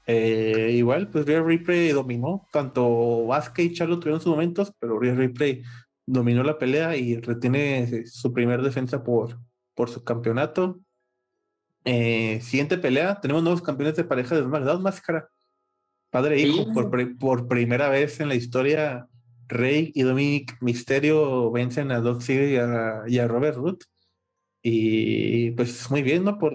Eh, 0.04 0.72
igual, 0.74 1.08
pues 1.08 1.24
Rhea 1.26 1.40
Ripley 1.42 1.90
dominó. 1.92 2.44
Tanto 2.50 3.32
Asuka 3.32 3.62
y 3.62 3.72
Charlotte 3.72 4.00
tuvieron 4.00 4.20
sus 4.20 4.32
momentos, 4.32 4.72
pero 4.80 4.98
Rhea 4.98 5.14
Ripley 5.14 5.62
dominó 6.04 6.42
la 6.42 6.58
pelea 6.58 6.96
y 6.96 7.20
retiene 7.20 8.04
su 8.06 8.32
primer 8.32 8.62
defensa 8.62 9.04
por, 9.04 9.38
por 9.74 9.90
su 9.90 10.02
campeonato. 10.02 10.80
Eh, 11.84 12.40
siguiente 12.42 12.78
pelea, 12.78 13.20
tenemos 13.20 13.44
nuevos 13.44 13.62
campeones 13.62 13.94
de 13.96 14.02
pareja 14.04 14.34
de 14.34 14.42
SmackDown 14.42 14.82
Máscara. 14.82 15.28
Padre 16.10 16.34
e 16.36 16.40
hijo, 16.48 16.64
Sí. 16.64 16.70
por, 16.74 17.18
por 17.18 17.46
primera 17.46 17.88
vez 17.90 18.18
en 18.18 18.28
la 18.28 18.34
historia, 18.34 19.06
Rey 19.46 19.92
y 19.94 20.02
Dominic 20.02 20.56
Misterio 20.60 21.50
vencen 21.52 21.92
a 21.92 22.00
Doc 22.00 22.22
Ziggler 22.22 22.50
y 22.50 22.56
a, 22.56 23.02
y 23.06 23.18
a 23.18 23.28
Robert 23.28 23.56
Root. 23.56 23.84
Y 24.62 25.52
pues 25.52 25.90
muy 25.90 26.02
bien, 26.02 26.24
¿no? 26.24 26.38
Por, 26.38 26.54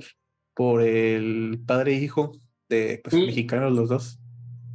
por 0.54 0.82
el 0.82 1.60
padre 1.66 1.94
e 1.94 2.00
hijo 2.04 2.32
de 2.70 3.00
pues, 3.04 3.16
Sí. 3.16 3.26
mexicanos 3.26 3.74
los 3.74 3.90
dos. 3.90 4.20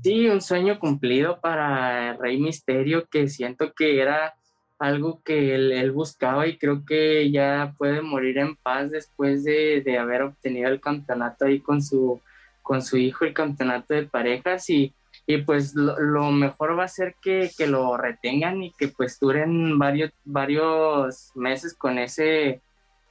Sí, 0.02 0.28
un 0.28 0.40
sueño 0.40 0.78
cumplido 0.78 1.40
para 1.40 2.14
Rey 2.16 2.38
Misterio, 2.38 3.06
que 3.10 3.28
siento 3.28 3.72
que 3.74 4.00
era 4.00 4.34
algo 4.78 5.20
que 5.24 5.54
él, 5.56 5.72
él 5.72 5.90
buscaba 5.90 6.46
y 6.46 6.56
creo 6.56 6.84
que 6.84 7.30
ya 7.32 7.74
puede 7.76 8.00
morir 8.00 8.38
en 8.38 8.54
paz 8.56 8.92
después 8.92 9.42
de, 9.42 9.82
de 9.84 9.98
haber 9.98 10.22
obtenido 10.22 10.68
el 10.68 10.80
campeonato 10.80 11.46
ahí 11.46 11.58
con 11.58 11.82
su, 11.82 12.20
con 12.62 12.80
su 12.80 12.96
hijo, 12.96 13.24
el 13.24 13.34
campeonato 13.34 13.92
de 13.94 14.04
parejas 14.04 14.70
y, 14.70 14.94
y 15.26 15.38
pues 15.38 15.74
lo, 15.74 15.98
lo 15.98 16.30
mejor 16.30 16.78
va 16.78 16.84
a 16.84 16.88
ser 16.88 17.16
que, 17.20 17.50
que 17.58 17.66
lo 17.66 17.96
retengan 17.96 18.62
y 18.62 18.70
que 18.78 18.86
pues 18.86 19.18
duren 19.18 19.80
varios, 19.80 20.12
varios 20.24 21.32
meses 21.34 21.74
con 21.74 21.98
ese, 21.98 22.60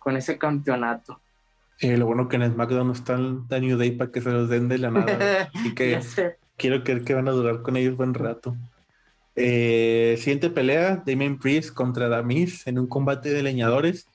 con 0.08 0.16
ese 0.16 0.38
campeonato. 0.38 1.20
Eh, 1.82 1.98
lo 1.98 2.06
bueno 2.06 2.30
que 2.30 2.38
en 2.38 2.50
SmackDown 2.50 2.88
no 2.88 2.94
está 2.94 3.16
el 3.16 3.42
The 3.50 3.60
New 3.60 3.78
Day 3.78 3.92
para 3.92 4.10
que 4.10 4.22
se 4.22 4.30
los 4.30 4.48
den 4.48 4.70
de 4.70 4.78
la 4.78 4.90
nada. 4.90 5.50
Así 5.54 5.76
que 5.76 6.00
quiero 6.56 6.82
creer 6.86 7.04
que 7.04 7.14
van 7.14 7.28
a 7.28 7.32
durar 7.32 7.62
con 7.62 7.76
ellos 7.76 7.98
buen 7.98 8.14
rato. 8.14 8.56
Eh, 9.36 10.16
siguiente 10.18 10.50
pelea, 10.50 11.04
Damien 11.06 11.38
Priest 11.38 11.74
contra 11.74 12.08
Damis 12.08 12.66
en 12.68 12.80
un 12.80 12.88
combate 12.88 13.34
de 13.34 13.44
leñadores, 13.44 14.08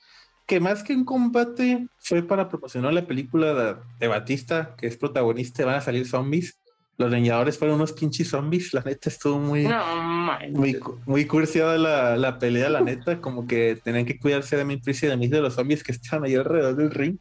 que 0.47 0.59
más 0.59 0.81
que 0.81 0.95
un 0.95 1.05
combate 1.05 1.85
fue 1.99 2.23
para 2.23 2.49
promocionar 2.49 2.91
la 2.91 3.05
película 3.05 3.53
de, 3.53 3.75
de 3.99 4.07
Batista, 4.07 4.75
que 4.75 4.87
es 4.87 4.97
protagonista, 4.97 5.63
van 5.63 5.75
a 5.75 5.81
salir 5.81 6.07
zombies. 6.07 6.57
Los 6.97 7.09
leñadores 7.09 7.57
fueron 7.57 7.77
unos 7.77 7.91
pinches 7.91 8.29
zombies, 8.29 8.73
la 8.73 8.81
neta 8.81 9.09
estuvo 9.09 9.39
muy, 9.39 9.63
No, 9.63 10.39
muy, 10.51 10.79
muy 11.05 11.25
cursiada 11.25 11.77
la, 11.77 12.17
la 12.17 12.37
pelea, 12.37 12.69
la 12.69 12.81
neta, 12.81 13.19
como 13.19 13.47
que 13.47 13.79
tenían 13.83 14.05
que 14.05 14.19
cuidarse 14.19 14.55
de 14.55 14.77
Priest 14.77 15.03
y 15.03 15.07
Damis 15.07 15.31
de 15.31 15.41
los 15.41 15.55
zombies 15.55 15.83
que 15.83 15.91
estaban 15.91 16.25
ahí 16.25 16.35
alrededor 16.35 16.75
del 16.75 16.91
ring. 16.91 17.17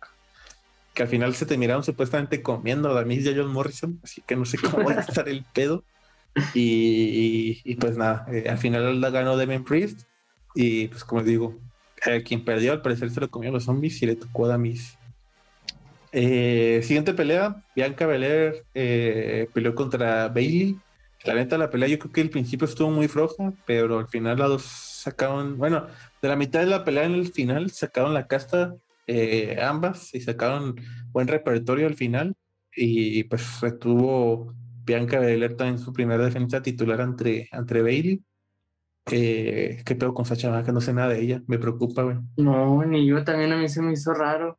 Que 0.93 1.05
al 1.05 1.09
final 1.09 1.35
se 1.35 1.47
terminaron 1.47 1.83
supuestamente 1.83 2.43
comiendo 2.43 2.91
a 2.91 2.93
Damis 2.93 3.25
y 3.25 3.31
a 3.31 3.35
John 3.35 3.51
Morrison, 3.51 3.99
así 4.05 4.23
que 4.27 4.37
no 4.37 4.45
sé 4.45 4.59
cómo 4.59 4.85
va 4.85 4.93
a 4.93 5.01
estar 5.01 5.27
el 5.27 5.43
pedo. 5.55 5.85
Y, 6.55 7.61
y, 7.65 7.77
pues 7.77 7.97
nada, 7.97 8.27
eh, 8.31 8.47
al 8.49 8.59
final 8.59 9.01
la 9.01 9.11
ganó 9.11 9.37
Damien 9.37 9.65
Priest. 9.65 10.03
Y 10.55 10.89
pues 10.89 11.05
como 11.05 11.23
digo, 11.23 11.59
eh, 12.07 12.23
quien 12.23 12.45
perdió 12.45 12.73
al 12.73 12.83
parecer 12.83 13.11
se 13.11 13.21
lo 13.21 13.31
comió 13.31 13.51
a 13.51 13.53
los 13.53 13.65
zombies 13.65 14.03
y 14.03 14.07
le 14.07 14.17
tocó 14.17 14.47
a 14.47 14.49
Damis. 14.49 14.99
Eh, 16.13 16.81
siguiente 16.83 17.15
pelea, 17.15 17.63
Bianca 17.75 18.07
Belair 18.07 18.65
eh, 18.75 19.49
peleó 19.53 19.75
contra 19.75 20.29
Bailey. 20.29 20.77
La 21.25 21.35
neta, 21.35 21.57
la 21.57 21.71
pelea 21.71 21.89
yo 21.89 21.99
creo 21.99 22.13
que 22.13 22.21
al 22.21 22.31
principio 22.31 22.67
estuvo 22.67 22.91
muy 22.91 23.09
floja, 23.09 23.53
pero 23.67 23.99
al 23.99 24.09
final 24.09 24.39
las 24.39 24.49
dos 24.49 24.63
sacaron, 24.65 25.57
bueno, 25.57 25.87
de 26.21 26.29
la 26.29 26.37
mitad 26.37 26.61
de 26.61 26.67
la 26.67 26.85
pelea 26.85 27.05
en 27.05 27.15
el 27.15 27.33
final 27.33 27.71
sacaron 27.71 28.15
la 28.15 28.27
casta 28.27 28.75
eh, 29.07 29.59
ambas 29.61 30.15
y 30.15 30.21
sacaron 30.21 30.77
buen 31.11 31.29
repertorio 31.29 31.87
al 31.87 31.95
final 31.95 32.35
y 32.75 33.25
pues 33.25 33.61
retuvo 33.61 34.55
Bianca 34.85 35.19
Belair 35.19 35.57
también 35.57 35.79
su 35.79 35.93
primera 35.93 36.25
defensa 36.25 36.63
titular 36.63 37.01
ante, 37.01 37.49
ante 37.53 37.83
Bailey. 37.83 38.23
Eh, 39.11 39.83
¿Qué 39.85 39.97
pedo 39.97 40.15
con 40.15 40.25
Sacha 40.25 40.51
Banks? 40.51 40.73
No 40.73 40.81
sé 40.81 40.93
nada 40.93 41.09
de 41.09 41.21
ella, 41.21 41.43
me 41.47 41.59
preocupa, 41.59 42.03
güey. 42.03 42.19
No, 42.37 42.85
ni 42.85 43.07
yo 43.07 43.25
también 43.25 43.53
a 43.53 43.57
mí 43.57 43.69
se 43.69 43.83
me 43.83 43.93
hizo 43.93 44.15
raro. 44.15 44.59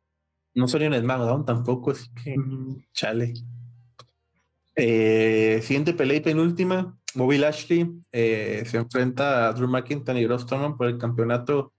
No 0.54 0.68
soy 0.68 0.84
en 0.84 0.94
SmackDown 0.94 1.44
tampoco, 1.44 1.90
así 1.90 2.08
que 2.22 2.36
chale. 2.92 3.34
Eh, 4.76 5.60
siguiente 5.62 5.94
pelea 5.94 6.16
y 6.16 6.20
penúltima, 6.20 6.96
Bobby 7.14 7.38
Lashley 7.38 7.88
eh, 8.12 8.64
se 8.66 8.76
enfrenta 8.76 9.48
a 9.48 9.52
Drew 9.52 9.68
McIntyre 9.68 10.20
y 10.20 10.38
Strowman 10.38 10.76
por 10.76 10.88
el 10.88 10.98
campeonato 10.98 11.72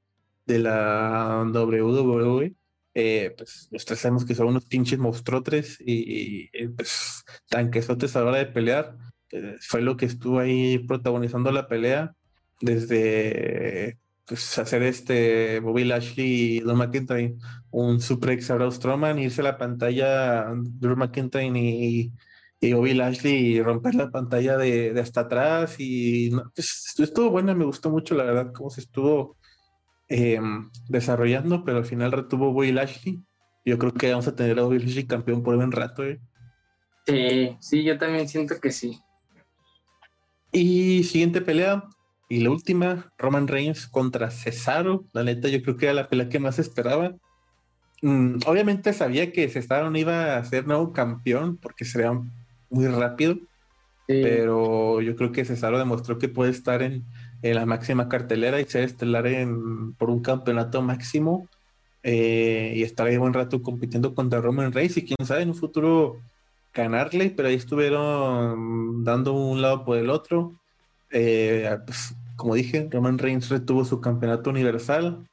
de 0.45 0.59
la 0.59 1.43
WWE. 1.53 2.55
Eh, 2.97 3.33
pues 3.37 3.67
los 3.71 3.83
tres 3.83 3.99
sabemos 3.99 4.23
que 4.23 4.35
son 4.35 4.47
unos 4.47 4.65
pinches 4.65 4.97
monstruotres 4.97 5.77
y, 5.81 6.49
y, 6.53 6.67
pues 6.69 7.25
tanquesotes 7.49 8.15
a 8.15 8.21
la 8.21 8.29
hora 8.29 8.37
de 8.37 8.45
pelear. 8.45 8.95
Eh, 9.31 9.57
fue 9.59 9.81
lo 9.81 9.97
que 9.97 10.05
estuvo 10.05 10.39
ahí 10.39 10.79
protagonizando 10.79 11.51
la 11.51 11.67
pelea 11.67 12.15
desde 12.61 13.99
pues, 14.27 14.57
hacer 14.57 14.83
este 14.83 15.59
Bobby 15.59 15.83
Lashley 15.83 16.57
y 16.57 16.59
Drew 16.61 16.75
McIntyre 16.75 17.35
un 17.71 17.99
suplex 18.01 18.49
a 18.51 18.55
Braun 18.55 18.71
Strowman, 18.71 19.19
irse 19.19 19.41
a 19.41 19.43
la 19.45 19.57
pantalla 19.57 20.45
Drew 20.55 20.95
McIntyre 20.95 21.47
y, 21.57 22.11
y 22.61 22.73
Bobby 22.73 22.93
Lashley 22.93 23.33
y 23.57 23.61
romper 23.61 23.95
la 23.95 24.09
pantalla 24.11 24.57
de, 24.57 24.93
de 24.93 25.01
hasta 25.01 25.21
atrás 25.21 25.75
y 25.79 26.29
no, 26.31 26.51
pues, 26.55 26.93
estuvo- 26.97 27.29
buena, 27.29 27.53
me 27.53 27.65
gustó 27.65 27.89
mucho 27.89 28.15
la 28.15 28.23
verdad 28.23 28.51
cómo 28.53 28.69
se 28.69 28.81
estuvo 28.81 29.37
eh, 30.07 30.39
desarrollando, 30.87 31.63
pero 31.65 31.79
al 31.79 31.85
final 31.85 32.11
retuvo 32.11 32.53
Bobby 32.53 32.71
Lashley. 32.71 33.21
Yo 33.65 33.77
creo 33.79 33.93
que 33.93 34.11
vamos 34.11 34.27
a 34.27 34.35
tener 34.35 34.57
a 34.59 34.63
Bobby 34.63 34.79
Lashley 34.79 35.05
campeón 35.07 35.41
por 35.43 35.55
buen 35.55 35.71
rato. 35.71 36.03
eh. 36.05 36.19
Sí, 37.07 37.57
sí, 37.59 37.83
yo 37.83 37.97
también 37.97 38.27
siento 38.27 38.59
que 38.59 38.71
sí. 38.71 38.99
Y 40.51 41.03
siguiente 41.03 41.41
pelea, 41.41 41.83
y 42.29 42.41
la 42.41 42.49
última, 42.49 43.11
Roman 43.17 43.47
Reigns 43.47 43.87
contra 43.87 44.31
Cesaro. 44.31 45.05
La 45.13 45.23
neta, 45.23 45.47
yo 45.47 45.61
creo 45.61 45.77
que 45.77 45.85
era 45.85 45.93
la 45.93 46.07
pelea 46.09 46.29
que 46.29 46.39
más 46.39 46.59
esperaba. 46.59 47.15
Mm, 48.01 48.39
obviamente 48.45 48.93
sabía 48.93 49.31
que 49.31 49.47
Cesaro 49.49 49.89
no 49.89 49.97
iba 49.97 50.37
a 50.37 50.43
ser 50.45 50.67
nuevo 50.67 50.91
campeón 50.93 51.57
porque 51.57 51.85
sería 51.85 52.11
muy 52.69 52.87
rápido, 52.87 53.35
Sí. 54.07 54.19
pero 54.21 55.01
yo 55.01 55.15
creo 55.15 55.31
que 55.31 55.45
Cesaro 55.45 55.79
demostró 55.79 56.19
que 56.19 56.29
puede 56.29 56.51
estar 56.51 56.83
en, 56.83 57.03
en 57.41 57.55
la 57.55 57.65
máxima 57.65 58.07
cartelera 58.07 58.61
y 58.61 58.65
ser 58.65 58.83
estelar 58.83 59.25
en, 59.25 59.93
por 59.93 60.11
un 60.11 60.21
campeonato 60.21 60.81
máximo 60.83 61.47
eh, 62.03 62.73
y 62.75 62.83
estar 62.83 63.07
ahí 63.07 63.17
buen 63.17 63.33
rato 63.33 63.63
compitiendo 63.63 64.13
contra 64.13 64.41
Roman 64.41 64.71
Reigns 64.73 64.97
y 64.97 65.05
quién 65.05 65.25
sabe 65.25 65.41
en 65.41 65.49
un 65.49 65.55
futuro 65.55 66.17
ganarle, 66.71 67.31
pero 67.35 67.47
ahí 67.47 67.55
estuvieron 67.55 69.03
dando 69.03 69.33
un 69.33 69.61
lado 69.61 69.83
por 69.85 69.97
el 69.97 70.11
otro. 70.11 70.53
Eh, 71.17 71.77
pues, 71.85 72.13
como 72.35 72.55
dije, 72.55 72.89
Roman 72.91 73.17
Reigns 73.17 73.47
retuvo 73.47 73.85
su 73.85 74.01
campeonato 74.01 74.49
universal. 74.49 75.25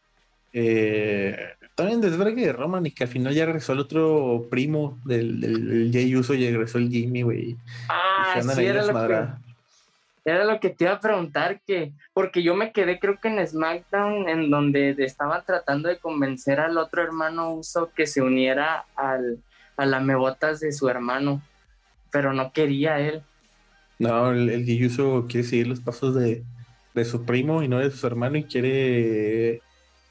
Eh, 0.52 1.36
también 1.74 2.00
desvergue 2.00 2.46
de 2.46 2.52
Roman 2.52 2.86
y 2.86 2.92
que 2.92 3.04
al 3.04 3.10
final 3.10 3.34
ya 3.34 3.46
regresó 3.46 3.72
el 3.72 3.80
otro 3.80 4.46
primo 4.48 5.00
del, 5.04 5.40
del, 5.40 5.68
del 5.68 5.92
Jay 5.92 6.14
Uso 6.14 6.34
y 6.34 6.48
regresó 6.48 6.78
el 6.78 6.88
Jimmy, 6.88 7.22
güey. 7.22 7.56
Ah, 7.88 8.40
sí, 8.40 8.64
era 8.64 8.86
lo 8.86 9.08
que, 9.08 9.28
era 10.24 10.44
lo 10.44 10.60
que 10.60 10.70
te 10.70 10.84
iba 10.84 10.92
a 10.92 11.00
preguntar, 11.00 11.60
que, 11.66 11.92
porque 12.14 12.44
yo 12.44 12.54
me 12.54 12.70
quedé 12.70 13.00
creo 13.00 13.18
que 13.18 13.26
en 13.26 13.44
SmackDown, 13.44 14.28
en 14.28 14.50
donde 14.50 14.94
estaban 14.98 15.42
tratando 15.44 15.88
de 15.88 15.98
convencer 15.98 16.60
al 16.60 16.78
otro 16.78 17.02
hermano 17.02 17.54
Uso 17.54 17.90
que 17.96 18.06
se 18.06 18.22
uniera 18.22 18.84
al, 18.94 19.38
a 19.76 19.84
la 19.84 19.98
mebotas 19.98 20.60
de 20.60 20.70
su 20.70 20.88
hermano, 20.88 21.42
pero 22.12 22.32
no 22.32 22.52
quería 22.52 23.00
él. 23.00 23.22
No, 24.02 24.32
el, 24.32 24.50
el 24.50 24.64
quiere 25.28 25.46
seguir 25.46 25.66
los 25.68 25.80
pasos 25.80 26.14
de, 26.14 26.44
de 26.94 27.04
su 27.04 27.24
primo 27.24 27.62
y 27.62 27.68
no 27.68 27.78
de 27.78 27.90
su 27.90 28.06
hermano 28.06 28.36
y 28.36 28.44
quiere 28.44 29.62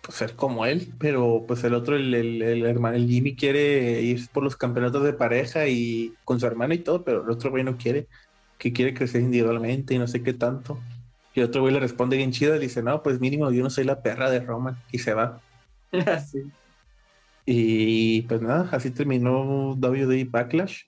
pues, 0.02 0.18
ser 0.18 0.36
como 0.36 0.66
él, 0.66 0.94
pero 0.98 1.44
pues 1.48 1.64
el 1.64 1.74
otro, 1.74 1.96
el, 1.96 2.14
el, 2.14 2.66
hermano, 2.66 2.96
el 2.96 3.08
Jimmy 3.08 3.36
quiere 3.36 4.02
ir 4.02 4.30
por 4.30 4.44
los 4.44 4.56
campeonatos 4.56 5.04
de 5.04 5.14
pareja 5.14 5.68
y 5.68 6.14
con 6.24 6.40
su 6.40 6.46
hermano 6.46 6.74
y 6.74 6.80
todo, 6.80 7.04
pero 7.04 7.24
el 7.24 7.30
otro 7.30 7.52
güey 7.52 7.64
no 7.64 7.78
quiere 7.78 8.08
que 8.58 8.74
quiere 8.74 8.94
crecer 8.94 9.22
individualmente 9.22 9.94
y 9.96 10.00
no 10.00 10.08
sé 10.08 10.24
qué 10.24 10.34
tanto. 10.34 10.80
Y 11.34 11.42
otro 11.42 11.62
güey 11.62 11.74
le 11.74 11.80
responde 11.80 12.18
bien 12.18 12.32
chido 12.32 12.56
y 12.56 12.60
dice, 12.60 12.84
no, 12.84 13.02
pues 13.04 13.20
mínimo 13.20 13.52
yo 13.52 13.64
no 13.64 13.70
soy 13.70 13.86
la 13.86 14.02
perra 14.04 14.30
de 14.30 14.40
Roman. 14.40 14.78
Y 14.92 15.00
se 15.00 15.14
va. 15.14 15.42
Y 17.44 18.22
pues 18.24 18.40
nada, 18.42 18.70
así 18.72 18.92
terminó 18.92 19.74
WWE 19.74 20.26
Backlash. 20.26 20.84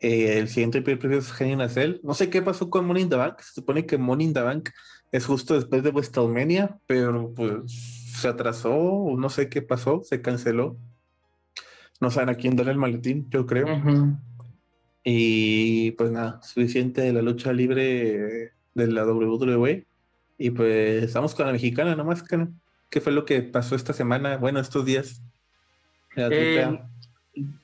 Eh, 0.00 0.38
el 0.38 0.48
siguiente 0.48 0.80
previo 0.80 1.18
es 1.18 1.40
Hell 1.40 1.68
Cell. 1.68 2.00
No 2.02 2.14
sé 2.14 2.30
qué 2.30 2.40
pasó 2.40 2.70
con 2.70 2.86
Money 2.86 3.04
in 3.04 3.08
the 3.10 3.16
Bank. 3.16 3.40
Se 3.40 3.54
supone 3.54 3.84
que 3.84 3.98
Money 3.98 4.28
in 4.28 4.32
the 4.32 4.40
Bank 4.40 4.70
es 5.12 5.26
justo 5.26 5.54
después 5.54 5.82
de 5.82 5.90
WrestleMania, 5.90 6.78
pero 6.86 7.32
pues 7.34 8.10
se 8.20 8.28
atrasó, 8.28 9.14
no 9.16 9.28
sé 9.28 9.48
qué 9.48 9.62
pasó, 9.62 10.02
se 10.02 10.22
canceló. 10.22 10.76
No 12.00 12.10
saben 12.10 12.30
a 12.30 12.34
quién 12.34 12.56
darle 12.56 12.72
el 12.72 12.78
maletín, 12.78 13.28
yo 13.30 13.44
creo. 13.46 13.66
Y 15.04 15.92
pues 15.92 16.10
nada, 16.10 16.40
suficiente 16.42 17.02
de 17.02 17.12
la 17.12 17.22
lucha 17.22 17.52
libre 17.52 18.52
de 18.74 18.86
la 18.86 19.04
WWE. 19.04 19.86
Y 20.38 20.50
pues 20.50 21.04
estamos 21.04 21.34
con 21.34 21.46
la 21.46 21.52
mexicana 21.52 21.94
nomás, 21.94 22.22
¿qué 22.88 23.00
fue 23.00 23.12
lo 23.12 23.26
que 23.26 23.42
pasó 23.42 23.74
esta 23.74 23.92
semana? 23.92 24.38
Bueno, 24.38 24.60
estos 24.60 24.86
días. 24.86 25.22
Eh, 26.16 26.78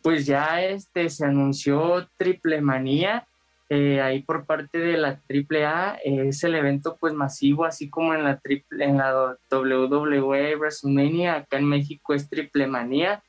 pues 0.03 0.27
ya 0.27 0.63
este 0.63 1.09
se 1.11 1.25
anunció 1.25 2.09
Triple 2.17 2.61
Manía 2.61 3.27
eh, 3.69 4.01
ahí 4.01 4.23
por 4.23 4.47
parte 4.47 4.79
de 4.79 4.97
la 4.97 5.21
AAA. 5.29 5.99
Eh, 6.05 6.29
es 6.29 6.45
el 6.45 6.55
evento 6.55 6.97
pues 6.99 7.13
masivo, 7.15 7.65
así 7.65 7.89
como 7.89 8.15
en 8.15 8.25
la, 8.25 8.39
triple, 8.39 8.85
en 8.85 8.99
la 8.99 9.37
WWE 9.51 10.57
WrestleMania, 10.57 11.35
acá 11.37 11.59
en 11.59 11.65
México 11.65 12.15
es 12.15 12.29
Triple 12.29 12.67
Manía 12.67 13.23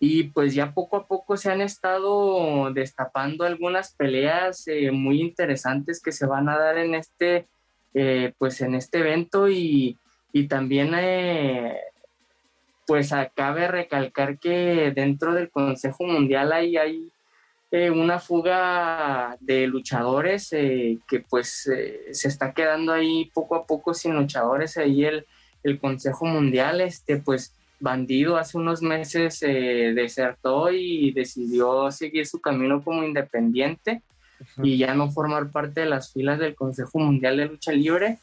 y 0.00 0.24
pues 0.24 0.54
ya 0.54 0.72
poco 0.72 0.96
a 0.96 1.06
poco 1.06 1.36
se 1.36 1.50
han 1.50 1.60
estado 1.60 2.72
destapando 2.72 3.44
algunas 3.44 3.94
peleas 3.94 4.66
eh, 4.68 4.90
muy 4.92 5.20
interesantes 5.20 6.00
que 6.00 6.12
se 6.12 6.26
van 6.26 6.48
a 6.48 6.56
dar 6.56 6.78
en 6.78 6.94
este 6.94 7.48
eh, 7.94 8.32
pues 8.38 8.60
en 8.60 8.74
este 8.74 8.98
evento 8.98 9.48
y, 9.48 9.96
también 10.48 10.92
eh, 10.94 11.76
pues 12.88 13.12
acabe 13.12 13.68
recalcar 13.68 14.38
que 14.38 14.92
dentro 14.96 15.34
del 15.34 15.50
Consejo 15.50 16.04
Mundial 16.04 16.54
hay, 16.54 16.78
hay 16.78 17.10
una 17.90 18.18
fuga 18.18 19.36
de 19.40 19.66
luchadores 19.66 20.48
que 20.48 21.24
pues 21.28 21.70
se 22.10 22.28
está 22.28 22.54
quedando 22.54 22.94
ahí 22.94 23.30
poco 23.34 23.56
a 23.56 23.66
poco 23.66 23.92
sin 23.92 24.16
luchadores 24.16 24.78
ahí 24.78 25.04
el, 25.04 25.26
el 25.64 25.78
Consejo 25.78 26.24
Mundial 26.24 26.80
este 26.80 27.18
pues 27.18 27.54
Bandido 27.78 28.38
hace 28.38 28.56
unos 28.56 28.80
meses 28.80 29.42
eh, 29.42 29.92
desertó 29.94 30.72
y 30.72 31.12
decidió 31.12 31.90
seguir 31.92 32.26
su 32.26 32.40
camino 32.40 32.82
como 32.82 33.04
independiente 33.04 34.02
y 34.62 34.78
ya 34.78 34.94
no 34.94 35.10
formar 35.10 35.50
parte 35.50 35.80
de 35.80 35.86
las 35.86 36.12
filas 36.12 36.38
del 36.38 36.54
Consejo 36.54 36.98
Mundial 36.98 37.36
de 37.36 37.46
Lucha 37.46 37.72
Libre. 37.72 38.18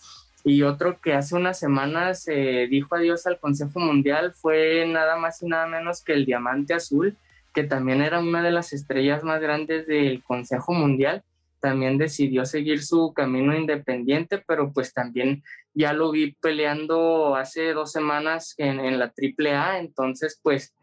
Y 0.45 0.61
otro 0.61 1.01
que 1.01 1.13
hace 1.13 1.35
unas 1.35 1.59
semanas 1.59 2.25
eh, 2.27 2.67
dijo 2.69 2.95
adiós 2.95 3.27
al 3.27 3.39
Consejo 3.39 3.79
Mundial 3.79 4.33
fue 4.33 4.85
nada 4.87 5.17
más 5.17 5.41
y 5.43 5.47
nada 5.47 5.67
menos 5.67 6.01
que 6.01 6.13
el 6.13 6.25
Diamante 6.25 6.73
Azul, 6.73 7.17
que 7.53 7.63
también 7.63 8.01
era 8.01 8.19
una 8.19 8.41
de 8.41 8.51
las 8.51 8.71
estrellas 8.71 9.23
más 9.23 9.41
grandes 9.41 9.87
del 9.87 10.23
Consejo 10.23 10.71
Mundial 10.71 11.23
también 11.65 11.97
decidió 11.97 12.45
seguir 12.45 12.83
su 12.83 13.11
camino 13.15 13.57
independiente, 13.57 14.37
pero 14.45 14.71
pues 14.71 14.93
también 14.93 15.41
ya 15.73 15.93
lo 15.93 16.11
vi 16.11 16.33
peleando 16.33 17.35
hace 17.35 17.73
dos 17.73 17.91
semanas 17.91 18.53
en, 18.59 18.79
en 18.79 18.99
la 18.99 19.05
AAA, 19.11 19.79
entonces 19.79 20.39
pues 20.43 20.75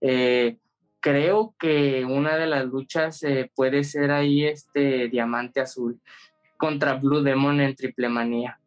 eh, 0.00 0.56
creo 1.00 1.54
que 1.58 2.06
una 2.06 2.38
de 2.38 2.46
las 2.46 2.64
luchas 2.64 3.22
eh, 3.22 3.50
puede 3.54 3.84
ser 3.84 4.12
ahí 4.12 4.46
este 4.46 5.08
Diamante 5.08 5.60
Azul 5.60 6.00
contra 6.56 6.94
Blue 6.94 7.22
Demon 7.22 7.60
en 7.60 7.74
Triple 7.74 8.08
Manía. 8.08 8.58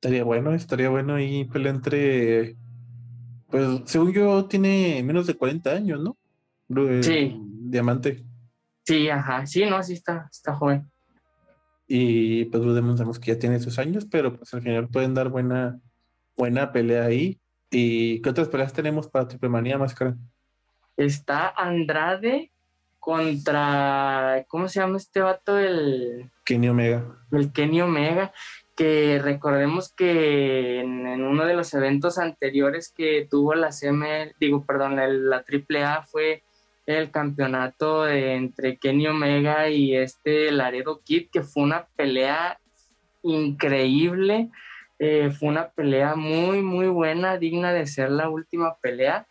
Estaría 0.00 0.22
bueno, 0.22 0.54
estaría 0.54 0.90
bueno 0.90 1.18
y 1.18 1.44
pelea 1.46 1.72
entre, 1.72 2.56
pues 3.50 3.80
según 3.86 4.12
yo 4.12 4.44
tiene 4.44 5.02
menos 5.02 5.26
de 5.26 5.34
40 5.34 5.70
años, 5.70 6.00
¿no? 6.00 6.16
Blue, 6.68 7.02
sí. 7.02 7.36
Diamante. 7.42 8.24
Sí, 8.84 9.08
ajá, 9.08 9.44
sí, 9.44 9.66
no, 9.66 9.82
sí 9.82 9.94
está, 9.94 10.28
está 10.30 10.54
joven. 10.54 10.88
Y 11.88 12.44
pues 12.44 12.62
sabemos 12.62 13.18
que 13.18 13.32
ya 13.32 13.38
tiene 13.40 13.58
sus 13.58 13.78
años, 13.80 14.06
pero 14.08 14.36
pues 14.36 14.54
al 14.54 14.62
final 14.62 14.88
pueden 14.88 15.14
dar 15.14 15.30
buena, 15.30 15.80
buena 16.36 16.70
pelea 16.70 17.06
ahí. 17.06 17.40
¿Y 17.70 18.22
qué 18.22 18.30
otras 18.30 18.48
peleas 18.48 18.72
tenemos 18.72 19.08
para 19.08 19.26
Triple 19.26 19.48
Manía 19.48 19.78
Máscara? 19.78 20.16
Está 20.96 21.48
Andrade 21.56 22.52
contra, 22.98 24.44
¿cómo 24.48 24.68
se 24.68 24.80
llama 24.80 24.98
este 24.98 25.20
vato? 25.20 25.58
El 25.58 26.30
Kenny 26.44 26.68
Omega. 26.68 27.04
El 27.30 27.52
Kenny 27.52 27.80
Omega, 27.80 28.32
que 28.78 29.18
recordemos 29.20 29.92
que 29.92 30.78
en, 30.78 31.04
uno 31.24 31.44
de 31.46 31.54
los 31.54 31.74
eventos 31.74 32.16
anteriores 32.16 32.94
que 32.96 33.26
tuvo 33.28 33.56
la 33.56 33.72
CM, 33.72 34.32
digo, 34.38 34.64
perdón, 34.64 34.94
la, 34.94 35.08
la 35.08 35.44
AAA 35.44 36.04
fue 36.04 36.44
el 36.86 37.10
campeonato 37.10 38.08
entre 38.08 38.76
Kenny 38.76 39.08
Omega 39.08 39.68
y 39.68 39.96
este 39.96 40.52
Laredo 40.52 41.00
Kid, 41.04 41.26
que 41.32 41.42
fue 41.42 41.64
una 41.64 41.88
pelea 41.96 42.60
increíble, 43.24 44.48
eh, 45.00 45.30
fue 45.36 45.48
una 45.48 45.70
pelea 45.70 46.14
muy, 46.14 46.62
muy 46.62 46.86
buena, 46.86 47.36
digna 47.36 47.72
de 47.72 47.84
ser 47.88 48.12
la 48.12 48.28
última 48.28 48.76
pelea. 48.76 49.26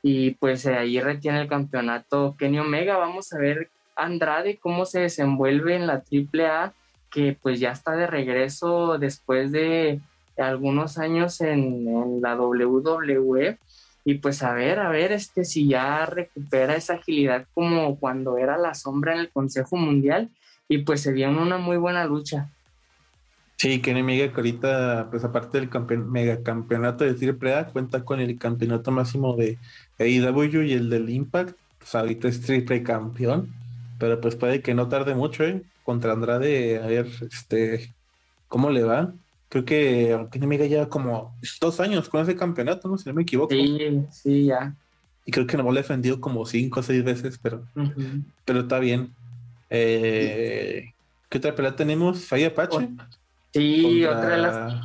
Y 0.00 0.32
pues 0.36 0.64
eh, 0.64 0.74
ahí 0.76 1.00
retiene 1.00 1.40
el 1.40 1.48
campeonato 1.48 2.36
Kenny 2.38 2.60
Omega. 2.60 2.98
Vamos 2.98 3.32
a 3.32 3.38
ver 3.38 3.68
Andrade 3.96 4.58
cómo 4.58 4.86
se 4.86 5.00
desenvuelve 5.00 5.74
en 5.74 5.88
la 5.88 6.04
AAA, 6.04 6.72
que 7.12 7.36
pues 7.40 7.60
ya 7.60 7.70
está 7.70 7.92
de 7.92 8.06
regreso 8.06 8.98
después 8.98 9.52
de 9.52 10.00
algunos 10.38 10.98
años 10.98 11.40
en, 11.40 12.20
la 12.22 12.36
WWE 12.36 13.58
y 14.04 14.14
pues 14.14 14.42
a 14.42 14.52
ver, 14.54 14.80
a 14.80 14.88
ver 14.88 15.12
este, 15.12 15.44
si 15.44 15.68
ya 15.68 16.06
recupera 16.06 16.74
esa 16.74 16.94
agilidad 16.94 17.46
como 17.54 17.96
cuando 17.98 18.38
era 18.38 18.56
la 18.58 18.74
sombra 18.74 19.14
en 19.14 19.20
el 19.20 19.30
Consejo 19.30 19.76
Mundial 19.76 20.30
y 20.68 20.78
pues 20.78 21.02
se 21.02 21.12
viene 21.12 21.40
una 21.40 21.58
muy 21.58 21.76
buena 21.76 22.04
lucha. 22.06 22.48
Sí, 23.58 23.80
Kenny 23.80 24.02
Mega 24.02 24.32
que 24.32 24.36
ahorita, 24.36 25.08
pues 25.10 25.22
aparte 25.22 25.58
del 25.58 25.68
campeon 25.68 26.10
mega 26.10 26.42
campeonato 26.42 27.04
de 27.04 27.14
Triple 27.14 27.54
A, 27.54 27.66
cuenta 27.66 28.04
con 28.04 28.18
el 28.18 28.36
campeonato 28.36 28.90
máximo 28.90 29.36
de 29.36 29.56
AEW 30.00 30.62
y 30.62 30.72
el 30.72 30.90
del 30.90 31.10
Impact, 31.10 31.56
pues 31.78 31.94
ahorita 31.94 32.26
es 32.26 32.40
triple 32.40 32.82
campeón, 32.82 33.52
pero 34.00 34.20
pues 34.20 34.34
puede 34.34 34.62
que 34.62 34.74
no 34.74 34.88
tarde 34.88 35.14
mucho, 35.14 35.44
¿eh? 35.44 35.62
Contra 35.84 36.12
Andrade, 36.12 36.80
a 36.82 36.86
ver, 36.86 37.08
este, 37.30 37.92
cómo 38.48 38.70
le 38.70 38.84
va. 38.84 39.12
Creo 39.48 39.64
que 39.64 40.26
Kenny 40.30 40.46
Omega 40.46 40.66
lleva 40.66 40.88
como 40.88 41.36
dos 41.60 41.80
años 41.80 42.08
con 42.08 42.22
ese 42.22 42.36
campeonato, 42.36 42.88
¿no? 42.88 42.96
Si 42.96 43.08
no 43.08 43.14
me 43.14 43.22
equivoco. 43.22 43.52
Sí, 43.52 44.02
sí, 44.10 44.44
ya. 44.46 44.74
Y 45.24 45.30
creo 45.30 45.46
que 45.46 45.56
no 45.56 45.64
lo 45.64 45.70
ha 45.70 45.74
defendido 45.74 46.20
como 46.20 46.46
cinco 46.46 46.80
o 46.80 46.82
seis 46.82 47.04
veces, 47.04 47.38
pero, 47.42 47.64
pero 48.44 48.60
está 48.60 48.78
bien. 48.78 49.12
Eh, 49.70 50.92
¿Qué 51.28 51.38
otra 51.38 51.54
pelea 51.54 51.76
tenemos? 51.76 52.24
¿Falla 52.26 52.48
Apache? 52.48 52.88
Sí, 53.52 54.04
otra 54.04 54.28
de 54.28 54.38
las. 54.38 54.82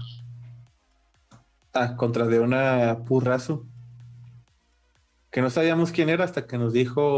Ah, 1.73 1.95
contra 1.95 2.25
de 2.25 2.39
una 2.39 2.99
Purrazo. 3.05 3.65
Que 5.31 5.41
no 5.41 5.49
sabíamos 5.49 5.91
quién 5.91 6.09
era 6.09 6.23
hasta 6.23 6.47
que 6.47 6.57
nos 6.57 6.73
dijo 6.73 7.17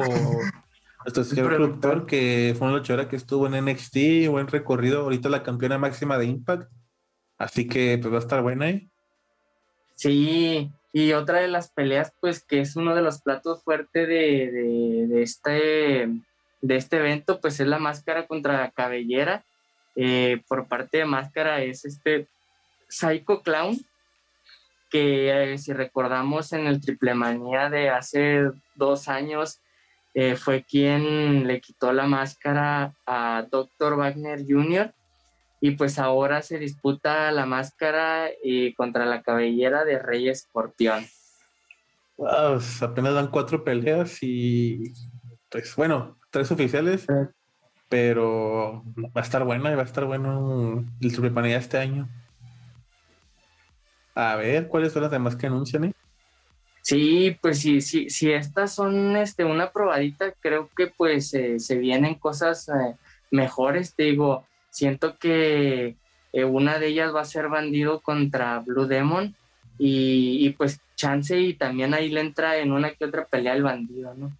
nuestro 1.06 1.24
señor 1.24 1.47
productor 1.47 2.06
que 2.06 2.56
fue 2.58 2.68
una 2.68 2.78
luchadora 2.78 3.08
que 3.08 3.16
estuvo 3.16 3.47
en 3.47 3.66
NXT, 3.66 4.30
buen 4.30 4.47
recorrido, 4.47 5.02
ahorita 5.02 5.30
la 5.30 5.43
campeona 5.43 5.78
máxima 5.78 6.18
de 6.18 6.26
Impact 6.26 6.72
Así 7.39 7.68
que 7.70 7.97
pues 7.97 8.14
va 8.14 8.18
a 8.18 8.22
estar 8.22 8.41
buena, 8.41 8.70
¿eh? 8.70 8.89
Sí, 9.95 10.70
y 10.91 11.14
otra 11.14 11.39
de 11.39 11.47
las 11.47 11.72
peleas, 11.72 12.14
pues 12.20 12.43
que 12.43 12.60
es 12.60 12.76
uno 12.76 12.93
de 12.93 13.02
los 13.02 13.22
platos 13.22 13.64
fuertes 13.64 14.08
de, 14.08 15.22
este, 15.24 16.10
de 16.62 16.76
este 16.76 16.97
evento, 16.97 17.39
pues 17.39 17.60
es 17.62 17.68
la 17.68 17.80
máscara 17.80 18.28
contra 18.28 18.60
la 18.60 18.72
cabellera. 18.72 19.45
Eh, 19.95 20.41
por 20.47 20.68
parte 20.68 21.00
de 21.00 21.06
máscara 21.06 21.62
es 21.64 21.86
este 21.86 22.28
Psycho 22.89 23.41
Clown, 23.41 23.80
que 24.89 25.54
eh, 25.54 25.58
si 25.58 25.72
recordamos 25.72 26.52
en 26.52 26.68
el 26.68 26.82
Triple 26.82 27.14
Manía 27.14 27.70
de 27.70 27.89
hace 27.89 28.52
dos 28.76 29.08
años, 29.08 29.62
eh, 30.14 30.36
fue 30.36 30.64
quien 30.64 31.47
le 31.47 31.62
quitó 31.62 31.93
la 31.93 32.07
máscara 32.07 32.93
a 33.05 33.45
Dr. 33.49 33.95
Wagner 33.95 34.43
Jr 34.47 34.93
y 35.62 35.72
pues 35.72 35.99
ahora 35.99 36.41
se 36.41 36.57
disputa 36.57 37.32
la 37.32 37.45
máscara 37.45 38.30
eh, 38.43 38.74
contra 38.76 39.05
la 39.05 39.22
cabellera 39.22 39.84
de 39.84 39.99
Rey 39.99 40.30
Escorpión. 40.30 41.05
Wow, 42.18 42.60
apenas 42.82 43.14
dan 43.14 43.30
cuatro 43.30 43.64
peleas 43.64 44.18
y 44.22 44.93
pues 45.49 45.76
bueno, 45.76 46.18
tres 46.30 46.51
oficiales, 46.51 47.05
pero 47.88 48.84
va 48.97 49.22
a 49.22 49.24
estar 49.24 49.43
bueno 49.43 49.72
y 49.72 49.76
va 49.76 49.82
a 49.82 49.86
estar 49.86 50.05
bueno 50.05 50.86
el 51.01 51.14
Triple 51.14 51.55
este 51.55 51.78
año. 51.78 52.10
A 54.16 54.36
ver, 54.36 54.68
¿cuáles 54.68 54.91
son 54.91 55.03
las 55.03 55.12
demás 55.12 55.36
que 55.36 55.47
anuncian? 55.47 55.86
Eh? 55.86 55.93
Sí, 56.90 57.38
pues 57.40 57.60
sí, 57.60 57.82
sí, 57.82 58.10
si 58.10 58.32
estas 58.32 58.74
son 58.74 59.16
este, 59.16 59.46
una 59.46 59.70
probadita, 59.70 60.34
creo 60.40 60.72
que 60.76 60.88
pues 60.88 61.32
eh, 61.36 61.60
se 61.60 61.78
vienen 61.78 62.16
cosas 62.16 62.68
eh, 62.68 62.96
mejores, 63.30 63.94
te 63.94 64.06
digo, 64.06 64.48
siento 64.72 65.16
que 65.20 65.98
eh, 66.34 66.44
una 66.46 66.80
de 66.80 66.88
ellas 66.88 67.14
va 67.14 67.22
a 67.22 67.26
ser 67.26 67.48
Bandido 67.48 68.00
contra 68.00 68.58
Blue 68.62 68.88
Demon 68.88 69.36
y, 69.78 70.50
pues 70.58 70.82
chance 70.96 71.40
y 71.40 71.54
también 71.54 71.94
ahí 71.94 72.10
le 72.10 72.22
entra 72.22 72.58
en 72.58 72.72
una 72.72 72.90
que 72.96 73.06
otra 73.06 73.26
pelea 73.26 73.54
el 73.54 73.62
bandido, 73.62 74.16
¿no? 74.16 74.36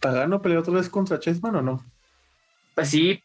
¿Pagano 0.00 0.42
peleó 0.42 0.60
otra 0.60 0.74
vez 0.74 0.90
contra 0.90 1.18
Chessman 1.18 1.56
o 1.56 1.62
no? 1.62 1.84
Pues 2.74 2.90
sí, 2.90 3.22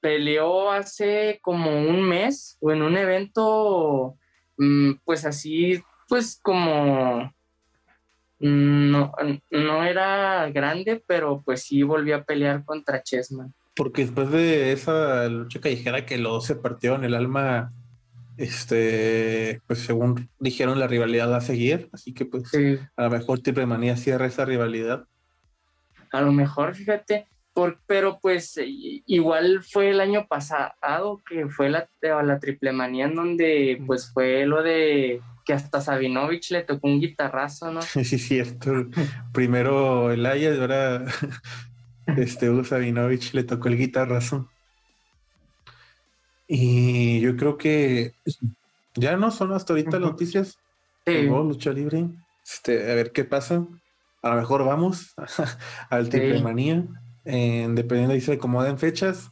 peleó 0.00 0.72
hace 0.72 1.40
como 1.42 1.78
un 1.78 2.04
mes 2.04 2.56
o 2.62 2.72
en 2.72 2.80
un 2.80 2.96
evento, 2.96 4.16
pues 5.04 5.24
así, 5.24 5.82
pues 6.08 6.38
como 6.42 7.32
no, 8.38 9.12
no 9.50 9.84
era 9.84 10.50
grande, 10.50 11.02
pero 11.06 11.42
pues 11.44 11.62
sí 11.62 11.82
volvió 11.82 12.16
a 12.16 12.24
pelear 12.24 12.64
contra 12.64 13.02
Chessman. 13.02 13.54
Porque 13.76 14.02
después 14.02 14.30
de 14.30 14.72
esa 14.72 15.28
lucha 15.28 15.60
callejera 15.60 16.04
que 16.04 16.18
los 16.18 16.44
se 16.44 16.56
partió 16.56 16.94
en 16.96 17.04
el 17.04 17.14
alma, 17.14 17.72
este, 18.36 19.60
pues 19.66 19.80
según 19.80 20.28
dijeron, 20.38 20.78
la 20.78 20.86
rivalidad 20.86 21.30
va 21.30 21.36
a 21.36 21.42
seguir, 21.42 21.88
así 21.92 22.12
que 22.12 22.24
pues 22.24 22.50
a 22.96 23.02
lo 23.04 23.10
mejor 23.10 23.40
Triple 23.40 23.66
Manía 23.66 23.96
cierra 23.96 24.26
esa 24.26 24.44
rivalidad. 24.44 25.04
A 26.12 26.20
lo 26.22 26.32
mejor, 26.32 26.74
fíjate, 26.74 27.28
por, 27.60 27.78
pero 27.86 28.18
pues 28.22 28.58
igual 28.64 29.62
fue 29.62 29.90
el 29.90 30.00
año 30.00 30.26
pasado 30.26 31.20
que 31.28 31.46
fue 31.46 31.68
la, 31.68 31.86
la 32.00 32.38
Triple 32.38 32.72
Manía 32.72 33.04
en 33.04 33.14
donde 33.14 33.82
pues 33.86 34.10
fue 34.14 34.46
lo 34.46 34.62
de 34.62 35.20
que 35.44 35.52
hasta 35.52 35.82
Sabinovich 35.82 36.52
le 36.52 36.62
tocó 36.62 36.88
un 36.88 37.02
guitarrazo, 37.02 37.70
¿no? 37.70 37.82
Sí, 37.82 38.04
cierto. 38.04 38.86
Primero 39.34 40.10
el 40.10 40.24
Aya 40.24 40.54
y 40.54 40.58
ahora 40.58 41.04
este 42.16 42.48
Hugo 42.48 42.64
Sabinovich 42.64 43.34
le 43.34 43.44
tocó 43.44 43.68
el 43.68 43.76
guitarrazo. 43.76 44.48
Y 46.48 47.20
yo 47.20 47.36
creo 47.36 47.58
que 47.58 48.14
ya 48.94 49.18
no 49.18 49.30
son 49.30 49.52
hasta 49.52 49.74
ahorita 49.74 49.98
noticias. 49.98 50.58
Sí. 51.06 51.24
lucha 51.24 51.74
libre. 51.74 52.08
Este, 52.42 52.90
a 52.90 52.94
ver 52.94 53.12
qué 53.12 53.24
pasa. 53.24 53.66
A 54.22 54.30
lo 54.30 54.36
mejor 54.36 54.64
vamos 54.64 55.14
al 55.90 56.08
Triple 56.08 56.40
Manía, 56.40 56.86
dependiendo 57.24 58.14
de 58.14 58.20
si 58.20 58.26
se 58.26 58.32
acomoden 58.34 58.78
fechas. 58.78 59.30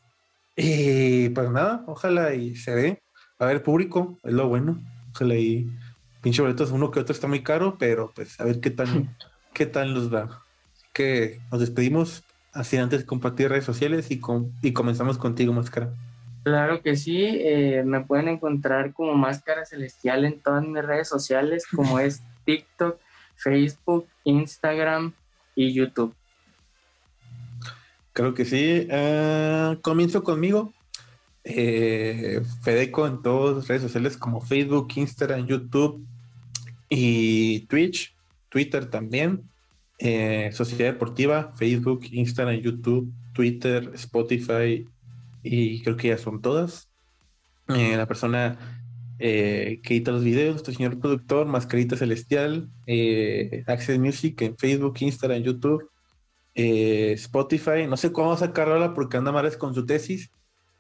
Y 0.57 1.29
pues 1.31 1.51
nada, 1.51 1.85
ojalá 1.87 2.35
y 2.35 2.57
se 2.57 2.75
ve. 2.75 3.03
A 3.39 3.47
ver, 3.47 3.63
público, 3.63 4.19
es 4.25 4.33
lo 4.33 4.49
bueno. 4.49 4.81
Ojalá 5.15 5.37
y 5.37 5.71
pinche 6.21 6.43
boletos, 6.43 6.73
uno 6.73 6.91
que 6.91 7.01
otro 7.01 7.13
está 7.13 7.29
muy 7.29 7.43
caro, 7.43 7.77
pero 7.79 8.13
pues 8.15 8.39
a 8.41 8.45
ver 8.45 8.61
qué 8.61 8.71
tal, 8.71 9.09
qué 9.55 9.67
tal 9.67 9.95
nos 9.95 10.13
va. 10.13 10.43
que 10.93 11.41
nos 11.51 11.61
despedimos 11.61 12.25
así 12.53 12.77
antes 12.77 13.01
de 13.01 13.07
compartir 13.07 13.49
redes 13.49 13.65
sociales 13.65 14.11
y, 14.11 14.19
con, 14.19 14.53
y 14.63 14.73
comenzamos 14.73 15.17
contigo, 15.17 15.53
Máscara. 15.53 15.93
Claro 16.43 16.83
que 16.83 16.97
sí, 16.97 17.25
eh, 17.25 17.83
me 17.85 18.01
pueden 18.01 18.29
encontrar 18.29 18.93
como 18.93 19.15
Máscara 19.15 19.65
Celestial 19.65 20.25
en 20.25 20.41
todas 20.41 20.67
mis 20.67 20.85
redes 20.85 21.09
sociales, 21.09 21.67
como 21.67 22.01
es 22.01 22.23
TikTok, 22.45 22.99
Facebook, 23.37 24.09
Instagram 24.25 25.13
y 25.55 25.73
YouTube. 25.73 26.15
Creo 28.19 28.35
que 28.35 28.45
sí. 28.45 28.89
Ah, 28.91 29.79
comienzo 29.81 30.25
conmigo. 30.25 30.73
Eh, 31.45 32.43
Fedeco 32.63 33.07
en 33.07 33.23
todas 33.23 33.59
las 33.59 33.69
redes 33.69 33.83
sociales 33.83 34.17
como 34.17 34.41
Facebook, 34.41 34.89
Instagram, 34.97 35.47
YouTube 35.47 36.05
y 36.89 37.61
Twitch, 37.69 38.17
Twitter 38.49 38.87
también. 38.87 39.45
Eh, 40.01 40.51
Sociedad 40.53 40.95
Deportiva, 40.95 41.53
Facebook, 41.55 42.07
Instagram, 42.11 42.57
YouTube, 42.57 43.09
Twitter, 43.35 43.93
Spotify 43.95 44.85
y 45.45 45.81
creo 45.85 45.97
que 45.97 46.09
ya 46.09 46.19
son 46.19 46.43
todas. 46.43 46.91
Eh, 47.69 47.97
la 47.97 48.07
persona 48.07 48.59
que 49.17 49.81
edita 49.85 50.11
los 50.11 50.25
videos, 50.25 50.65
tu 50.65 50.73
señor 50.73 50.99
productor, 50.99 51.47
Mascarita 51.47 51.97
Celestial, 51.97 52.69
Access 53.69 54.01
Music 54.01 54.43
en 54.43 54.59
Facebook, 54.59 54.97
Instagram, 54.99 55.45
YouTube, 55.45 55.89
Spotify. 56.59 57.87
No 57.89 57.97
sé 57.97 58.13
cómo 58.13 58.37
sacarla 58.37 58.95
porque 58.95 59.17
anda 59.17 59.33
mares 59.33 59.57
con 59.57 59.75
su 59.75 59.87
tesis 59.87 60.31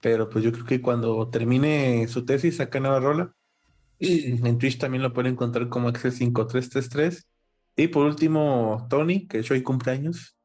pero 0.00 0.28
pues 0.28 0.44
yo 0.44 0.52
creo 0.52 0.64
que 0.64 0.80
cuando 0.80 1.28
termine 1.28 2.06
su 2.08 2.24
tesis 2.24 2.56
saca 2.56 2.80
nueva 2.80 3.00
rola. 3.00 3.32
En 4.00 4.58
Twitch 4.58 4.78
también 4.78 5.02
lo 5.02 5.12
pueden 5.12 5.32
encontrar 5.32 5.68
como 5.68 5.88
Access 5.88 6.16
5333. 6.16 7.26
Y 7.76 7.88
por 7.88 8.06
último, 8.06 8.86
Tony, 8.88 9.26
que 9.26 9.44
hoy 9.50 9.62
cumpleaños. 9.62 10.36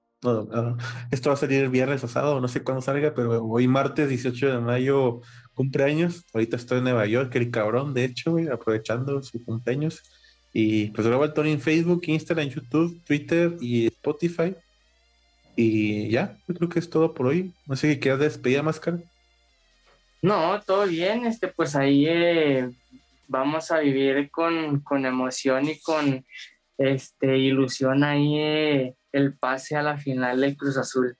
esto 1.12 1.30
va 1.30 1.36
a 1.36 1.38
salir 1.38 1.70
viernes 1.70 2.02
pasado, 2.02 2.40
no 2.40 2.48
sé 2.48 2.64
cuándo 2.64 2.82
salga, 2.82 3.14
pero 3.14 3.44
hoy 3.44 3.68
martes 3.68 4.10
18 4.10 4.54
de 4.54 4.60
mayo 4.60 5.22
cumpleaños. 5.54 6.26
Ahorita 6.34 6.56
estoy 6.56 6.80
en 6.80 6.86
Nueva 6.86 7.06
York, 7.06 7.36
el 7.36 7.52
cabrón, 7.52 7.94
de 7.94 8.06
hecho, 8.06 8.38
aprovechando 8.52 9.22
su 9.22 9.44
cumpleaños. 9.44 10.02
Y 10.52 10.88
pues 10.92 11.06
luego 11.08 11.26
el 11.26 11.34
Tony 11.34 11.52
en 11.52 11.62
Facebook, 11.62 12.02
Instagram, 12.06 12.48
YouTube, 12.48 13.04
Twitter 13.04 13.56
y 13.60 13.88
Spotify. 13.88 14.56
Y 15.56 16.10
ya, 16.10 16.38
yo 16.48 16.56
creo 16.56 16.70
que 16.70 16.80
es 16.80 16.90
todo 16.90 17.14
por 17.14 17.28
hoy. 17.28 17.54
No 17.66 17.76
sé 17.76 17.88
qué 17.90 18.00
quieras 18.00 18.20
despedir, 18.20 18.64
Máscara. 18.64 19.00
No, 20.22 20.62
todo 20.62 20.86
bien, 20.86 21.26
este, 21.26 21.50
pues 21.50 21.76
ahí 21.76 22.06
eh, 22.08 22.70
vamos 23.28 23.72
a 23.72 23.80
vivir 23.80 24.32
con, 24.32 25.06
emoción 25.06 25.68
y 25.68 25.80
con 25.80 26.26
este, 26.78 27.38
ilusión 27.38 28.04
ahí 28.04 28.38
eh, 28.38 28.96
el 29.12 29.34
pase 29.34 29.76
a 29.76 29.84
la 29.84 29.98
final 29.98 30.40
del 30.40 30.56
Cruz 30.56 30.78
Azul. 30.78 31.18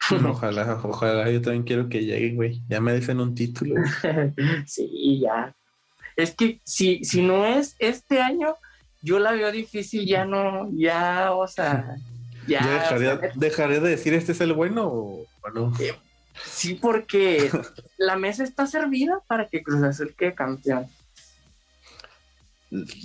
Ojalá, 0.26 0.80
ojalá, 0.82 1.30
yo 1.30 1.42
también 1.42 1.62
quiero 1.62 1.88
que 1.88 2.02
lleguen, 2.02 2.36
güey. 2.36 2.62
Ya 2.68 2.80
me 2.80 2.94
dicen 2.94 3.20
un 3.20 3.34
título. 3.34 3.74
sí, 4.66 5.20
ya. 5.20 5.54
Es 6.16 6.34
que 6.34 6.60
si, 6.64 7.04
si 7.04 7.22
no 7.22 7.44
es 7.44 7.76
este 7.78 8.20
año, 8.20 8.54
yo 9.02 9.18
la 9.18 9.32
veo 9.32 9.52
difícil, 9.52 10.06
ya 10.06 10.24
no, 10.24 10.70
ya, 10.72 11.32
o 11.32 11.46
sea, 11.46 11.96
ya. 12.46 13.20
dejaré, 13.34 13.80
de 13.80 13.88
decir 13.88 14.14
este 14.14 14.32
es 14.32 14.40
el 14.40 14.52
bueno 14.52 14.86
o, 14.86 15.26
no? 15.54 15.72
Eh, 15.80 15.94
Sí, 16.44 16.74
porque 16.74 17.50
la 17.98 18.16
mesa 18.16 18.44
está 18.44 18.66
servida 18.66 19.20
para 19.26 19.48
que 19.48 19.62
Cruz 19.62 19.82
Azul 19.82 20.14
quede 20.16 20.34
campeón. 20.34 20.86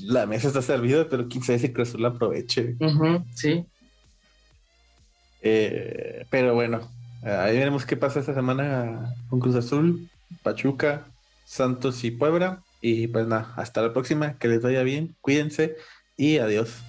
La 0.04 0.26
mesa 0.26 0.48
está 0.48 0.62
servida, 0.62 1.08
pero 1.10 1.28
quién 1.28 1.44
sabe 1.44 1.60
si 1.60 1.74
Cruz 1.74 1.90
Azul 1.90 2.04
la 2.04 2.10
aproveche. 2.10 2.76
sí. 3.34 3.66
Eh, 5.48 6.26
pero 6.32 6.56
bueno, 6.56 6.90
ahí 7.22 7.56
veremos 7.58 7.86
qué 7.86 7.96
pasa 7.96 8.20
esta 8.20 8.34
semana 8.34 9.14
con 9.30 9.40
Cruz 9.40 9.56
Azul, 9.56 10.10
Pachuca, 10.42 11.06
Santos 11.46 12.04
y 12.04 12.12
Puebla. 12.12 12.64
Y 12.82 13.08
pues 13.08 13.28
nada, 13.28 13.54
hasta 13.56 13.82
la 13.82 13.94
próxima, 13.94 14.38
que 14.38 14.48
les 14.48 14.62
vaya 14.62 14.84
bien, 14.84 15.16
cuídense 15.22 15.76
y 16.18 16.38
adiós. 16.38 16.84